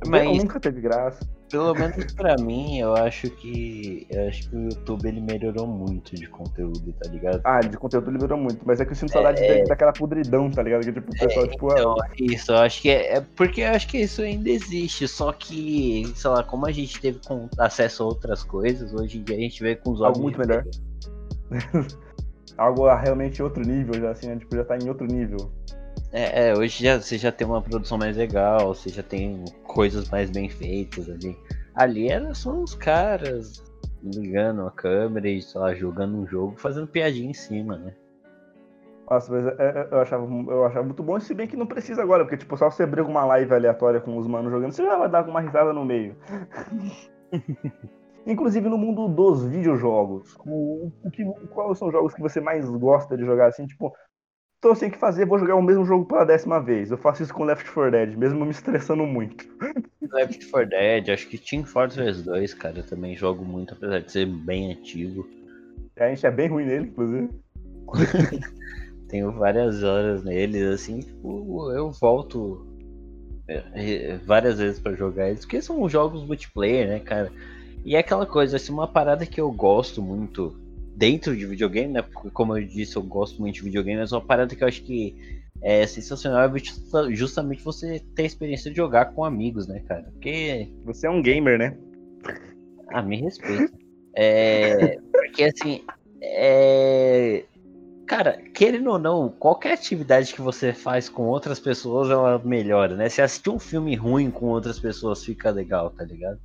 Mas 0.06 0.38
nunca 0.38 0.60
teve 0.60 0.80
graça. 0.80 1.26
Pelo 1.50 1.72
menos 1.74 2.12
pra 2.12 2.36
mim, 2.36 2.78
eu 2.78 2.94
acho 2.94 3.30
que. 3.30 4.06
Eu 4.10 4.28
acho 4.28 4.50
que 4.50 4.56
o 4.56 4.64
YouTube 4.64 5.08
ele 5.08 5.20
melhorou 5.20 5.66
muito 5.66 6.14
de 6.14 6.28
conteúdo, 6.28 6.92
tá 7.02 7.10
ligado? 7.10 7.40
Ah, 7.42 7.60
de 7.60 7.76
conteúdo 7.76 8.10
ele 8.10 8.18
melhorou 8.18 8.38
muito, 8.38 8.60
mas 8.66 8.80
é 8.80 8.84
que 8.84 8.92
eu 8.92 8.96
sinto 8.96 9.12
saudade 9.12 9.42
é... 9.42 9.64
daquela 9.64 9.92
podridão, 9.92 10.50
tá 10.50 10.62
ligado? 10.62 10.84
Que 10.84 10.92
tipo, 10.92 11.10
o 11.10 11.18
pessoal, 11.18 11.46
é, 11.46 11.48
tipo. 11.48 11.72
Então, 11.72 11.96
ah... 12.02 12.08
Isso, 12.20 12.52
eu 12.52 12.58
acho 12.58 12.82
que 12.82 12.90
é, 12.90 13.16
é. 13.16 13.20
Porque 13.34 13.62
eu 13.62 13.70
acho 13.70 13.88
que 13.88 13.98
isso 13.98 14.20
ainda 14.20 14.50
existe, 14.50 15.08
só 15.08 15.32
que, 15.32 16.12
sei 16.14 16.30
lá, 16.30 16.42
como 16.42 16.66
a 16.66 16.70
gente 16.70 17.00
teve 17.00 17.18
com, 17.26 17.48
acesso 17.58 18.02
a 18.02 18.06
outras 18.06 18.42
coisas, 18.42 18.92
hoje 18.92 19.18
em 19.18 19.22
dia 19.22 19.36
a 19.36 19.40
gente 19.40 19.62
vê 19.62 19.74
com 19.74 19.92
os 19.92 20.00
olhos. 20.00 20.18
Algo 20.18 20.22
muito 20.22 20.38
melhor. 20.38 20.64
Algo 22.58 22.92
realmente 22.92 23.42
outro 23.42 23.62
nível, 23.62 23.94
já 23.94 24.10
assim, 24.10 24.26
né? 24.26 24.36
Tipo, 24.36 24.56
já 24.56 24.64
tá 24.64 24.76
em 24.76 24.88
outro 24.88 25.06
nível. 25.06 25.50
É, 26.12 26.48
é, 26.48 26.54
hoje 26.54 26.84
já, 26.84 27.00
você 27.00 27.16
já 27.16 27.30
tem 27.30 27.46
uma 27.46 27.62
produção 27.62 27.96
mais 27.96 28.16
legal, 28.16 28.74
você 28.74 28.88
já 28.88 29.02
tem 29.02 29.44
coisas 29.64 30.10
mais 30.10 30.30
bem 30.30 30.48
feitas 30.48 31.08
ali. 31.08 31.38
Ali 31.74 32.08
era 32.08 32.34
só 32.34 32.50
uns 32.50 32.74
caras 32.74 33.62
ligando 34.02 34.66
a 34.66 34.70
câmera 34.70 35.28
e, 35.28 35.40
sei 35.40 35.60
lá, 35.60 35.74
jogando 35.74 36.16
um 36.16 36.26
jogo, 36.26 36.56
fazendo 36.56 36.86
piadinha 36.86 37.30
em 37.30 37.34
cima, 37.34 37.76
né? 37.76 37.94
Nossa, 39.10 39.32
mas 39.32 39.46
é, 39.46 39.54
é, 39.58 39.88
eu 39.90 40.00
achava, 40.00 40.24
eu 40.24 40.64
achava 40.64 40.84
muito 40.84 41.02
bom, 41.02 41.18
se 41.18 41.32
bem 41.32 41.46
que 41.46 41.56
não 41.56 41.66
precisa 41.66 42.02
agora, 42.02 42.24
porque 42.24 42.36
tipo, 42.36 42.56
só 42.56 42.70
você 42.70 42.82
abrir 42.82 43.02
uma 43.02 43.24
live 43.24 43.54
aleatória 43.54 44.00
com 44.00 44.16
os 44.18 44.26
manos 44.26 44.50
jogando, 44.50 44.72
você 44.72 44.84
já 44.84 44.96
vai 44.96 45.08
dar 45.08 45.26
uma 45.28 45.40
risada 45.40 45.72
no 45.72 45.84
meio. 45.84 46.16
Inclusive 48.28 48.68
no 48.68 48.76
mundo 48.76 49.08
dos 49.08 49.42
videojogos, 49.46 50.36
o, 50.44 50.92
o 51.02 51.10
que, 51.10 51.24
quais 51.48 51.78
são 51.78 51.88
os 51.88 51.94
jogos 51.94 52.12
que 52.12 52.20
você 52.20 52.42
mais 52.42 52.68
gosta 52.68 53.16
de 53.16 53.24
jogar 53.24 53.46
assim, 53.46 53.66
tipo, 53.66 53.90
tô 54.60 54.74
sem 54.74 54.90
que 54.90 54.98
fazer, 54.98 55.24
vou 55.24 55.38
jogar 55.38 55.54
o 55.54 55.62
mesmo 55.62 55.86
jogo 55.86 56.04
pela 56.04 56.26
décima 56.26 56.60
vez. 56.60 56.90
Eu 56.90 56.98
faço 56.98 57.22
isso 57.22 57.32
com 57.32 57.44
Left 57.44 57.64
4 57.72 57.90
Dead, 57.90 58.18
mesmo 58.18 58.44
me 58.44 58.50
estressando 58.50 59.06
muito. 59.06 59.48
Left 60.12 60.50
4 60.50 60.68
Dead, 60.68 61.08
acho 61.08 61.26
que 61.26 61.38
Team 61.38 61.64
Fortress 61.64 62.22
2, 62.22 62.52
cara, 62.52 62.80
eu 62.80 62.86
também 62.86 63.16
jogo 63.16 63.46
muito, 63.46 63.72
apesar 63.72 64.00
de 64.00 64.12
ser 64.12 64.26
bem 64.26 64.72
antigo. 64.72 65.26
A 65.98 66.08
gente 66.10 66.26
é 66.26 66.30
bem 66.30 66.48
ruim 66.48 66.66
nele, 66.66 66.88
inclusive. 66.88 67.30
Tenho 69.08 69.32
várias 69.32 69.82
horas 69.82 70.22
neles, 70.22 70.64
assim, 70.64 71.00
tipo, 71.00 71.72
eu 71.72 71.90
volto 71.92 72.66
é, 73.48 73.62
é, 73.72 74.16
várias 74.18 74.58
vezes 74.58 74.78
para 74.78 74.94
jogar 74.94 75.30
eles, 75.30 75.40
porque 75.40 75.62
são 75.62 75.88
jogos 75.88 76.26
multiplayer, 76.26 76.86
né, 76.86 77.00
cara? 77.00 77.32
E 77.88 77.96
é 77.96 78.00
aquela 78.00 78.26
coisa, 78.26 78.58
assim, 78.58 78.70
uma 78.70 78.86
parada 78.86 79.24
que 79.24 79.40
eu 79.40 79.50
gosto 79.50 80.02
muito 80.02 80.54
dentro 80.94 81.34
de 81.34 81.46
videogame, 81.46 81.90
né? 81.90 82.02
Porque 82.02 82.28
como 82.28 82.54
eu 82.54 82.62
disse, 82.62 82.96
eu 82.96 83.02
gosto 83.02 83.40
muito 83.40 83.54
de 83.54 83.62
videogame, 83.62 83.98
mas 83.98 84.12
uma 84.12 84.20
parada 84.20 84.54
que 84.54 84.62
eu 84.62 84.68
acho 84.68 84.82
que 84.82 85.16
é 85.62 85.86
sensacional 85.86 86.54
é 86.54 87.14
justamente 87.14 87.62
você 87.62 87.98
ter 88.14 88.24
a 88.24 88.26
experiência 88.26 88.70
de 88.70 88.76
jogar 88.76 89.06
com 89.06 89.24
amigos, 89.24 89.66
né, 89.66 89.80
cara? 89.88 90.02
Porque. 90.02 90.70
Você 90.84 91.06
é 91.06 91.10
um 91.10 91.22
gamer, 91.22 91.58
né? 91.58 91.78
Ah, 92.88 93.00
me 93.00 93.22
respeita. 93.22 93.72
É. 94.14 94.98
Porque 95.10 95.44
assim. 95.44 95.82
É. 96.20 97.44
Cara, 98.06 98.36
querendo 98.52 98.90
ou 98.90 98.98
não, 98.98 99.30
qualquer 99.30 99.72
atividade 99.72 100.34
que 100.34 100.42
você 100.42 100.74
faz 100.74 101.08
com 101.08 101.22
outras 101.22 101.58
pessoas, 101.58 102.10
ela 102.10 102.38
melhora, 102.38 102.94
né? 102.94 103.08
Se 103.08 103.22
assistir 103.22 103.48
um 103.48 103.58
filme 103.58 103.94
ruim 103.96 104.30
com 104.30 104.48
outras 104.48 104.78
pessoas, 104.78 105.24
fica 105.24 105.50
legal, 105.50 105.88
tá 105.88 106.04
ligado? 106.04 106.38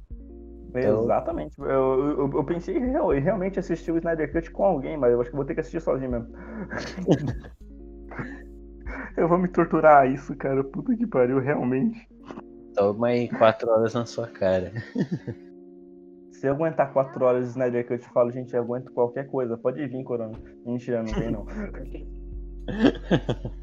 Então... 0.79 1.03
Exatamente. 1.03 1.59
Eu, 1.59 1.67
eu, 1.67 2.31
eu 2.33 2.43
pensei 2.43 2.77
em 2.77 3.19
realmente 3.19 3.59
assistir 3.59 3.91
o 3.91 3.97
Snyder 3.97 4.31
Cut 4.31 4.51
com 4.51 4.65
alguém, 4.65 4.97
mas 4.97 5.11
eu 5.11 5.21
acho 5.21 5.29
que 5.29 5.35
vou 5.35 5.45
ter 5.45 5.53
que 5.53 5.61
assistir 5.61 5.81
sozinho 5.81 6.11
mesmo. 6.11 6.27
eu 9.17 9.27
vou 9.27 9.37
me 9.37 9.47
torturar 9.47 10.03
a 10.03 10.07
isso, 10.07 10.35
cara. 10.35 10.63
Puta 10.63 10.95
que 10.95 11.05
pariu, 11.05 11.39
realmente. 11.39 12.07
Toma 12.75 13.07
aí 13.07 13.29
quatro 13.29 13.69
horas 13.69 13.93
na 13.93 14.05
sua 14.05 14.27
cara. 14.27 14.71
Se 16.31 16.47
eu 16.47 16.53
aguentar 16.53 16.91
quatro 16.91 17.23
horas 17.23 17.45
de 17.45 17.51
Snyder 17.51 17.87
Cut, 17.87 18.03
eu 18.03 18.11
falo, 18.11 18.31
gente, 18.31 18.53
eu 18.53 18.61
aguento 18.61 18.91
qualquer 18.91 19.27
coisa. 19.27 19.57
Pode 19.57 19.85
vir, 19.87 20.03
Corona. 20.03 20.37
Mentira, 20.65 21.03
não 21.03 21.13
tem 21.13 21.31
não. 21.31 21.45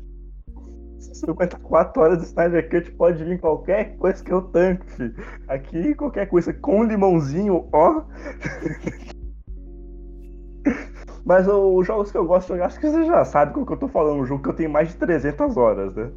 Se 1.00 1.26
eu 1.26 1.32
aguentar 1.32 1.58
4 1.60 2.02
horas 2.02 2.18
de 2.18 2.24
Snyder 2.26 2.68
Cut, 2.68 2.90
pode 2.92 3.24
vir 3.24 3.40
qualquer 3.40 3.96
coisa 3.96 4.22
que 4.22 4.30
eu 4.30 4.42
tanque, 4.42 4.84
filho. 4.92 5.14
Aqui, 5.48 5.94
qualquer 5.94 6.26
coisa 6.26 6.52
com 6.52 6.84
limãozinho, 6.84 7.68
ó. 7.72 8.02
Mas 11.24 11.48
os 11.48 11.86
jogos 11.86 12.12
que 12.12 12.18
eu 12.18 12.26
gosto 12.26 12.48
de 12.48 12.54
jogar, 12.54 12.66
acho 12.66 12.78
que 12.80 12.90
você 12.90 13.04
já 13.04 13.24
sabe 13.24 13.54
qual 13.54 13.64
que 13.64 13.72
eu 13.72 13.78
tô 13.78 13.88
falando. 13.88 14.20
Um 14.20 14.26
jogo 14.26 14.42
que 14.42 14.48
eu 14.50 14.54
tenho 14.54 14.70
mais 14.70 14.88
de 14.88 14.96
300 14.96 15.56
horas, 15.56 15.94
né? 15.94 16.10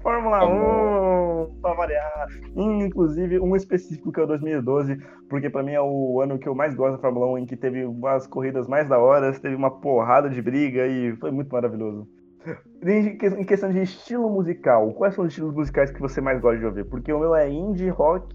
Fórmula 0.00 0.46
1, 0.46 1.60
pra 1.60 1.74
variar. 1.74 2.28
Inclusive, 2.56 3.40
um 3.40 3.56
específico 3.56 4.12
que 4.12 4.20
é 4.20 4.22
o 4.22 4.26
2012, 4.26 4.96
porque 5.28 5.50
pra 5.50 5.62
mim 5.62 5.72
é 5.72 5.80
o 5.80 6.20
ano 6.20 6.38
que 6.38 6.48
eu 6.48 6.54
mais 6.54 6.74
gosto 6.74 6.92
da 6.92 6.98
Fórmula 6.98 7.26
1, 7.32 7.38
em 7.38 7.46
que 7.46 7.56
teve 7.56 7.84
umas 7.84 8.26
corridas 8.26 8.68
mais 8.68 8.88
da 8.88 8.98
hora, 8.98 9.32
teve 9.32 9.54
uma 9.54 9.70
porrada 9.70 10.30
de 10.30 10.40
briga 10.40 10.86
e 10.86 11.14
foi 11.16 11.30
muito 11.30 11.52
maravilhoso. 11.52 12.06
Em 12.82 13.44
questão 13.44 13.70
de 13.70 13.82
estilo 13.82 14.30
musical, 14.30 14.92
quais 14.92 15.14
são 15.14 15.24
os 15.24 15.30
estilos 15.30 15.54
musicais 15.54 15.90
que 15.90 16.00
você 16.00 16.20
mais 16.20 16.40
gosta 16.40 16.58
de 16.58 16.66
ouvir? 16.66 16.84
Porque 16.84 17.12
o 17.12 17.18
meu 17.18 17.34
é 17.34 17.50
indie, 17.50 17.88
rock. 17.88 18.34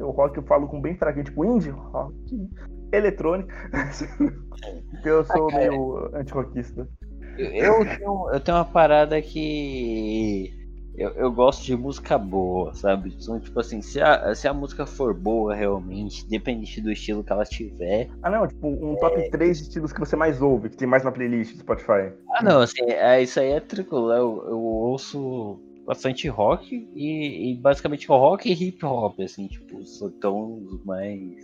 O 0.00 0.10
rock 0.10 0.36
eu 0.36 0.42
falo 0.42 0.68
com 0.68 0.80
bem 0.80 0.96
fraquinho, 0.96 1.24
tipo 1.24 1.44
indie, 1.44 1.70
rock, 1.70 2.50
eletrônico. 2.92 3.48
Porque 4.90 5.08
eu 5.08 5.24
sou 5.24 5.50
ah, 5.50 5.54
meio 5.56 6.10
anti-rockista. 6.14 6.88
Eu, 7.36 7.50
eu, 7.50 7.84
tenho, 7.84 8.30
eu 8.32 8.40
tenho 8.40 8.56
uma 8.58 8.64
parada 8.64 9.20
que 9.20 10.52
eu, 10.96 11.10
eu 11.10 11.32
gosto 11.32 11.64
de 11.64 11.76
música 11.76 12.16
boa, 12.16 12.72
sabe? 12.74 13.16
Então, 13.20 13.40
tipo 13.40 13.58
assim, 13.58 13.82
se 13.82 14.00
a, 14.00 14.34
se 14.34 14.46
a 14.46 14.54
música 14.54 14.86
for 14.86 15.12
boa 15.12 15.54
realmente, 15.54 16.26
dependente 16.28 16.80
do 16.80 16.92
estilo 16.92 17.24
que 17.24 17.32
ela 17.32 17.44
tiver. 17.44 18.08
Ah, 18.22 18.30
não, 18.30 18.46
tipo, 18.46 18.68
um 18.68 18.96
top 18.96 19.20
é... 19.20 19.28
3 19.28 19.60
estilos 19.60 19.92
que 19.92 19.98
você 19.98 20.14
mais 20.14 20.40
ouve, 20.40 20.70
que 20.70 20.76
tem 20.76 20.86
mais 20.86 21.02
na 21.02 21.10
playlist 21.10 21.54
do 21.54 21.60
Spotify. 21.60 22.12
Ah, 22.30 22.42
não, 22.42 22.60
assim, 22.60 22.82
é, 22.82 23.22
isso 23.22 23.40
aí 23.40 23.50
é 23.50 23.60
tranquilo. 23.60 24.12
Eu, 24.12 24.44
eu 24.48 24.60
ouço 24.60 25.60
bastante 25.84 26.28
rock 26.28 26.88
e, 26.94 27.52
e, 27.52 27.56
basicamente 27.56 28.06
rock 28.06 28.48
e 28.48 28.52
hip 28.52 28.84
hop, 28.84 29.18
assim, 29.20 29.48
tipo, 29.48 29.84
são 29.84 30.64
os 30.64 30.84
mais. 30.84 31.38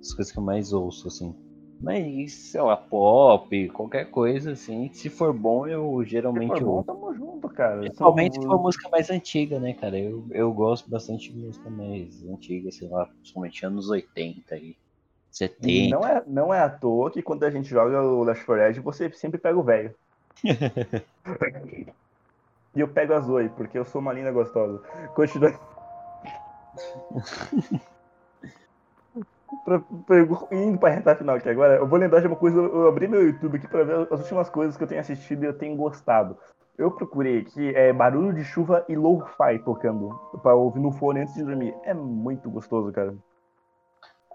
as 0.00 0.14
coisas 0.14 0.32
que 0.32 0.38
eu 0.38 0.44
mais 0.44 0.72
ouço, 0.72 1.08
assim. 1.08 1.34
Mas, 1.80 2.34
sei 2.34 2.60
lá, 2.60 2.76
pop, 2.76 3.68
qualquer 3.68 4.10
coisa 4.10 4.52
assim, 4.52 4.90
se 4.92 5.08
for 5.08 5.32
bom, 5.32 5.64
eu 5.66 6.02
geralmente 6.04 6.54
se 6.54 6.64
for 6.64 6.66
bom, 6.66 6.82
tamo 6.82 7.14
junto, 7.14 7.48
cara. 7.48 7.78
Principalmente 7.78 8.34
se 8.40 8.46
for 8.46 8.60
música 8.60 8.88
mais 8.88 9.08
antiga, 9.10 9.60
né, 9.60 9.72
cara? 9.74 9.96
Eu, 9.96 10.26
eu 10.30 10.52
gosto 10.52 10.90
bastante 10.90 11.32
de 11.32 11.38
música 11.38 11.70
mais 11.70 12.24
antiga, 12.24 12.72
sei 12.72 12.88
lá, 12.88 13.06
principalmente 13.06 13.64
anos 13.64 13.88
80 13.88 14.56
aí. 14.56 14.76
70. 15.30 15.94
Não 15.94 16.04
é, 16.06 16.22
não 16.26 16.52
é 16.52 16.58
à 16.60 16.68
toa 16.68 17.12
que 17.12 17.22
quando 17.22 17.44
a 17.44 17.50
gente 17.50 17.68
joga 17.68 18.02
o 18.02 18.24
Last 18.24 18.44
4 18.44 18.72
Dead, 18.72 18.82
você 18.82 19.08
sempre 19.12 19.38
pega 19.38 19.56
o 19.56 19.62
velho. 19.62 19.94
e 22.74 22.80
eu 22.80 22.88
pego 22.88 23.12
a 23.12 23.20
Zoe, 23.20 23.48
porque 23.50 23.78
eu 23.78 23.84
sou 23.84 24.00
uma 24.00 24.12
linda 24.12 24.32
gostosa. 24.32 24.82
Continua. 25.14 25.56
pra, 29.64 29.80
pra, 29.80 30.18
indo 30.52 30.78
pra 30.78 30.90
reta 30.90 31.16
final 31.16 31.36
aqui 31.36 31.48
agora, 31.48 31.76
eu 31.76 31.86
vou 31.86 31.98
lembrar 31.98 32.20
de 32.20 32.26
uma 32.26 32.36
coisa. 32.36 32.58
Eu 32.58 32.88
abri 32.88 33.08
meu 33.08 33.26
YouTube 33.26 33.56
aqui 33.56 33.68
pra 33.68 33.84
ver 33.84 34.08
as 34.10 34.20
últimas 34.20 34.50
coisas 34.50 34.76
que 34.76 34.82
eu 34.82 34.88
tenho 34.88 35.00
assistido 35.00 35.44
e 35.44 35.46
eu 35.46 35.56
tenho 35.56 35.76
gostado. 35.76 36.36
Eu 36.76 36.90
procurei 36.92 37.40
aqui 37.40 37.74
é, 37.74 37.92
barulho 37.92 38.32
de 38.32 38.44
chuva 38.44 38.84
e 38.88 38.94
lo-fi 38.94 39.58
tocando 39.64 40.10
pra 40.42 40.54
ouvir 40.54 40.80
no 40.80 40.92
fone 40.92 41.20
antes 41.20 41.34
de 41.34 41.42
dormir. 41.42 41.74
É 41.82 41.92
muito 41.92 42.48
gostoso, 42.48 42.92
cara. 42.92 43.14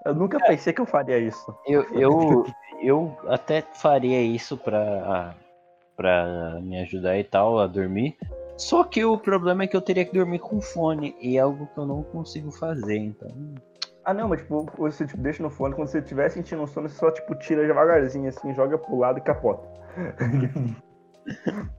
Eu 0.05 0.14
nunca 0.14 0.38
é, 0.38 0.47
pensei 0.47 0.74
que 0.74 0.82
eu 0.82 0.86
faria 0.86 1.18
isso. 1.18 1.55
Eu, 1.66 1.84
eu, 1.95 2.45
eu 2.82 3.18
até 3.28 3.61
faria 3.61 4.22
isso 4.22 4.57
pra, 4.57 5.34
pra 5.95 6.59
me 6.61 6.82
ajudar 6.82 7.18
e 7.18 7.24
tal 7.24 7.59
a 7.59 7.68
dormir. 7.68 8.18
Só 8.57 8.84
que 8.84 9.03
o 9.03 9.18
problema 9.18 9.64
é 9.64 9.68
que 9.68 9.76
eu 9.76 9.82
teria 9.82 10.05
que 10.05 10.14
dormir 10.14 10.39
com 10.39 10.61
fone 10.61 11.16
e 11.20 11.38
é 11.38 11.39
algo 11.39 11.68
que 11.74 11.78
eu 11.78 11.86
não 11.86 12.03
consigo 12.03 12.51
fazer, 12.51 12.97
então. 12.97 13.32
Ah, 14.06 14.14
não, 14.14 14.28
mas 14.28 14.41
tipo, 14.41 14.66
você 14.78 15.06
tipo, 15.06 15.22
deixa 15.22 15.41
no 15.41 15.49
fone, 15.49 15.74
quando 15.74 15.88
você 15.88 15.99
estiver 15.99 16.30
sentindo 16.30 16.62
um 16.62 16.68
sono, 16.68 16.89
você 16.89 16.95
só 16.95 17.10
tipo, 17.10 17.34
tira 17.36 17.66
devagarzinho, 17.66 18.28
assim, 18.28 18.54
joga 18.54 18.78
pro 18.78 18.97
lado 18.97 19.20
e 19.20 19.22
capota. 19.22 19.66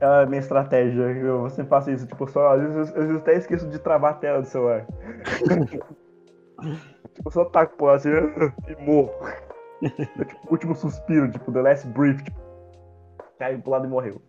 é 0.01 0.07
a 0.07 0.27
minha 0.27 0.41
estratégia. 0.41 1.03
Eu 1.03 1.51
sempre 1.51 1.69
faço 1.69 1.91
isso, 1.91 2.07
tipo, 2.07 2.27
só. 2.29 2.55
Às 2.55 2.63
vezes, 2.63 2.95
eu 2.95 3.17
até 3.19 3.35
esqueço 3.35 3.69
de 3.69 3.79
travar 3.79 4.13
a 4.13 4.17
tela 4.17 4.41
do 4.41 4.47
celular. 4.47 4.87
tipo, 7.15 7.31
só 7.31 7.45
taco 7.45 7.77
pro 7.77 7.87
lado 7.87 7.97
assim 7.97 8.09
e 8.69 8.77
morro. 8.85 9.13
É 9.83 10.25
tipo 10.25 10.49
o 10.49 10.53
último 10.53 10.75
suspiro, 10.75 11.31
tipo, 11.31 11.53
the 11.53 11.61
last 11.61 11.87
breath, 11.89 12.23
tipo, 12.23 12.41
caiu 13.39 13.61
pro 13.61 13.71
lado 13.71 13.87
e 13.87 13.89
morreu. 13.89 14.23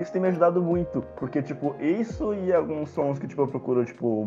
Isso 0.00 0.12
tem 0.12 0.22
me 0.22 0.28
ajudado 0.28 0.62
muito, 0.62 1.02
porque, 1.16 1.42
tipo, 1.42 1.74
isso 1.80 2.32
e 2.32 2.52
alguns 2.52 2.90
sons 2.90 3.18
que, 3.18 3.26
tipo, 3.26 3.42
eu 3.42 3.48
procuro, 3.48 3.84
tipo, 3.84 4.26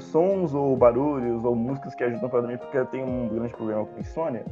sons 0.00 0.54
ou 0.54 0.74
barulhos 0.76 1.44
ou 1.44 1.54
músicas 1.54 1.94
que 1.94 2.02
ajudam 2.04 2.30
pra 2.30 2.40
dormir, 2.40 2.58
porque 2.58 2.78
eu 2.78 2.86
tenho 2.86 3.06
um 3.06 3.28
grande 3.28 3.52
problema 3.52 3.84
com 3.84 4.00
insônia. 4.00 4.44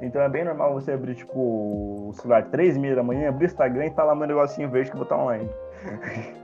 Então 0.00 0.20
é 0.22 0.28
bem 0.28 0.44
normal 0.44 0.72
você 0.72 0.92
abrir, 0.92 1.14
tipo, 1.14 1.38
o 1.38 2.12
celular 2.14 2.44
três 2.46 2.76
e 2.76 2.78
meia 2.78 2.96
da 2.96 3.02
manhã, 3.02 3.28
abrir 3.28 3.44
o 3.44 3.46
Instagram 3.46 3.86
e 3.86 3.90
tá 3.90 4.02
lá 4.02 4.14
meu 4.14 4.26
negocinho 4.26 4.70
verde 4.70 4.90
que 4.90 4.96
eu 4.96 4.98
vou 4.98 5.04
estar 5.04 5.16
online. 5.16 5.48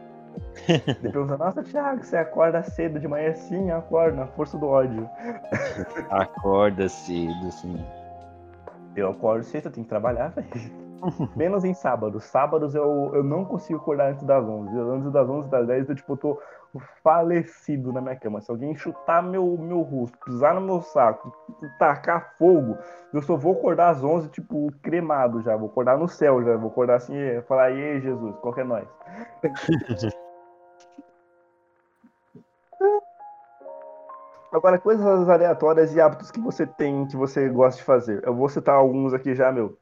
Depois 1.00 1.28
você, 1.28 1.36
nossa, 1.36 1.62
Thiago, 1.62 2.04
você 2.04 2.16
acorda 2.16 2.62
cedo 2.62 3.00
de 3.00 3.08
manhã? 3.08 3.32
Sim, 3.34 3.70
acordo, 3.70 4.16
na 4.16 4.26
força 4.26 4.58
do 4.58 4.66
ódio. 4.66 5.08
Acorda 6.10 6.88
cedo, 6.88 7.50
sim. 7.50 7.82
Eu 8.94 9.10
acordo 9.10 9.44
cedo, 9.44 9.66
eu 9.66 9.72
tenho 9.72 9.84
que 9.84 9.88
trabalhar, 9.88 10.28
velho. 10.28 10.87
Menos 11.36 11.64
em 11.64 11.74
sábados. 11.74 12.24
Sábados 12.24 12.74
eu, 12.74 13.10
eu 13.14 13.22
não 13.22 13.44
consigo 13.44 13.78
acordar 13.78 14.10
antes 14.12 14.24
das 14.24 14.44
11. 14.44 14.78
Antes 14.78 15.12
das 15.12 15.28
11, 15.28 15.48
das 15.48 15.66
10, 15.66 15.88
eu, 15.88 15.94
tipo, 15.94 16.16
tô 16.16 16.40
falecido 17.02 17.92
na 17.92 18.00
minha 18.00 18.16
cama. 18.16 18.40
Se 18.40 18.50
alguém 18.50 18.74
chutar 18.74 19.22
meu, 19.22 19.56
meu 19.58 19.82
rosto, 19.82 20.18
pisar 20.24 20.54
no 20.54 20.60
meu 20.60 20.82
saco, 20.82 21.32
tacar 21.78 22.34
fogo, 22.36 22.76
eu 23.12 23.22
só 23.22 23.36
vou 23.36 23.52
acordar 23.52 23.90
às 23.90 24.02
11, 24.02 24.28
tipo, 24.28 24.72
cremado 24.82 25.40
já. 25.42 25.56
Vou 25.56 25.68
acordar 25.68 25.96
no 25.98 26.08
céu 26.08 26.42
já. 26.42 26.56
Vou 26.56 26.70
acordar 26.70 26.96
assim 26.96 27.14
falar, 27.46 27.70
e 27.70 27.82
aí, 27.82 28.00
Jesus, 28.00 28.36
qual 28.40 28.54
que 28.54 28.60
é 28.60 28.64
nós? 28.64 28.88
Agora, 34.50 34.78
coisas 34.78 35.28
aleatórias 35.28 35.94
e 35.94 36.00
hábitos 36.00 36.30
que 36.30 36.40
você 36.40 36.66
tem, 36.66 37.06
que 37.06 37.14
você 37.14 37.50
gosta 37.50 37.78
de 37.78 37.84
fazer. 37.84 38.24
Eu 38.24 38.34
vou 38.34 38.48
citar 38.48 38.76
alguns 38.76 39.12
aqui 39.12 39.34
já, 39.34 39.52
meu 39.52 39.76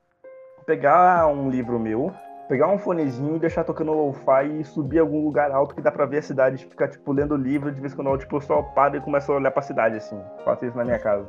pegar 0.67 1.29
um 1.29 1.49
livro 1.49 1.79
meu, 1.79 2.13
pegar 2.49 2.67
um 2.67 2.79
fonezinho 2.79 3.37
e 3.37 3.39
deixar 3.39 3.63
tocando 3.63 3.93
lo-fi 3.93 4.61
e 4.61 4.65
subir 4.65 4.99
algum 4.99 5.25
lugar 5.25 5.51
alto 5.53 5.75
que 5.75 5.81
dá 5.81 5.93
pra 5.93 6.05
ver 6.05 6.19
a 6.19 6.23
cidade, 6.23 6.65
ficar, 6.65 6.89
tipo, 6.89 7.13
lendo 7.13 7.35
o 7.35 7.39
livro, 7.39 7.71
de 7.71 7.81
vez 7.81 7.93
em 7.93 7.97
quando 7.97 8.11
eu, 8.11 8.19
tipo, 8.19 8.41
só 8.41 8.61
paro 8.63 8.97
e 8.97 9.01
começo 9.01 9.31
a 9.33 9.37
olhar 9.37 9.51
pra 9.53 9.63
cidade, 9.63 9.97
assim. 9.97 10.21
Faço 10.45 10.67
isso 10.67 10.77
na 10.77 10.85
minha 10.85 10.99
casa. 10.99 11.27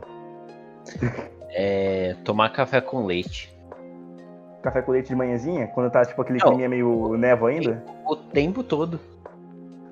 É, 1.50 2.16
tomar 2.26 2.50
café 2.50 2.82
com 2.82 3.06
leite. 3.06 3.56
Café 4.64 4.82
com 4.82 4.92
leite 4.92 5.10
de 5.10 5.16
manhãzinha? 5.16 5.68
Quando 5.68 5.92
tá, 5.92 6.04
tipo, 6.04 6.22
aquele 6.22 6.40
clima 6.40 6.68
meio 6.68 7.16
névoa 7.16 7.52
ainda? 7.52 7.84
O 8.06 8.16
tempo 8.16 8.64
todo. 8.64 9.00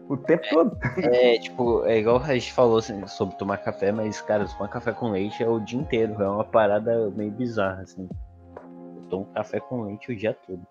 O 0.10 0.18
tempo 0.18 0.44
é, 0.44 0.50
todo? 0.50 0.78
É, 0.98 1.38
tipo, 1.40 1.86
é 1.86 1.98
igual 1.98 2.18
a 2.18 2.34
gente 2.34 2.52
falou 2.52 2.78
assim, 2.78 3.06
sobre 3.08 3.36
tomar 3.38 3.58
café, 3.58 3.92
mas, 3.92 4.22
cara, 4.22 4.46
tomar 4.46 4.70
café 4.70 4.92
com 4.92 5.12
leite 5.12 5.44
é 5.44 5.48
o 5.48 5.60
dia 5.60 5.80
inteiro. 5.80 6.22
É 6.22 6.28
uma 6.28 6.44
parada 6.44 7.10
meio 7.16 7.32
bizarra, 7.32 7.82
assim 7.82 8.08
tomo 9.10 9.26
café 9.34 9.60
com 9.60 9.84
leite 9.84 10.12
o 10.12 10.16
dia 10.16 10.34
todo. 10.34 10.62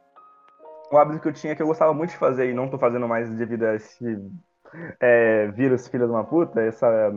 Um 0.92 0.96
hábito 0.96 1.20
que 1.20 1.28
eu 1.28 1.32
tinha 1.32 1.56
que 1.56 1.62
eu 1.62 1.66
gostava 1.66 1.92
muito 1.94 2.10
de 2.10 2.16
fazer 2.16 2.50
e 2.50 2.54
não 2.54 2.68
tô 2.68 2.78
fazendo 2.78 3.08
mais 3.08 3.30
devido 3.30 3.64
a 3.64 3.74
esse 3.74 4.20
é, 5.00 5.48
vírus, 5.48 5.88
filha 5.88 6.06
de 6.06 6.12
uma 6.12 6.24
puta, 6.24 6.60
essa. 6.60 7.10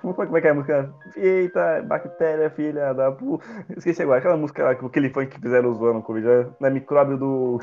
Como 0.00 0.36
é 0.36 0.40
que 0.40 0.46
é 0.46 0.50
a 0.50 0.54
música? 0.54 0.94
Eita, 1.16 1.82
bactéria, 1.82 2.50
filha 2.50 2.92
da 2.94 3.10
puta. 3.12 3.44
Esqueci 3.76 4.02
agora, 4.02 4.18
aquela 4.18 4.36
música 4.36 4.64
lá, 4.64 4.70
aquele 4.70 5.10
funk 5.10 5.28
que 5.28 5.40
fizeram 5.40 5.74
zoando 5.74 5.98
o 5.98 6.02
Covid, 6.02 6.26
né? 6.26 6.50
na 6.60 6.70
micróbio 6.70 7.18
do. 7.18 7.60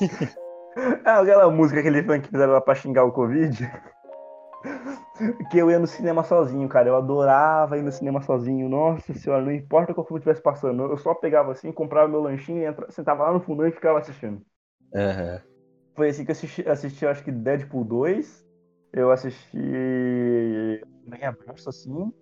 é 0.00 0.04
aquela 1.04 1.50
música, 1.50 1.80
aquele 1.80 2.02
funk 2.02 2.22
que 2.22 2.30
fizeram 2.30 2.52
lá 2.52 2.60
pra 2.60 2.74
xingar 2.74 3.04
o 3.04 3.12
Covid. 3.12 3.70
que 5.50 5.58
eu 5.58 5.70
ia 5.70 5.78
no 5.78 5.86
cinema 5.86 6.24
sozinho, 6.24 6.68
cara. 6.68 6.88
Eu 6.88 6.96
adorava 6.96 7.78
ir 7.78 7.82
no 7.82 7.92
cinema 7.92 8.20
sozinho. 8.20 8.68
Nossa 8.68 9.14
senhora, 9.14 9.44
não 9.44 9.52
importa 9.52 9.94
qual 9.94 10.06
filme 10.06 10.18
estivesse 10.18 10.42
passando. 10.42 10.82
Eu 10.84 10.96
só 10.96 11.14
pegava 11.14 11.52
assim, 11.52 11.72
comprava 11.72 12.08
meu 12.08 12.20
lanchinho, 12.20 12.64
entra... 12.64 12.90
sentava 12.90 13.24
lá 13.24 13.32
no 13.32 13.40
fundão 13.40 13.66
e 13.66 13.72
ficava 13.72 13.98
assistindo. 13.98 14.42
Aham. 14.94 15.40
Foi 15.94 16.08
assim 16.08 16.24
que 16.24 16.30
eu 16.30 16.32
assisti, 16.32 16.68
assisti 16.68 17.06
acho 17.06 17.22
que 17.22 17.30
Deadpool 17.30 17.84
2. 17.84 18.44
Eu 18.92 19.10
assisti 19.10 19.58
Bem 21.06 21.24
Abraço, 21.24 21.68
assim. 21.68 22.12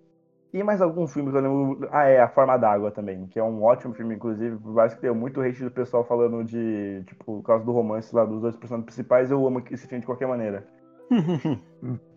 E 0.53 0.61
mais 0.61 0.81
algum 0.81 1.07
filme 1.07 1.31
que 1.31 1.37
eu 1.37 1.41
lembro. 1.41 1.89
Ah, 1.91 2.05
é, 2.05 2.21
A 2.21 2.29
Forma 2.29 2.57
d'Água 2.57 2.91
também, 2.91 3.25
que 3.27 3.39
é 3.39 3.43
um 3.43 3.63
ótimo 3.63 3.93
filme, 3.95 4.13
inclusive. 4.15 4.55
Por 4.57 4.73
mais 4.73 4.93
que 4.93 5.01
tenha 5.01 5.13
muito 5.13 5.41
hate 5.41 5.63
do 5.63 5.71
pessoal 5.71 6.03
falando 6.03 6.43
de. 6.43 7.03
Tipo, 7.07 7.25
por 7.25 7.43
causa 7.43 7.65
do 7.65 7.71
romance 7.71 8.13
lá 8.15 8.23
dos 8.23 8.41
dois 8.41 8.55
personagens 8.55 8.85
principais, 8.85 9.31
eu 9.31 9.45
amo 9.47 9.63
esse 9.71 9.87
filme 9.87 10.01
de 10.01 10.05
qualquer 10.05 10.27
maneira. 10.27 10.67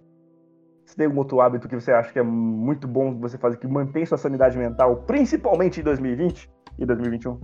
Você 0.87 0.97
tem 0.97 1.07
algum 1.07 1.18
outro 1.18 1.41
hábito 1.41 1.68
que 1.68 1.74
você 1.74 1.91
acha 1.91 2.12
que 2.12 2.18
é 2.18 2.22
muito 2.22 2.87
bom 2.87 3.18
você 3.18 3.37
faz 3.37 3.57
que 3.57 3.66
mantém 3.66 4.07
sua 4.07 4.16
sanidade 4.16 4.57
mental, 4.57 4.97
principalmente 4.99 5.80
em 5.80 5.82
2020 5.82 6.49
e 6.78 6.87
2021? 6.87 7.41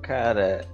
Cara, 0.00 0.64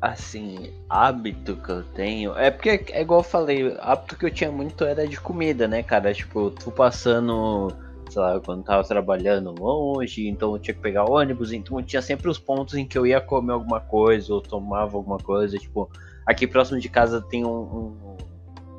assim, 0.00 0.72
hábito 0.88 1.54
que 1.56 1.68
eu 1.70 1.82
tenho. 1.82 2.36
É 2.36 2.50
porque, 2.50 2.86
é 2.92 3.02
igual 3.02 3.20
eu 3.20 3.24
falei, 3.24 3.76
hábito 3.78 4.16
que 4.16 4.24
eu 4.24 4.30
tinha 4.30 4.50
muito 4.50 4.84
era 4.84 5.06
de 5.06 5.20
comida, 5.20 5.68
né, 5.68 5.82
cara? 5.82 6.14
Tipo, 6.14 6.50
tu 6.50 6.70
passando, 6.70 7.68
sei 8.08 8.22
lá, 8.22 8.40
quando 8.40 8.64
tava 8.64 8.82
trabalhando 8.82 9.54
longe, 9.58 10.26
então 10.28 10.54
eu 10.54 10.58
tinha 10.58 10.74
que 10.74 10.80
pegar 10.80 11.04
ônibus, 11.04 11.52
então 11.52 11.82
tinha 11.82 12.00
sempre 12.00 12.30
os 12.30 12.38
pontos 12.38 12.74
em 12.74 12.86
que 12.86 12.96
eu 12.96 13.06
ia 13.06 13.20
comer 13.20 13.52
alguma 13.52 13.80
coisa 13.80 14.32
ou 14.32 14.40
tomava 14.40 14.96
alguma 14.96 15.18
coisa. 15.18 15.58
Tipo, 15.58 15.90
aqui 16.24 16.46
próximo 16.46 16.80
de 16.80 16.88
casa 16.88 17.20
tem 17.20 17.44
um, 17.44 17.50
um 17.50 18.05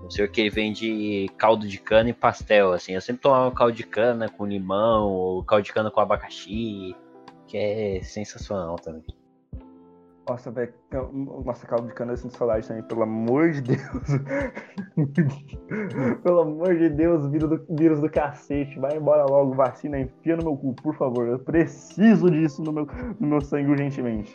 não 0.08 0.12
sei 0.12 0.26
o 0.26 0.32
que, 0.32 0.50
vende 0.50 1.28
caldo 1.38 1.68
de 1.68 1.78
cana 1.78 2.10
e 2.10 2.14
pastel, 2.14 2.72
assim. 2.72 2.94
Eu 2.94 3.02
sempre 3.02 3.22
tomava 3.22 3.54
caldo 3.54 3.76
de 3.76 3.84
cana 3.84 4.30
com 4.30 4.46
limão, 4.46 5.10
ou 5.10 5.44
caldo 5.44 5.66
de 5.66 5.74
cana 5.74 5.92
com 5.92 6.00
abacaxi, 6.00 6.96
que 7.46 7.58
é 7.58 8.02
sensacional 8.02 8.78
também. 8.78 9.04
Nossa, 10.28 10.50
velho. 10.50 10.74
Nossa, 11.46 11.68
caldo 11.68 11.88
de 11.88 11.94
cana 11.94 12.14
de 12.14 12.32
saudade 12.32 12.66
também, 12.68 12.84
pelo 12.84 13.04
amor 13.04 13.52
de 13.52 13.62
Deus. 13.62 13.80
pelo 16.24 16.40
amor 16.40 16.78
de 16.78 16.90
Deus, 16.90 17.30
vírus 17.30 17.50
do, 17.50 17.66
vírus 17.76 18.00
do 18.00 18.10
cacete. 18.10 18.80
Vai 18.80 18.96
embora 18.96 19.26
logo, 19.26 19.56
vacina, 19.56 20.00
enfia 20.00 20.38
no 20.38 20.44
meu 20.44 20.58
cu, 20.58 20.74
por 20.74 20.96
favor. 20.96 21.28
Eu 21.28 21.40
preciso 21.40 22.32
disso 22.32 22.62
no 22.62 22.72
meu, 22.72 22.88
no 23.20 23.28
meu 23.28 23.42
sangue 23.42 23.72
urgentemente. 23.72 24.32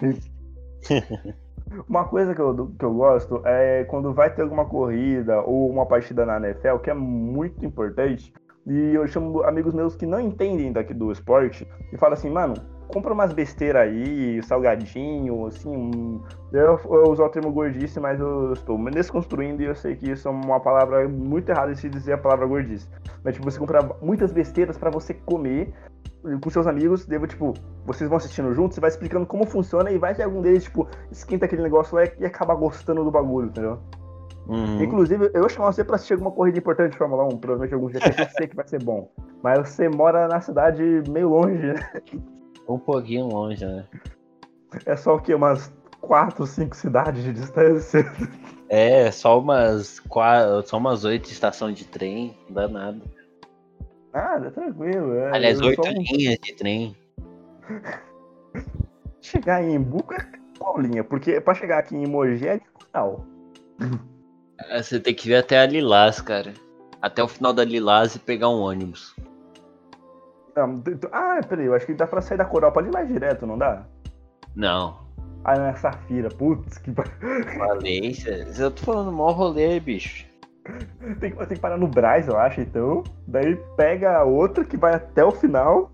Uma 1.88 2.04
coisa 2.04 2.34
que 2.34 2.40
eu, 2.40 2.72
que 2.78 2.84
eu 2.84 2.92
gosto 2.92 3.42
é 3.44 3.84
quando 3.84 4.12
vai 4.12 4.32
ter 4.34 4.42
alguma 4.42 4.64
corrida 4.64 5.40
ou 5.42 5.70
uma 5.70 5.86
partida 5.86 6.26
na 6.26 6.36
NFL, 6.36 6.78
que 6.78 6.90
é 6.90 6.94
muito 6.94 7.64
importante, 7.64 8.32
e 8.66 8.94
eu 8.94 9.06
chamo 9.08 9.42
amigos 9.42 9.74
meus 9.74 9.96
que 9.96 10.06
não 10.06 10.20
entendem 10.20 10.72
daqui 10.72 10.94
do 10.94 11.10
esporte 11.10 11.66
e 11.92 11.98
falo 11.98 12.14
assim, 12.14 12.30
mano, 12.30 12.54
compra 12.92 13.12
umas 13.12 13.32
besteiras 13.32 13.82
aí, 13.82 14.40
salgadinho, 14.42 15.46
assim. 15.46 16.20
Eu, 16.52 16.78
eu 16.84 17.10
uso 17.10 17.24
o 17.24 17.28
termo 17.28 17.50
gordice, 17.50 17.98
mas 17.98 18.20
eu 18.20 18.52
estou 18.52 18.78
desconstruindo 18.90 19.62
e 19.62 19.66
eu 19.66 19.74
sei 19.74 19.96
que 19.96 20.10
isso 20.10 20.28
é 20.28 20.30
uma 20.30 20.60
palavra 20.60 21.08
muito 21.08 21.48
errada 21.48 21.72
de 21.72 21.80
se 21.80 21.88
dizer 21.88 22.12
a 22.12 22.18
palavra 22.18 22.46
gordice. 22.46 22.88
Mas, 23.24 23.34
tipo, 23.34 23.50
você 23.50 23.58
compra 23.58 23.80
muitas 24.00 24.30
besteiras 24.30 24.76
para 24.76 24.90
você 24.90 25.14
comer 25.14 25.72
com 26.40 26.50
seus 26.50 26.66
amigos, 26.66 27.04
devo, 27.04 27.26
tipo, 27.26 27.54
vocês 27.84 28.08
vão 28.08 28.16
assistindo 28.16 28.52
juntos, 28.54 28.74
você 28.74 28.80
vai 28.80 28.90
explicando 28.90 29.26
como 29.26 29.44
funciona 29.44 29.90
e 29.90 29.98
vai 29.98 30.14
que 30.14 30.22
algum 30.22 30.40
deles, 30.40 30.64
tipo, 30.64 30.88
esquenta 31.10 31.46
aquele 31.46 31.62
negócio 31.62 31.96
lá 31.96 32.04
e 32.18 32.24
acaba 32.24 32.54
gostando 32.54 33.02
do 33.02 33.10
bagulho, 33.10 33.48
entendeu? 33.48 33.78
Uhum. 34.46 34.82
Inclusive, 34.82 35.30
eu 35.34 35.48
chamo 35.48 35.72
você 35.72 35.84
pra 35.84 35.96
assistir 35.96 36.14
alguma 36.14 36.30
corrida 36.30 36.58
importante 36.58 36.92
de 36.92 36.98
Fórmula 36.98 37.24
1, 37.24 37.38
provavelmente 37.38 37.74
algum 37.74 37.88
dia 37.88 38.00
eu 38.04 38.28
sei 38.36 38.46
que 38.46 38.56
vai 38.56 38.66
ser 38.66 38.82
bom. 38.82 39.08
Mas 39.42 39.68
você 39.68 39.88
mora 39.88 40.28
na 40.28 40.40
cidade 40.40 41.02
meio 41.08 41.28
longe, 41.28 41.66
né? 41.66 42.02
Um 42.68 42.78
pouquinho 42.78 43.26
longe, 43.26 43.64
né? 43.64 43.84
É 44.86 44.96
só 44.96 45.16
o 45.16 45.20
quê? 45.20 45.34
Umas 45.34 45.72
4, 46.00 46.46
5 46.46 46.76
cidades 46.76 47.24
de 47.24 47.32
distância? 47.32 48.04
É, 48.68 49.10
só 49.10 49.38
umas 49.38 50.00
quatro, 50.00 50.66
só 50.66 50.78
umas 50.78 51.04
oito 51.04 51.30
estações 51.30 51.76
de 51.76 51.84
trem, 51.84 52.36
não 52.48 52.54
dá 52.54 52.68
nada. 54.12 54.50
Tranquilo. 54.50 55.14
É, 55.14 55.32
Aliás, 55.32 55.60
oito 55.60 55.82
um... 55.82 55.92
linhas 55.92 56.38
de 56.42 56.54
trem. 56.54 56.96
Chegar 59.20 59.62
em 59.62 59.80
Buca, 59.80 60.28
qual 60.58 60.80
linha? 60.80 61.04
Porque 61.04 61.40
pra 61.40 61.54
chegar 61.54 61.78
aqui 61.78 61.96
em 61.96 62.06
Mogi 62.06 62.46
é 62.46 62.58
diagonal. 62.58 63.24
É, 64.58 64.82
você 64.82 64.98
tem 64.98 65.14
que 65.14 65.28
vir 65.28 65.36
até 65.36 65.60
a 65.60 65.66
Lilás, 65.66 66.20
cara. 66.20 66.52
Até 67.00 67.22
o 67.22 67.28
final 67.28 67.52
da 67.52 67.64
Lilás 67.64 68.14
e 68.16 68.18
pegar 68.18 68.48
um 68.48 68.60
ônibus. 68.60 69.14
Ah, 71.12 71.40
peraí, 71.48 71.66
eu 71.66 71.74
acho 71.74 71.86
que 71.86 71.94
dá 71.94 72.06
pra 72.06 72.20
sair 72.20 72.36
da 72.36 72.44
Coral 72.44 72.72
pra 72.72 72.82
ir 72.82 72.92
mais 72.92 73.08
direto, 73.08 73.46
não 73.46 73.56
dá? 73.56 73.86
Não. 74.54 75.00
Ah, 75.44 75.58
não 75.58 75.66
é 75.66 75.74
Safira, 75.76 76.28
putz, 76.28 76.78
que. 76.78 76.92
Falei, 77.56 78.16
eu 78.58 78.70
tô 78.70 78.82
falando 78.84 79.12
mó 79.12 79.30
rolê, 79.32 79.80
bicho. 79.80 80.26
Tem 81.20 81.30
que, 81.32 81.36
tem 81.36 81.56
que 81.56 81.60
parar 81.60 81.76
no 81.76 81.88
Braz, 81.88 82.28
eu 82.28 82.38
acho, 82.38 82.60
então. 82.60 83.02
Daí 83.26 83.56
pega 83.76 84.18
a 84.18 84.24
outra 84.24 84.64
que 84.64 84.76
vai 84.76 84.94
até 84.94 85.24
o 85.24 85.32
final. 85.32 85.90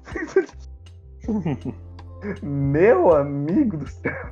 Meu 2.43 3.15
amigo 3.15 3.79
do 3.79 3.89
céu. 3.89 4.31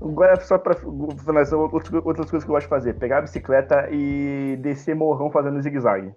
Agora, 0.00 0.40
só 0.40 0.58
pra 0.58 0.74
finalizar, 0.74 1.58
outras 1.58 1.88
coisas 1.88 2.44
que 2.44 2.50
eu 2.50 2.54
gosto 2.54 2.66
de 2.66 2.68
fazer: 2.68 2.94
pegar 2.94 3.18
a 3.18 3.22
bicicleta 3.22 3.88
e 3.90 4.58
descer 4.60 4.94
morrão 4.94 5.30
fazendo 5.30 5.62
zigue-zague. 5.62 6.12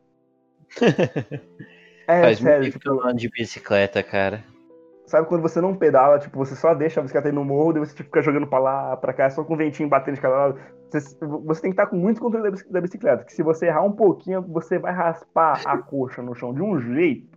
é, 2.07 2.21
Faz 2.21 2.39
sério. 2.39 2.63
Muito 2.63 2.80
tipo, 2.80 3.13
de 3.13 3.30
bicicleta, 3.30 4.01
cara. 4.01 4.43
Sabe 5.08 5.28
quando 5.28 5.41
você 5.41 5.62
não 5.62 5.76
pedala, 5.76 6.18
tipo, 6.18 6.38
você 6.38 6.56
só 6.56 6.74
deixa 6.74 6.99
a 6.99 7.03
bicicleta 7.03 7.28
aí 7.28 7.34
no 7.34 7.45
morro, 7.45 7.74
daí 7.74 7.86
você 7.86 7.95
tipo, 7.95 8.06
fica 8.06 8.24
jogando 8.24 8.47
pra 8.47 8.58
lá, 8.58 8.97
pra 8.97 9.14
cá, 9.14 9.30
só 9.30 9.43
com 9.43 9.53
o 9.53 9.58
ventinho 9.58 9.88
batendo 9.88 10.16
de 10.16 10.22
cada 10.22 10.36
lado. 10.36 10.60
Você, 10.89 11.16
você 11.20 11.62
tem 11.62 11.72
que 11.72 11.80
estar 11.80 11.88
com 11.88 11.95
muito 11.95 12.20
controle 12.20 12.51
da 12.70 12.82
bicicleta, 12.82 13.24
que 13.24 13.34
se 13.34 13.43
você 13.43 13.68
errar 13.68 13.84
um 13.84 13.91
pouquinho, 13.91 14.41
você 14.41 14.80
vai 14.80 14.93
raspar 14.93 15.62
a 15.66 15.78
coxa 15.84 16.24
no 16.24 16.34
chão 16.34 16.53
de 16.53 16.62
um 16.62 16.80
jeito. 16.80 17.36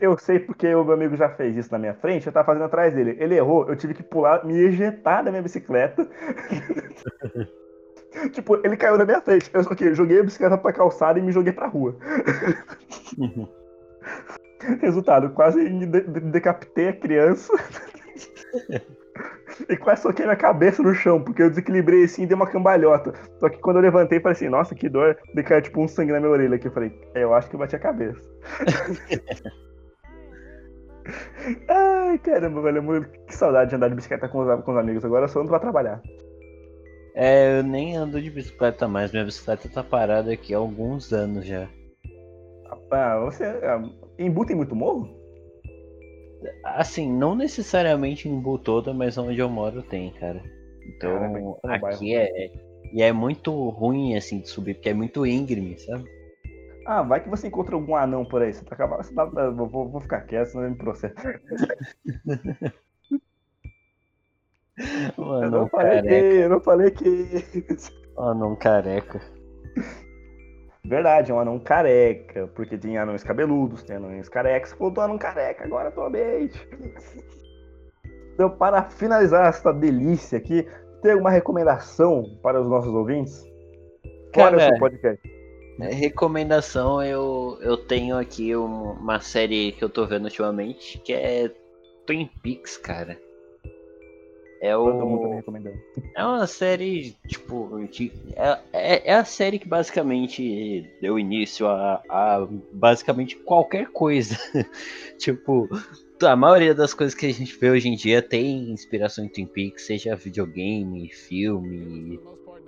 eu 0.00 0.16
sei 0.18 0.38
porque 0.38 0.72
o 0.72 0.84
meu 0.84 0.94
amigo 0.94 1.16
já 1.16 1.30
fez 1.30 1.56
isso 1.56 1.72
na 1.72 1.78
minha 1.78 1.94
frente, 1.94 2.26
eu 2.26 2.32
tava 2.32 2.46
fazendo 2.46 2.64
atrás 2.64 2.94
dele. 2.94 3.16
Ele 3.18 3.34
errou, 3.34 3.68
eu 3.68 3.74
tive 3.74 3.94
que 3.94 4.02
pular, 4.02 4.44
me 4.44 4.54
ejetar 4.54 5.24
da 5.24 5.30
minha 5.30 5.42
bicicleta. 5.42 6.06
tipo, 8.32 8.56
ele 8.64 8.76
caiu 8.76 8.98
na 8.98 9.04
minha 9.04 9.20
frente. 9.20 9.50
Eu 9.52 9.64
só 9.64 9.74
que 9.74 9.94
joguei 9.94 10.20
a 10.20 10.24
bicicleta 10.24 10.58
pra 10.58 10.72
calçada 10.72 11.18
e 11.18 11.22
me 11.22 11.32
joguei 11.32 11.52
pra 11.52 11.66
rua. 11.66 11.96
Resultado, 14.80 15.30
quase 15.30 15.68
de 15.68 15.86
decapitei 15.86 16.88
a 16.88 16.92
criança. 16.92 17.52
e 19.68 19.76
quase 19.76 20.02
soquei 20.02 20.24
minha 20.24 20.36
cabeça 20.36 20.82
no 20.82 20.94
chão, 20.94 21.22
porque 21.22 21.42
eu 21.42 21.50
desequilibrei 21.50 22.04
assim 22.04 22.22
e 22.22 22.26
dei 22.26 22.34
uma 22.34 22.46
cambalhota. 22.46 23.12
Só 23.38 23.48
que 23.48 23.58
quando 23.58 23.76
eu 23.76 23.82
levantei, 23.82 24.20
falei 24.20 24.36
assim, 24.36 24.48
nossa, 24.48 24.74
que 24.74 24.88
dor. 24.88 25.16
De 25.34 25.42
caiu 25.42 25.62
tipo 25.62 25.82
um 25.82 25.88
sangue 25.88 26.12
na 26.12 26.20
minha 26.20 26.30
orelha 26.30 26.56
aqui. 26.56 26.68
Eu 26.68 26.72
falei, 26.72 26.92
é, 27.14 27.24
eu 27.24 27.34
acho 27.34 27.48
que 27.48 27.56
eu 27.56 27.60
bati 27.60 27.76
a 27.76 27.80
cabeça. 27.80 28.20
Ai, 31.68 32.18
caramba, 32.18 32.60
velho. 32.62 33.08
Que 33.26 33.34
saudade 33.34 33.70
de 33.70 33.76
andar 33.76 33.88
de 33.88 33.94
bicicleta 33.96 34.28
com 34.28 34.40
os, 34.40 34.64
com 34.64 34.72
os 34.72 34.78
amigos. 34.78 35.04
Agora 35.04 35.24
eu 35.24 35.28
só 35.28 35.40
ando 35.40 35.48
pra 35.48 35.58
trabalhar. 35.58 36.00
É, 37.14 37.58
eu 37.58 37.64
nem 37.64 37.96
ando 37.96 38.20
de 38.20 38.30
bicicleta 38.30 38.86
mais. 38.86 39.10
Minha 39.10 39.24
bicicleta 39.24 39.68
tá 39.68 39.82
parada 39.82 40.32
aqui 40.32 40.54
há 40.54 40.58
alguns 40.58 41.12
anos 41.12 41.46
já. 41.46 41.68
Ah, 42.90 43.18
você. 43.18 43.44
Ah, 43.44 43.82
em 44.18 44.30
Bu 44.30 44.44
tem 44.44 44.56
muito 44.56 44.74
morro? 44.74 45.08
Assim, 46.64 47.10
não 47.10 47.34
necessariamente 47.34 48.28
em 48.28 48.40
Bu 48.40 48.58
toda, 48.58 48.94
mas 48.94 49.18
onde 49.18 49.38
eu 49.38 49.48
moro 49.48 49.82
tem, 49.82 50.12
cara. 50.12 50.42
Então, 50.86 51.58
Caramba, 51.62 51.88
aqui 51.88 52.14
é. 52.14 52.50
E 52.92 53.02
é 53.02 53.12
muito 53.12 53.68
ruim, 53.70 54.16
assim, 54.16 54.40
de 54.40 54.48
subir, 54.48 54.74
porque 54.74 54.88
é 54.88 54.94
muito 54.94 55.24
íngreme, 55.24 55.78
sabe? 55.78 56.04
Ah, 56.86 57.02
vai 57.02 57.22
que 57.22 57.28
você 57.28 57.46
encontra 57.46 57.76
algum 57.76 57.94
anão 57.94 58.24
por 58.24 58.42
aí. 58.42 58.52
Você 58.52 58.64
tá 58.64 58.74
acabando. 58.74 59.04
Você 59.04 59.14
tá, 59.14 59.24
vou, 59.24 59.88
vou 59.88 60.00
ficar 60.00 60.22
quieto, 60.22 60.46
senão 60.48 60.64
ele 60.64 60.72
me 60.72 60.78
processa. 60.78 61.14
eu 64.76 65.50
não 65.50 65.68
falei 65.68 66.02
careca. 66.02 66.08
que. 66.08 66.36
Eu 66.36 66.48
não 66.48 66.60
falei 66.60 66.90
que. 66.90 67.46
Anão 68.18 68.56
careca. 68.56 69.20
Verdade, 70.84 71.30
é 71.30 71.34
um 71.34 71.38
anão 71.40 71.58
careca, 71.58 72.48
porque 72.54 72.78
tem 72.78 72.96
anões 72.96 73.22
cabeludos, 73.22 73.82
tem 73.82 73.96
anões 73.96 74.28
carecas. 74.28 74.72
Falou 74.72 74.92
do 74.92 75.00
anão 75.00 75.18
careca, 75.18 75.64
agora 75.64 75.88
atualmente. 75.88 76.58
Então, 78.34 78.50
para 78.50 78.84
finalizar 78.84 79.48
essa 79.48 79.72
delícia 79.72 80.38
aqui, 80.38 80.66
tem 81.02 81.12
alguma 81.12 81.30
recomendação 81.30 82.24
para 82.42 82.60
os 82.60 82.66
nossos 82.68 82.92
ouvintes? 82.92 83.44
Cara, 84.32 84.58
seu 84.58 84.78
podcast. 84.78 85.20
recomendação 85.78 87.02
eu, 87.02 87.58
eu 87.60 87.76
tenho 87.76 88.16
aqui 88.16 88.56
um- 88.56 88.92
uma 88.92 89.20
série 89.20 89.72
que 89.72 89.84
eu 89.84 89.88
tô 89.88 90.06
vendo 90.06 90.24
ultimamente, 90.24 90.98
que 90.98 91.12
é 91.12 91.50
Twin 92.06 92.30
Peaks, 92.42 92.76
cara. 92.76 93.18
É 94.60 94.74
Todo 94.74 95.06
mundo 95.06 95.22
tá 95.22 95.28
me 95.28 95.32
o. 95.32 95.36
recomendando. 95.36 95.76
É 96.14 96.24
uma 96.24 96.46
série, 96.46 97.16
tipo. 97.26 97.78
de- 97.90 98.12
é, 98.36 98.58
é, 98.72 99.10
é 99.10 99.14
a 99.14 99.24
série 99.24 99.58
que 99.58 99.66
basicamente 99.66 100.86
deu 101.00 101.18
início 101.18 101.66
a, 101.66 102.02
a 102.08 102.46
basicamente 102.72 103.36
qualquer 103.36 103.86
coisa. 103.86 104.36
tipo, 105.18 105.66
a 106.22 106.36
maioria 106.36 106.74
das 106.74 106.92
coisas 106.92 107.14
que 107.14 107.24
a 107.26 107.32
gente 107.32 107.56
vê 107.56 107.70
hoje 107.70 107.88
em 107.88 107.94
dia 107.96 108.20
tem 108.20 108.70
inspiração 108.70 109.24
em 109.24 109.28
Twin 109.28 109.46
Peaks, 109.46 109.86
seja 109.86 110.14
videogame, 110.14 111.08
filme, 111.08 112.20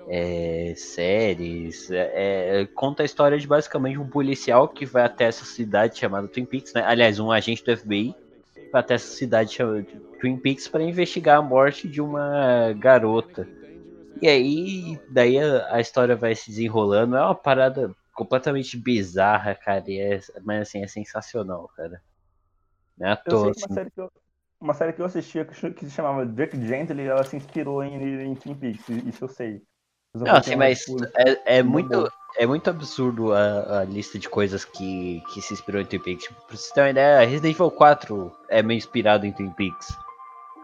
é, 0.09 0.73
séries. 0.75 1.91
é, 1.91 2.63
é, 2.63 2.67
conta 2.75 3.03
a 3.03 3.07
história 3.07 3.39
de 3.39 3.47
basicamente 3.47 3.99
um 3.99 4.09
policial 4.09 4.67
que 4.67 4.87
vai 4.87 5.05
até 5.05 5.25
essa 5.25 5.45
cidade 5.45 5.99
chamada 5.99 6.27
Twin 6.27 6.47
Peaks, 6.47 6.73
né? 6.73 6.83
Aliás, 6.87 7.19
um 7.21 7.31
agente 7.31 7.63
do 7.63 7.77
FBI 7.77 8.15
até 8.73 8.95
essa 8.95 9.15
cidade 9.15 9.53
chamada 9.53 9.87
Twin 10.21 10.37
Peaks 10.37 10.69
para 10.69 10.83
investigar 10.83 11.39
a 11.39 11.43
morte 11.43 11.89
de 11.89 12.01
uma 12.01 12.73
garota. 12.75 13.47
E 14.21 14.29
aí, 14.29 14.99
daí 15.11 15.39
a, 15.39 15.75
a 15.75 15.81
história 15.81 16.15
vai 16.15 16.35
se 16.35 16.51
desenrolando. 16.51 17.17
É 17.17 17.23
uma 17.23 17.35
parada 17.35 17.95
completamente 18.15 18.77
bizarra, 18.77 19.55
cara. 19.55 19.85
É, 19.89 20.21
mas 20.43 20.69
assim, 20.69 20.83
é 20.83 20.87
sensacional, 20.87 21.69
cara. 21.77 22.01
Não 22.97 23.09
é 23.09 23.13
à 23.13 23.17
toa, 23.17 23.43
uma 23.43 23.51
assim. 23.51 23.75
série 23.75 23.91
que 23.91 24.01
eu, 24.01 24.13
uma 24.61 24.75
série 24.75 24.93
que 24.93 25.03
eu 25.03 25.07
assistia 25.07 25.45
que, 25.45 25.55
se 25.55 25.91
chamava 25.91 26.25
Dirk 26.25 26.57
Gently, 26.65 27.03
ela 27.03 27.25
se 27.25 27.37
inspirou 27.37 27.83
em, 27.83 28.23
em 28.23 28.35
Twin 28.37 28.55
Peaks, 28.55 28.89
isso 28.89 29.25
eu 29.25 29.29
sei. 29.29 29.63
Eu 30.15 30.21
Não, 30.21 30.37
assim, 30.37 30.55
mas 30.55 30.85
é, 31.17 31.59
é 31.59 31.63
muito, 31.63 31.89
dá. 31.89 32.11
É 32.43 32.47
muito 32.47 32.69
absurdo 32.69 33.33
a, 33.33 33.79
a 33.79 33.85
lista 33.85 34.19
de 34.19 34.29
coisas 34.29 34.65
que, 34.65 35.23
que 35.33 35.41
se 35.41 35.55
inspirou 35.55 35.81
em 35.81 35.85
Twin 35.85 36.01
Peaks. 36.01 36.25
Tipo, 36.25 36.45
pra 36.45 36.57
você 36.57 36.75
ter 36.75 36.81
uma 36.81 36.91
ideia, 36.91 37.25
Resident 37.25 37.55
Evil 37.55 37.71
4 37.71 38.33
é 38.49 38.63
meio 38.65 38.79
inspirado 38.79 39.25
em 39.25 39.31
Twin 39.31 39.51
Peaks. 39.51 39.97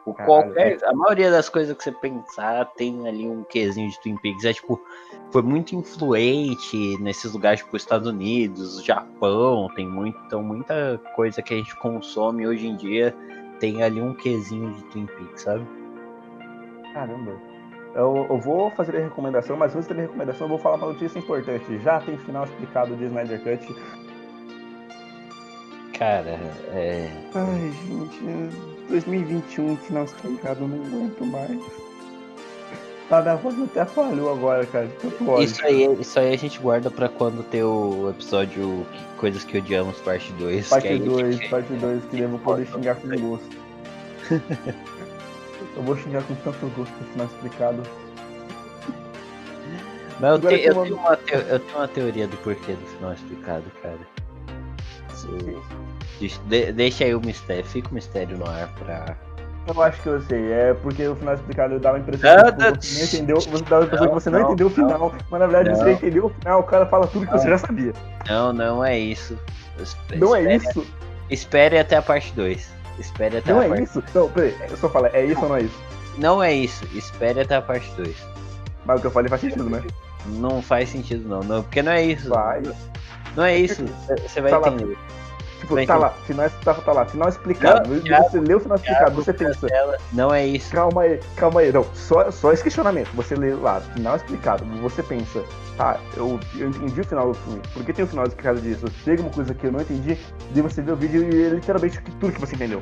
O 0.04 0.12
Caralho, 0.12 0.26
qualquer, 0.26 0.84
a 0.84 0.92
maioria 0.92 1.30
das 1.30 1.48
coisas 1.48 1.76
que 1.76 1.84
você 1.84 1.92
pensar 1.92 2.64
tem 2.76 3.06
ali 3.06 3.28
um 3.28 3.44
quesinho 3.44 3.88
de 3.88 4.00
Twin 4.00 4.16
Peaks. 4.16 4.44
É 4.44 4.52
tipo, 4.52 4.82
foi 5.30 5.42
muito 5.42 5.76
influente 5.76 6.96
nesses 7.00 7.32
lugares, 7.32 7.60
tipo, 7.60 7.76
Estados 7.76 8.08
Unidos, 8.08 8.82
Japão, 8.82 9.70
tem 9.76 9.86
muito, 9.86 10.18
então 10.26 10.42
muita 10.42 11.00
coisa 11.14 11.40
que 11.40 11.54
a 11.54 11.56
gente 11.58 11.76
consome 11.76 12.44
hoje 12.44 12.66
em 12.66 12.74
dia 12.74 13.14
tem 13.60 13.84
ali 13.84 14.00
um 14.00 14.14
quesinho 14.14 14.74
de 14.74 14.82
Twin 14.86 15.06
Peaks, 15.06 15.42
sabe? 15.42 15.64
Caramba. 16.92 17.47
Eu, 17.98 18.26
eu 18.30 18.38
vou 18.38 18.70
fazer 18.70 18.96
a 18.96 19.00
recomendação, 19.00 19.56
mas 19.56 19.74
antes 19.74 19.88
da 19.88 19.94
minha 19.94 20.06
recomendação 20.06 20.44
eu 20.44 20.50
vou 20.50 20.58
falar 20.58 20.76
uma 20.76 20.86
notícia 20.92 21.18
importante. 21.18 21.78
Já 21.80 21.98
tem 22.00 22.16
final 22.18 22.44
explicado 22.44 22.94
de 22.94 23.04
Snyder 23.06 23.40
Cut. 23.42 23.74
Cara, 25.98 26.38
é. 26.72 27.10
Ai, 27.34 27.72
gente, 27.88 28.56
2021, 28.88 29.76
final 29.78 30.04
explicado, 30.04 30.60
eu 30.62 30.68
não 30.68 30.86
aguento 30.86 31.26
mais. 31.26 31.60
Tá, 33.08 33.20
minha 33.22 33.34
voz 33.36 33.60
até 33.62 33.84
falhou 33.84 34.30
agora, 34.32 34.64
cara. 34.66 34.88
Isso 35.42 35.66
aí, 35.66 35.96
isso 36.00 36.20
aí 36.20 36.32
a 36.32 36.36
gente 36.38 36.60
guarda 36.60 36.90
pra 36.92 37.08
quando 37.08 37.42
ter 37.42 37.64
o 37.64 38.10
episódio 38.10 38.86
que- 38.92 39.08
Coisas 39.18 39.42
que 39.42 39.58
Odiamos, 39.58 39.98
parte 40.00 40.30
2. 40.34 40.64
que 40.64 40.70
Parte 40.70 40.86
aí 40.88 41.02
a 41.02 41.04
2, 41.04 41.34
gente- 41.34 41.48
parte 41.48 41.72
2, 41.72 42.04
que 42.04 42.20
eu 42.20 42.28
vou 42.28 42.38
poder 42.38 42.66
xingar 42.66 42.94
com 42.94 43.08
gosto. 43.08 43.56
eu 45.78 45.82
vou 45.84 45.96
xingar 45.96 46.22
com 46.24 46.34
tanto 46.36 46.66
gosto 46.76 46.92
esse 47.00 47.10
final 47.12 47.26
explicado. 47.26 47.82
Mas 50.20 50.30
eu, 50.32 50.38
te- 50.50 50.64
eu 50.64 50.74
tenho 50.82 50.96
uma 50.96 51.16
teo- 51.16 51.38
eu 51.48 51.60
tenho 51.60 51.78
uma 51.78 51.88
teoria 51.88 52.26
do 52.26 52.36
porquê 52.38 52.72
do 52.72 52.86
final 52.86 53.12
explicado, 53.12 53.64
cara. 53.82 53.98
Deixa, 56.20 56.40
de- 56.46 56.72
deixa 56.72 57.04
aí 57.04 57.14
o 57.14 57.20
mistério, 57.20 57.64
fica 57.64 57.88
o 57.90 57.94
mistério 57.94 58.36
no 58.36 58.48
ar 58.48 58.68
pra. 58.78 59.16
Eu 59.66 59.82
acho 59.82 60.00
que 60.02 60.08
eu 60.08 60.20
sei, 60.22 60.50
é 60.50 60.74
porque 60.74 61.06
o 61.06 61.14
final 61.14 61.34
explicado 61.34 61.78
dá 61.78 61.92
a 61.92 61.98
impressão 61.98 62.36
Não, 62.36 62.52
que 62.52 62.58
não, 62.58 62.74
você 62.74 62.98
não 62.98 63.04
entendeu, 63.04 63.40
você 63.40 63.64
dá 63.64 63.78
a 63.78 63.82
impressão 63.84 64.06
não, 64.06 64.14
que 64.14 64.20
você 64.22 64.30
não, 64.30 64.38
não, 64.40 64.46
entendeu 64.46 64.66
o 64.66 64.70
final, 64.70 65.14
mas 65.30 65.40
na 65.40 65.46
verdade 65.46 65.68
não. 65.68 65.76
você 65.76 65.92
entendeu 65.92 66.26
o 66.26 66.30
final, 66.30 66.60
o 66.60 66.62
cara 66.62 66.86
fala 66.86 67.06
tudo 67.06 67.26
que 67.26 67.32
você 67.32 67.48
já 67.50 67.58
sabia. 67.58 67.92
Não, 68.26 68.52
não 68.52 68.84
é 68.84 68.98
isso. 68.98 69.38
Espe- 69.78 70.16
Não 70.16 70.34
é 70.34 70.40
espere- 70.56 70.56
isso? 70.70 70.86
Espere 71.30 71.78
até 71.78 71.96
a 71.96 72.02
parte 72.02 72.32
2. 72.32 72.72
Espere 72.98 73.38
até 73.38 73.52
Não 73.52 73.60
a 73.60 73.64
é 73.64 73.68
parte. 73.68 73.82
isso? 73.84 74.02
Não, 74.14 74.28
peraí, 74.30 74.56
eu 74.68 74.76
só 74.76 74.88
falo, 74.88 75.06
é 75.06 75.24
isso 75.24 75.40
ou 75.40 75.48
não 75.48 75.56
é 75.56 75.62
isso? 75.62 75.82
Não 76.16 76.42
é 76.42 76.52
isso. 76.52 76.84
Espere 76.94 77.40
até 77.40 77.56
a 77.56 77.62
parte 77.62 77.90
2. 77.96 78.16
Mas 78.84 78.98
o 78.98 79.00
que 79.00 79.06
eu 79.06 79.10
falei 79.10 79.28
faz 79.28 79.40
sentido, 79.40 79.70
né? 79.70 79.82
Não 80.26 80.60
faz 80.60 80.88
sentido, 80.88 81.28
não. 81.28 81.40
não 81.40 81.62
porque 81.62 81.82
não 81.82 81.92
é 81.92 82.02
isso. 82.04 82.28
Não 83.36 83.44
é 83.44 83.56
isso. 83.56 83.84
Você 84.26 84.40
vai 84.40 84.50
lá. 84.50 84.68
entender. 84.68 84.98
Tipo, 85.58 85.74
tá 85.86 85.96
lá, 85.96 86.10
final, 86.10 86.50
tá, 86.64 86.74
tá 86.74 86.92
lá, 86.92 87.04
final 87.04 87.28
explicado. 87.28 87.88
Não, 87.90 88.22
você 88.30 88.40
lê 88.40 88.54
o 88.54 88.60
final 88.60 88.76
explicado, 88.76 89.14
você 89.16 89.32
pensa. 89.32 89.66
Não 90.12 90.32
é 90.32 90.46
isso. 90.46 90.70
calma 90.70 91.02
aí, 91.02 91.20
calma 91.36 91.60
aí, 91.60 91.72
não, 91.72 91.84
só, 91.94 92.30
só 92.30 92.52
esse 92.52 92.62
questionamento. 92.62 93.10
Você 93.14 93.34
lê 93.34 93.54
lá, 93.54 93.80
final 93.80 94.16
explicado, 94.16 94.64
você 94.80 95.02
pensa, 95.02 95.42
tá, 95.76 95.98
eu, 96.16 96.38
eu 96.56 96.68
entendi 96.68 97.00
o 97.00 97.04
final 97.04 97.28
do 97.32 97.34
filme, 97.34 97.60
por 97.74 97.84
que 97.84 97.92
tem 97.92 98.04
o 98.04 98.08
final 98.08 98.24
explicado 98.24 98.60
disso? 98.60 98.86
Tem 99.04 99.14
alguma 99.14 99.30
coisa 99.30 99.52
que 99.52 99.66
eu 99.66 99.72
não 99.72 99.80
entendi, 99.80 100.16
daí 100.52 100.62
você 100.62 100.80
vê 100.80 100.92
o 100.92 100.96
vídeo 100.96 101.28
e 101.28 101.46
é 101.46 101.48
literalmente 101.50 102.00
tudo 102.20 102.32
que 102.32 102.40
você 102.40 102.54
entendeu. 102.54 102.80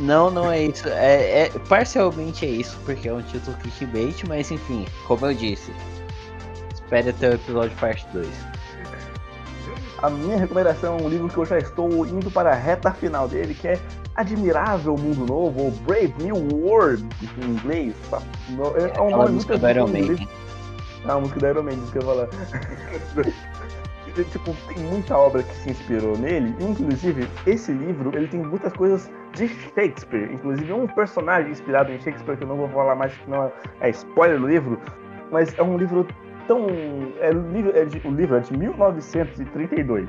Não, 0.00 0.30
não 0.30 0.50
é 0.50 0.62
isso. 0.62 0.88
É, 0.88 1.44
é- 1.44 1.50
parcialmente 1.68 2.44
é 2.44 2.48
isso, 2.48 2.78
porque 2.84 3.08
é 3.08 3.12
um 3.12 3.22
título 3.22 3.56
clickbait, 3.58 4.24
mas 4.28 4.50
enfim, 4.50 4.86
como 5.06 5.26
eu 5.26 5.34
disse. 5.34 5.72
Espere 6.72 7.10
até 7.10 7.30
o 7.30 7.34
episódio 7.34 7.76
parte 7.78 8.06
2. 8.12 8.28
A 10.02 10.10
minha 10.10 10.36
recomendação 10.36 10.98
é 10.98 11.02
um 11.02 11.08
livro 11.08 11.28
que 11.28 11.36
eu 11.38 11.44
já 11.46 11.58
estou 11.58 12.06
indo 12.06 12.30
para 12.30 12.50
a 12.50 12.54
reta 12.54 12.92
final 12.92 13.26
dele, 13.26 13.54
que 13.54 13.66
é 13.68 13.78
Admirável 14.14 14.94
Mundo 14.96 15.24
Novo, 15.26 15.62
ou 15.64 15.70
Brave 15.70 16.14
New 16.22 16.36
World, 16.64 17.04
em 17.38 17.44
inglês. 17.50 17.94
tá? 18.10 18.20
No- 18.50 18.76
É 18.76 19.00
um 19.00 19.10
nome 19.10 19.32
música 19.32 19.54
muito 19.54 19.62
do 19.64 19.70
Iron. 19.70 19.86
Maiden. 19.88 20.28
Ah, 21.06 21.12
a 21.14 21.20
música 21.20 21.40
da 21.40 21.50
Iron 21.50 21.62
Man, 21.62 21.70
isso 21.72 21.92
que 21.92 21.98
eu 21.98 22.02
ia 22.02 22.08
falar. 22.08 22.28
Tipo, 24.32 24.56
tem 24.68 24.78
muita 24.84 25.14
obra 25.14 25.42
que 25.42 25.54
se 25.56 25.68
inspirou 25.70 26.16
nele, 26.16 26.54
inclusive, 26.58 27.28
esse 27.46 27.70
livro, 27.70 28.16
ele 28.16 28.26
tem 28.26 28.40
muitas 28.40 28.72
coisas 28.72 29.10
de 29.34 29.46
Shakespeare, 29.46 30.32
inclusive 30.32 30.72
um 30.72 30.86
personagem 30.86 31.50
inspirado 31.52 31.92
em 31.92 32.00
Shakespeare, 32.00 32.34
que 32.38 32.44
eu 32.44 32.48
não 32.48 32.56
vou 32.56 32.68
falar 32.70 32.94
mais, 32.94 33.12
que 33.12 33.28
não 33.28 33.44
é, 33.44 33.52
é 33.82 33.90
spoiler 33.90 34.40
do 34.40 34.46
livro, 34.46 34.80
mas 35.30 35.52
é 35.58 35.62
um 35.62 35.76
livro 35.76 36.06
tão... 36.46 36.66
É, 37.20 37.30
o 37.30 37.52
livro 37.52 37.76
é 37.76 37.84
de, 37.84 38.06
o 38.06 38.10
livro 38.10 38.36
é 38.36 38.40
de 38.40 38.56
1932. 38.56 40.08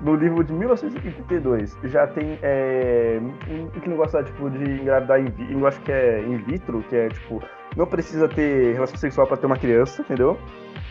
No 0.00 0.14
livro 0.14 0.42
de 0.42 0.52
1932 0.52 1.76
já 1.84 2.06
tem 2.06 2.38
é, 2.42 3.20
um, 3.50 3.68
que 3.80 3.88
negócio 3.88 4.16
lá, 4.18 4.24
tipo, 4.24 4.48
de 4.50 4.80
engravidar 4.80 5.20
vi- 5.22 5.52
eu 5.52 5.66
acho 5.66 5.80
que 5.80 5.92
é 5.92 6.22
in 6.22 6.36
vitro, 6.38 6.82
que 6.88 6.96
é 6.96 7.08
tipo, 7.08 7.42
não 7.76 7.86
precisa 7.86 8.28
ter 8.28 8.72
relação 8.74 8.96
sexual 8.96 9.26
para 9.26 9.36
ter 9.36 9.46
uma 9.46 9.56
criança, 9.58 10.00
entendeu? 10.02 10.38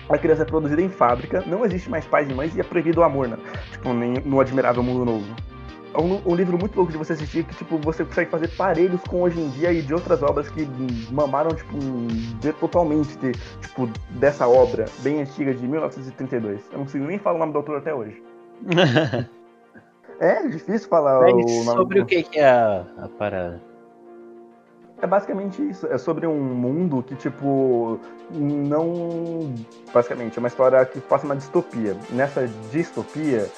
A 0.09 0.17
criança 0.17 0.43
é 0.43 0.45
produzida 0.45 0.81
em 0.81 0.89
fábrica, 0.89 1.43
não 1.47 1.65
existe 1.65 1.89
mais 1.89 2.05
pais 2.05 2.29
e 2.29 2.33
mães 2.33 2.55
e 2.55 2.59
é 2.59 2.63
proibido 2.63 2.99
o 2.99 3.03
amor, 3.03 3.27
né? 3.27 3.37
Tipo, 3.71 3.93
nem 3.93 4.13
no 4.25 4.39
Admirável 4.39 4.83
Mundo 4.83 5.05
Novo. 5.05 5.33
É 5.93 6.01
um, 6.01 6.21
um 6.25 6.35
livro 6.35 6.57
muito 6.57 6.75
louco 6.75 6.91
de 6.91 6.97
você 6.97 7.13
assistir 7.13 7.43
que, 7.43 7.55
tipo, 7.55 7.77
você 7.77 8.03
consegue 8.03 8.29
fazer 8.31 8.47
parelhos 8.49 9.01
com 9.01 9.21
hoje 9.21 9.39
em 9.39 9.49
dia 9.49 9.71
e 9.71 9.81
de 9.81 9.93
outras 9.93 10.23
obras 10.23 10.49
que 10.49 10.67
mamaram, 11.11 11.53
tipo, 11.53 11.77
de, 12.39 12.53
totalmente 12.53 13.15
de, 13.17 13.31
tipo, 13.61 13.87
dessa 14.09 14.47
obra 14.47 14.85
bem 14.99 15.21
antiga 15.21 15.53
de 15.53 15.67
1932. 15.67 16.61
Eu 16.71 16.77
não 16.79 16.85
consigo 16.85 17.05
nem 17.05 17.19
falar 17.19 17.35
o 17.35 17.39
nome 17.39 17.51
do 17.53 17.57
autor 17.57 17.77
até 17.77 17.93
hoje. 17.93 18.21
É 20.19 20.47
difícil 20.47 20.87
falar 20.87 21.19
o 21.19 21.31
nome 21.31 21.63
sobre 21.65 21.99
do... 21.99 22.03
o 22.03 22.05
que, 22.05 22.23
que 22.23 22.39
é 22.39 22.47
a, 22.47 22.85
a 22.97 23.09
parada? 23.09 23.61
É 25.01 25.07
basicamente 25.07 25.61
isso. 25.61 25.85
É 25.87 25.97
sobre 25.97 26.25
um 26.25 26.39
mundo 26.39 27.03
que, 27.03 27.13
tipo, 27.15 27.99
não. 28.31 29.53
Basicamente, 29.93 30.37
é 30.37 30.39
uma 30.39 30.47
história 30.47 30.85
que 30.85 31.01
passa 31.01 31.25
uma 31.25 31.35
distopia. 31.35 31.97
Nessa 32.09 32.47
distopia, 32.71 33.49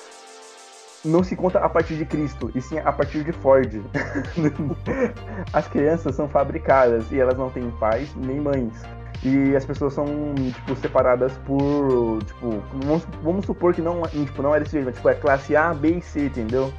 não 1.06 1.24
se 1.24 1.36
conta 1.36 1.60
a 1.60 1.70
partir 1.70 1.96
de 1.96 2.06
Cristo, 2.06 2.52
e 2.56 2.62
sim 2.62 2.80
a 2.80 2.92
partir 2.92 3.24
de 3.24 3.32
Ford. 3.32 3.72
as 5.54 5.68
crianças 5.68 6.16
são 6.16 6.28
fabricadas 6.28 7.12
e 7.12 7.20
elas 7.20 7.38
não 7.38 7.50
têm 7.50 7.70
pais 7.72 8.10
nem 8.16 8.40
mães. 8.40 8.74
E 9.24 9.56
as 9.56 9.66
pessoas 9.66 9.94
são, 9.94 10.06
tipo, 10.36 10.76
separadas 10.76 11.34
por. 11.46 12.20
Tipo, 12.26 12.62
vamos, 12.84 13.08
vamos 13.24 13.46
supor 13.46 13.74
que 13.74 13.82
não, 13.82 14.02
tipo, 14.04 14.42
não 14.42 14.54
é 14.54 14.60
desse 14.60 14.74
jeito, 14.74 14.86
mas 14.86 14.96
tipo, 14.96 15.10
é 15.10 15.16
classe 15.16 15.56
A, 15.56 15.74
B 15.74 15.98
e 15.98 16.02
C, 16.02 16.26
entendeu? 16.26 16.72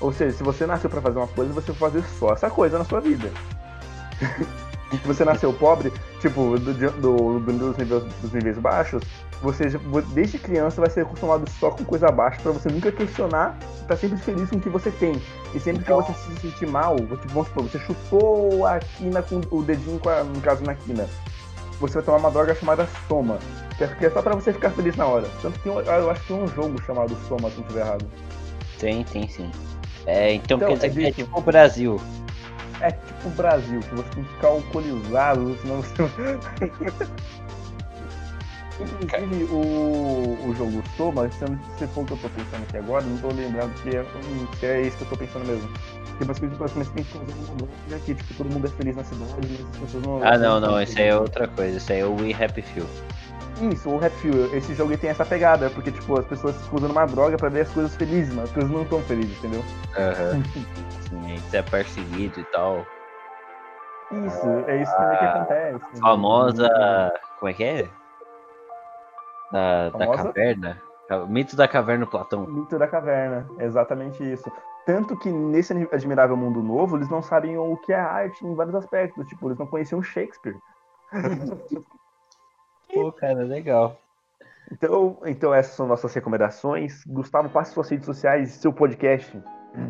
Ou 0.00 0.12
seja, 0.12 0.36
se 0.36 0.42
você 0.44 0.64
nasceu 0.66 0.88
pra 0.90 1.00
fazer 1.00 1.18
uma 1.18 1.26
coisa, 1.26 1.52
você 1.52 1.72
vai 1.72 1.90
fazer 1.90 2.04
só 2.18 2.32
essa 2.34 2.48
coisa 2.50 2.78
na 2.78 2.84
sua 2.84 3.00
vida. 3.00 3.30
Se 4.90 4.96
você 5.06 5.22
nasceu 5.22 5.52
pobre, 5.52 5.92
tipo, 6.18 6.58
do, 6.58 6.72
do- 6.72 6.90
do- 6.92 7.40
dos, 7.40 7.76
níveis, 7.76 8.02
dos 8.22 8.32
níveis 8.32 8.56
baixos, 8.56 9.02
você 9.42 9.68
desde 10.12 10.38
criança 10.38 10.80
vai 10.80 10.90
ser 10.90 11.02
acostumado 11.02 11.48
só 11.60 11.70
com 11.70 11.84
coisa 11.84 12.10
baixa 12.10 12.40
pra 12.42 12.52
você 12.52 12.68
nunca 12.68 12.90
questionar, 12.90 13.56
tá 13.86 13.96
sempre 13.96 14.18
feliz 14.18 14.50
com 14.50 14.56
o 14.56 14.60
que 14.60 14.68
você 14.68 14.90
tem. 14.90 15.20
E 15.54 15.60
sempre 15.60 15.82
Então- 15.82 16.02
que 16.02 16.12
você 16.12 16.30
se 16.34 16.40
sentir 16.40 16.66
mal, 16.66 16.96
tipo, 16.96 17.28
vamos 17.28 17.48
supor, 17.48 17.62
você 17.64 17.78
chutou 17.78 18.66
a 18.66 18.78
quina 18.78 19.22
com 19.22 19.40
o 19.50 19.62
dedinho, 19.62 19.98
com 19.98 20.08
a- 20.08 20.24
no 20.24 20.40
caso, 20.40 20.64
na 20.64 20.74
quina. 20.74 21.06
você 21.80 21.94
vai 21.94 22.02
tomar 22.02 22.18
uma 22.18 22.30
droga 22.32 22.52
chamada 22.56 22.88
Soma. 23.06 23.38
Que 23.76 23.84
é, 23.84 23.96
é 24.08 24.10
só 24.10 24.20
pra 24.20 24.34
você 24.34 24.52
ficar 24.52 24.70
feliz 24.70 24.96
na 24.96 25.06
hora. 25.06 25.28
Tanto 25.40 25.60
que 25.60 25.68
um- 25.70 25.78
eu 25.80 26.10
acho 26.10 26.20
que 26.22 26.26
tem 26.26 26.42
um 26.42 26.48
jogo 26.48 26.82
chamado 26.82 27.16
Soma, 27.28 27.48
se 27.50 27.56
não 27.56 27.62
estiver 27.62 27.86
errado. 27.86 28.04
Tem, 28.80 29.04
tem 29.04 29.28
sim. 29.28 29.48
É, 30.04 30.32
então, 30.34 30.56
Então, 30.56 30.76
quer 30.76 30.88
dizer 30.88 30.88
é 30.88 30.90
que 30.90 30.98
é 31.06 31.10
disso. 31.10 31.24
tipo 31.24 31.38
o 31.38 31.42
Brasil. 31.42 32.00
É 32.80 32.90
tipo 32.90 33.28
o 33.28 33.30
Brasil, 33.30 33.78
que 33.78 33.94
você 33.94 34.08
tem 34.10 34.24
que 34.24 34.30
ficar 34.34 34.48
alcoolizado, 34.48 35.56
senão 35.62 35.80
você. 35.80 36.02
Inclusive, 38.80 39.44
o, 39.52 40.38
o 40.46 40.54
jogo 40.56 40.82
Soma, 40.96 41.28
se 41.30 41.44
se 41.78 41.86
for 41.88 42.02
o 42.02 42.06
que 42.06 42.12
eu 42.12 42.18
tô 42.18 42.28
pensando 42.28 42.62
aqui 42.62 42.76
agora, 42.76 43.04
não 43.04 43.18
tô 43.18 43.28
lembrando 43.28 43.74
que 43.82 43.96
é, 43.96 44.02
hum, 44.02 44.46
que 44.58 44.66
é 44.66 44.82
isso 44.82 44.96
que 44.96 45.02
eu 45.04 45.08
tô 45.08 45.16
pensando 45.16 45.46
mesmo. 45.46 45.68
Tipo, 46.18 46.32
as 46.32 46.38
coisas 46.38 46.58
basicamente 46.58 46.90
tem 46.92 47.04
que 47.04 47.10
fazer 47.10 47.32
uma 47.32 47.56
droga 47.56 48.04
que 48.04 48.14
tipo, 48.14 48.34
todo 48.34 48.52
mundo 48.52 48.66
é 48.66 48.70
feliz 48.70 48.96
na 48.96 49.04
cidade, 49.04 49.32
mas 49.36 49.60
as 49.60 49.76
pessoas 49.78 50.04
não. 50.04 50.22
Ah, 50.22 50.38
não, 50.38 50.60
não, 50.60 50.80
esse 50.80 51.00
aí 51.00 51.08
é 51.08 51.16
outra 51.16 51.48
coisa. 51.48 51.76
Esse 51.76 51.92
aí 51.92 52.00
é 52.00 52.04
o 52.06 52.14
We 52.14 52.32
Happy 52.32 52.62
Few. 52.62 52.86
Isso, 53.60 53.90
o 53.90 53.98
Rap 53.98 54.12
Fuel, 54.18 54.54
esse 54.56 54.72
jogo 54.74 54.96
tem 54.96 55.10
essa 55.10 55.24
pegada, 55.26 55.68
porque 55.70 55.90
tipo, 55.90 56.16
as 56.16 56.24
pessoas 56.26 56.56
ficam 56.62 56.78
usando 56.78 56.92
uma 56.92 57.06
droga 57.06 57.36
pra 57.36 57.48
ver 57.48 57.62
as 57.62 57.70
coisas 57.70 57.96
felizes, 57.96 58.32
mas 58.32 58.44
as 58.44 58.52
coisas 58.52 58.70
não 58.70 58.82
estão 58.82 59.02
felizes, 59.02 59.36
entendeu? 59.38 59.64
Aham. 59.96 60.42
Sim, 61.08 61.32
aí 61.32 61.38
você 61.38 61.56
é 61.56 61.62
perseguido 61.62 62.38
e 62.38 62.44
tal. 62.44 62.86
Isso, 64.12 64.48
é 64.68 64.82
isso 64.82 64.96
que 64.96 65.04
meio 65.04 65.18
que 65.18 65.24
acontece. 65.24 66.00
Famosa. 66.00 67.12
Como 67.40 67.50
é 67.50 67.52
que 67.52 67.64
é? 67.64 67.88
Da, 69.52 69.90
da 69.90 70.06
caverna? 70.16 70.82
Ca- 71.08 71.26
Mito 71.26 71.56
da 71.56 71.66
caverna 71.66 72.06
Platão. 72.06 72.46
Mito 72.46 72.78
da 72.78 72.86
caverna, 72.86 73.48
exatamente 73.58 74.22
isso. 74.30 74.50
Tanto 74.84 75.16
que 75.18 75.30
nesse 75.30 75.72
admirável 75.92 76.36
mundo 76.36 76.62
novo, 76.62 76.96
eles 76.96 77.08
não 77.10 77.22
sabem 77.22 77.56
o 77.58 77.76
que 77.78 77.92
é 77.92 77.98
arte 78.00 78.44
em 78.44 78.54
vários 78.54 78.74
aspectos. 78.74 79.26
Tipo, 79.28 79.48
eles 79.48 79.58
não 79.58 79.66
conheciam 79.66 80.02
Shakespeare. 80.02 80.56
Pô, 82.92 83.12
cara, 83.12 83.42
legal. 83.44 83.96
Então, 84.72 85.18
então 85.24 85.52
essas 85.54 85.74
são 85.74 85.86
nossas 85.86 86.12
recomendações. 86.14 87.04
Gustavo, 87.06 87.48
passe 87.48 87.72
suas 87.72 87.88
redes 87.88 88.06
sociais 88.06 88.54
e 88.54 88.58
seu 88.58 88.72
podcast. 88.72 89.40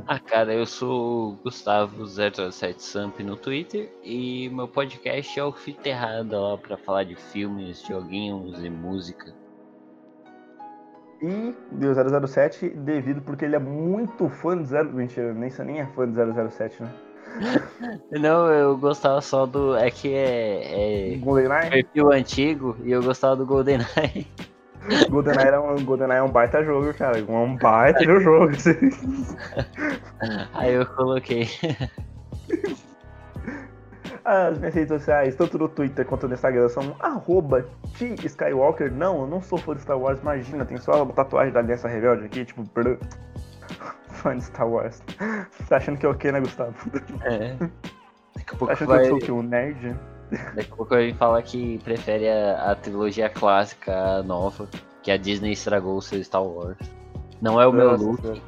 Ah, 0.06 0.18
cara, 0.18 0.52
eu 0.52 0.66
sou 0.66 1.32
o 1.32 1.36
Gustavo007 1.44 2.78
Samp 2.80 3.20
no 3.20 3.36
Twitter 3.36 3.90
e 4.02 4.48
meu 4.50 4.66
podcast 4.68 5.38
é 5.38 5.44
o 5.44 5.52
Fita 5.52 5.88
Errada 5.88 6.38
lá 6.40 6.58
pra 6.58 6.76
falar 6.76 7.04
de 7.04 7.14
filmes, 7.14 7.82
joguinhos 7.86 8.62
e 8.64 8.68
música. 8.68 9.32
E 11.20 11.54
do 11.72 12.28
007, 12.28 12.68
devido 12.70 13.20
porque 13.22 13.44
ele 13.44 13.56
é 13.56 13.58
muito 13.58 14.28
fã 14.28 14.56
de 14.56 14.68
0... 14.68 14.92
Mentira, 14.92 15.32
nem, 15.32 15.50
nem 15.64 15.80
é 15.80 15.86
fã 15.86 16.08
de 16.08 16.14
007, 16.14 16.82
né? 16.82 16.90
Não, 18.12 18.50
eu 18.52 18.76
gostava 18.76 19.20
só 19.20 19.46
do. 19.46 19.76
É 19.76 19.90
que 19.90 20.12
é, 20.14 21.12
é 21.12 21.16
GoldenEye? 21.16 21.70
perfil 21.70 22.12
antigo 22.12 22.76
e 22.84 22.90
eu 22.90 23.02
gostava 23.02 23.36
do 23.36 23.46
GoldenEye. 23.46 24.26
GoldenEye 25.10 25.48
é 25.48 25.58
um, 25.58 25.84
GoldenEye 25.84 26.18
é 26.18 26.22
um 26.22 26.30
baita 26.30 26.64
jogo, 26.64 26.92
cara. 26.94 27.18
É 27.18 27.22
um 27.22 27.56
baita 27.56 28.04
jogo. 28.20 28.50
assim. 28.50 28.90
Aí 30.54 30.74
eu 30.74 30.86
coloquei. 30.86 31.48
As 34.28 34.58
minhas 34.58 34.74
redes 34.74 34.88
sociais, 34.90 35.34
tanto 35.34 35.56
no 35.56 35.68
Twitter 35.70 36.04
quanto 36.04 36.28
no 36.28 36.34
Instagram, 36.34 36.68
são 36.68 36.94
arroba 37.00 37.64
Skywalker. 37.98 38.92
Não, 38.92 39.22
eu 39.22 39.26
não 39.26 39.40
sou 39.40 39.56
fã 39.58 39.74
de 39.74 39.80
Star 39.80 39.98
Wars, 39.98 40.20
imagina, 40.20 40.66
tem 40.66 40.76
só 40.76 41.02
a 41.02 41.06
tatuagem 41.06 41.50
da 41.52 41.60
Aliança 41.60 41.88
Rebelde 41.88 42.26
aqui, 42.26 42.44
tipo, 42.44 42.62
brr. 42.74 42.98
fã 44.10 44.36
de 44.36 44.44
Star 44.44 44.68
Wars. 44.68 45.02
Tá 45.68 45.78
achando 45.78 45.96
que 45.98 46.04
é 46.04 46.08
o 46.10 46.14
quê, 46.14 46.30
né, 46.30 46.40
Gustavo? 46.40 46.74
É. 47.22 47.54
Daqui 47.54 47.70
a 48.34 48.52
Tá 48.52 48.56
pouco 48.58 48.72
achando 48.72 48.88
vai. 48.88 48.98
que 48.98 49.04
eu 49.04 49.08
sou 49.08 49.16
o 49.18 49.20
quê, 49.20 49.32
um 49.32 49.42
nerd? 49.42 49.96
Daqui 50.54 50.72
a 50.72 50.76
pouco 50.76 50.94
vai 50.94 51.14
falar 51.14 51.40
que 51.42 51.78
prefere 51.78 52.28
a, 52.28 52.72
a 52.72 52.74
trilogia 52.74 53.30
clássica, 53.30 53.94
a 54.18 54.22
nova, 54.22 54.68
que 55.02 55.10
a 55.10 55.16
Disney 55.16 55.52
estragou 55.52 55.96
o 55.96 56.02
seu 56.02 56.22
Star 56.22 56.44
Wars. 56.44 56.76
Não 57.40 57.58
é 57.58 57.66
o 57.66 57.72
meu 57.72 57.92
Nossa, 57.92 58.04
look. 58.04 58.20
senhora. 58.20 58.40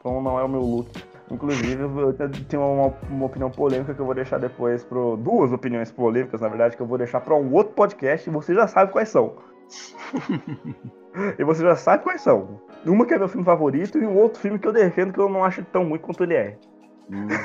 Então 0.00 0.22
não 0.22 0.38
é 0.40 0.42
o 0.42 0.48
meu 0.48 0.60
look. 0.60 0.90
Inclusive, 1.30 1.82
eu 1.82 2.12
tenho 2.48 2.62
uma, 2.62 2.94
uma 3.10 3.26
opinião 3.26 3.50
polêmica 3.50 3.92
que 3.92 4.00
eu 4.00 4.06
vou 4.06 4.14
deixar 4.14 4.38
depois 4.38 4.82
pro. 4.84 5.16
Duas 5.16 5.52
opiniões 5.52 5.90
polêmicas, 5.90 6.40
na 6.40 6.48
verdade, 6.48 6.76
que 6.76 6.82
eu 6.82 6.86
vou 6.86 6.96
deixar 6.96 7.20
pra 7.20 7.34
um 7.34 7.52
outro 7.52 7.74
podcast 7.74 8.28
e 8.28 8.32
você 8.32 8.54
já 8.54 8.66
sabe 8.66 8.92
quais 8.92 9.10
são. 9.10 9.34
e 11.38 11.44
você 11.44 11.62
já 11.62 11.76
sabe 11.76 12.02
quais 12.02 12.22
são. 12.22 12.60
Uma 12.86 13.04
que 13.04 13.12
é 13.12 13.18
meu 13.18 13.28
filme 13.28 13.44
favorito 13.44 13.98
e 13.98 14.06
um 14.06 14.16
outro 14.16 14.40
filme 14.40 14.58
que 14.58 14.66
eu 14.66 14.72
defendo 14.72 15.12
que 15.12 15.20
eu 15.20 15.28
não 15.28 15.44
acho 15.44 15.62
tão 15.64 15.88
ruim 15.88 15.98
quanto 15.98 16.24
ele 16.24 16.34
é. 16.34 16.56
Hum, 17.10 17.28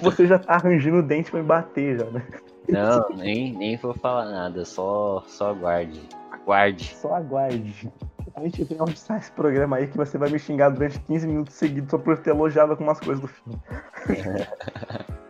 Você 0.00 0.26
já 0.26 0.38
tá 0.38 0.54
arranjando 0.54 0.98
o 0.98 1.02
dente 1.02 1.30
pra 1.30 1.40
me 1.40 1.46
bater 1.46 1.98
já, 1.98 2.06
né? 2.06 2.26
Não, 2.68 3.08
nem, 3.16 3.52
nem 3.52 3.76
vou 3.76 3.94
falar 3.94 4.26
nada, 4.26 4.64
só, 4.64 5.22
só 5.26 5.50
aguarde. 5.50 6.00
Aguarde. 6.30 6.94
Só 6.96 7.14
aguarde. 7.14 7.92
A 8.34 8.40
gente 8.40 8.64
tem 8.64 8.80
onde 8.80 8.98
sai 8.98 9.18
esse 9.18 9.32
programa 9.32 9.76
aí 9.76 9.86
que 9.86 9.96
você 9.96 10.18
vai 10.18 10.30
me 10.30 10.38
xingar 10.38 10.70
durante 10.70 10.98
15 11.00 11.26
minutos 11.26 11.54
seguidos 11.54 11.90
só 11.90 11.98
por 11.98 12.18
ter 12.18 12.30
elogiado 12.30 12.72
algumas 12.72 12.98
coisas 13.00 13.20
do 13.20 13.28
filme. 13.28 13.60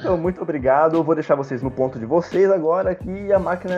Então, 0.00 0.16
muito 0.16 0.40
obrigado. 0.40 0.96
Eu 0.96 1.04
vou 1.04 1.14
deixar 1.14 1.34
vocês 1.34 1.62
no 1.62 1.70
ponto 1.70 1.98
de 1.98 2.06
vocês 2.06 2.50
agora 2.50 2.94
que 2.94 3.30
a 3.32 3.38
máquina 3.38 3.76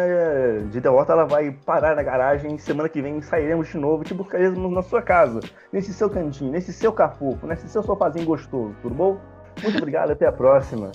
de 0.70 0.80
derrota 0.80 1.12
ela 1.12 1.24
vai 1.24 1.50
parar 1.50 1.96
na 1.96 2.02
garagem. 2.02 2.56
Semana 2.58 2.88
que 2.88 3.02
vem 3.02 3.20
sairemos 3.20 3.68
de 3.68 3.76
novo 3.76 4.04
e 4.04 4.06
te 4.06 4.14
buscaremos 4.14 4.72
na 4.72 4.82
sua 4.82 5.02
casa, 5.02 5.40
nesse 5.72 5.92
seu 5.92 6.08
cantinho, 6.08 6.52
nesse 6.52 6.72
seu 6.72 6.92
cafofo, 6.92 7.44
nesse 7.44 7.68
seu 7.68 7.82
sofazinho 7.82 8.24
gostoso, 8.24 8.72
tudo 8.80 8.94
bom? 8.94 9.20
Muito 9.60 9.78
obrigado, 9.78 10.12
até 10.12 10.26
a 10.26 10.32
próxima. 10.32 10.92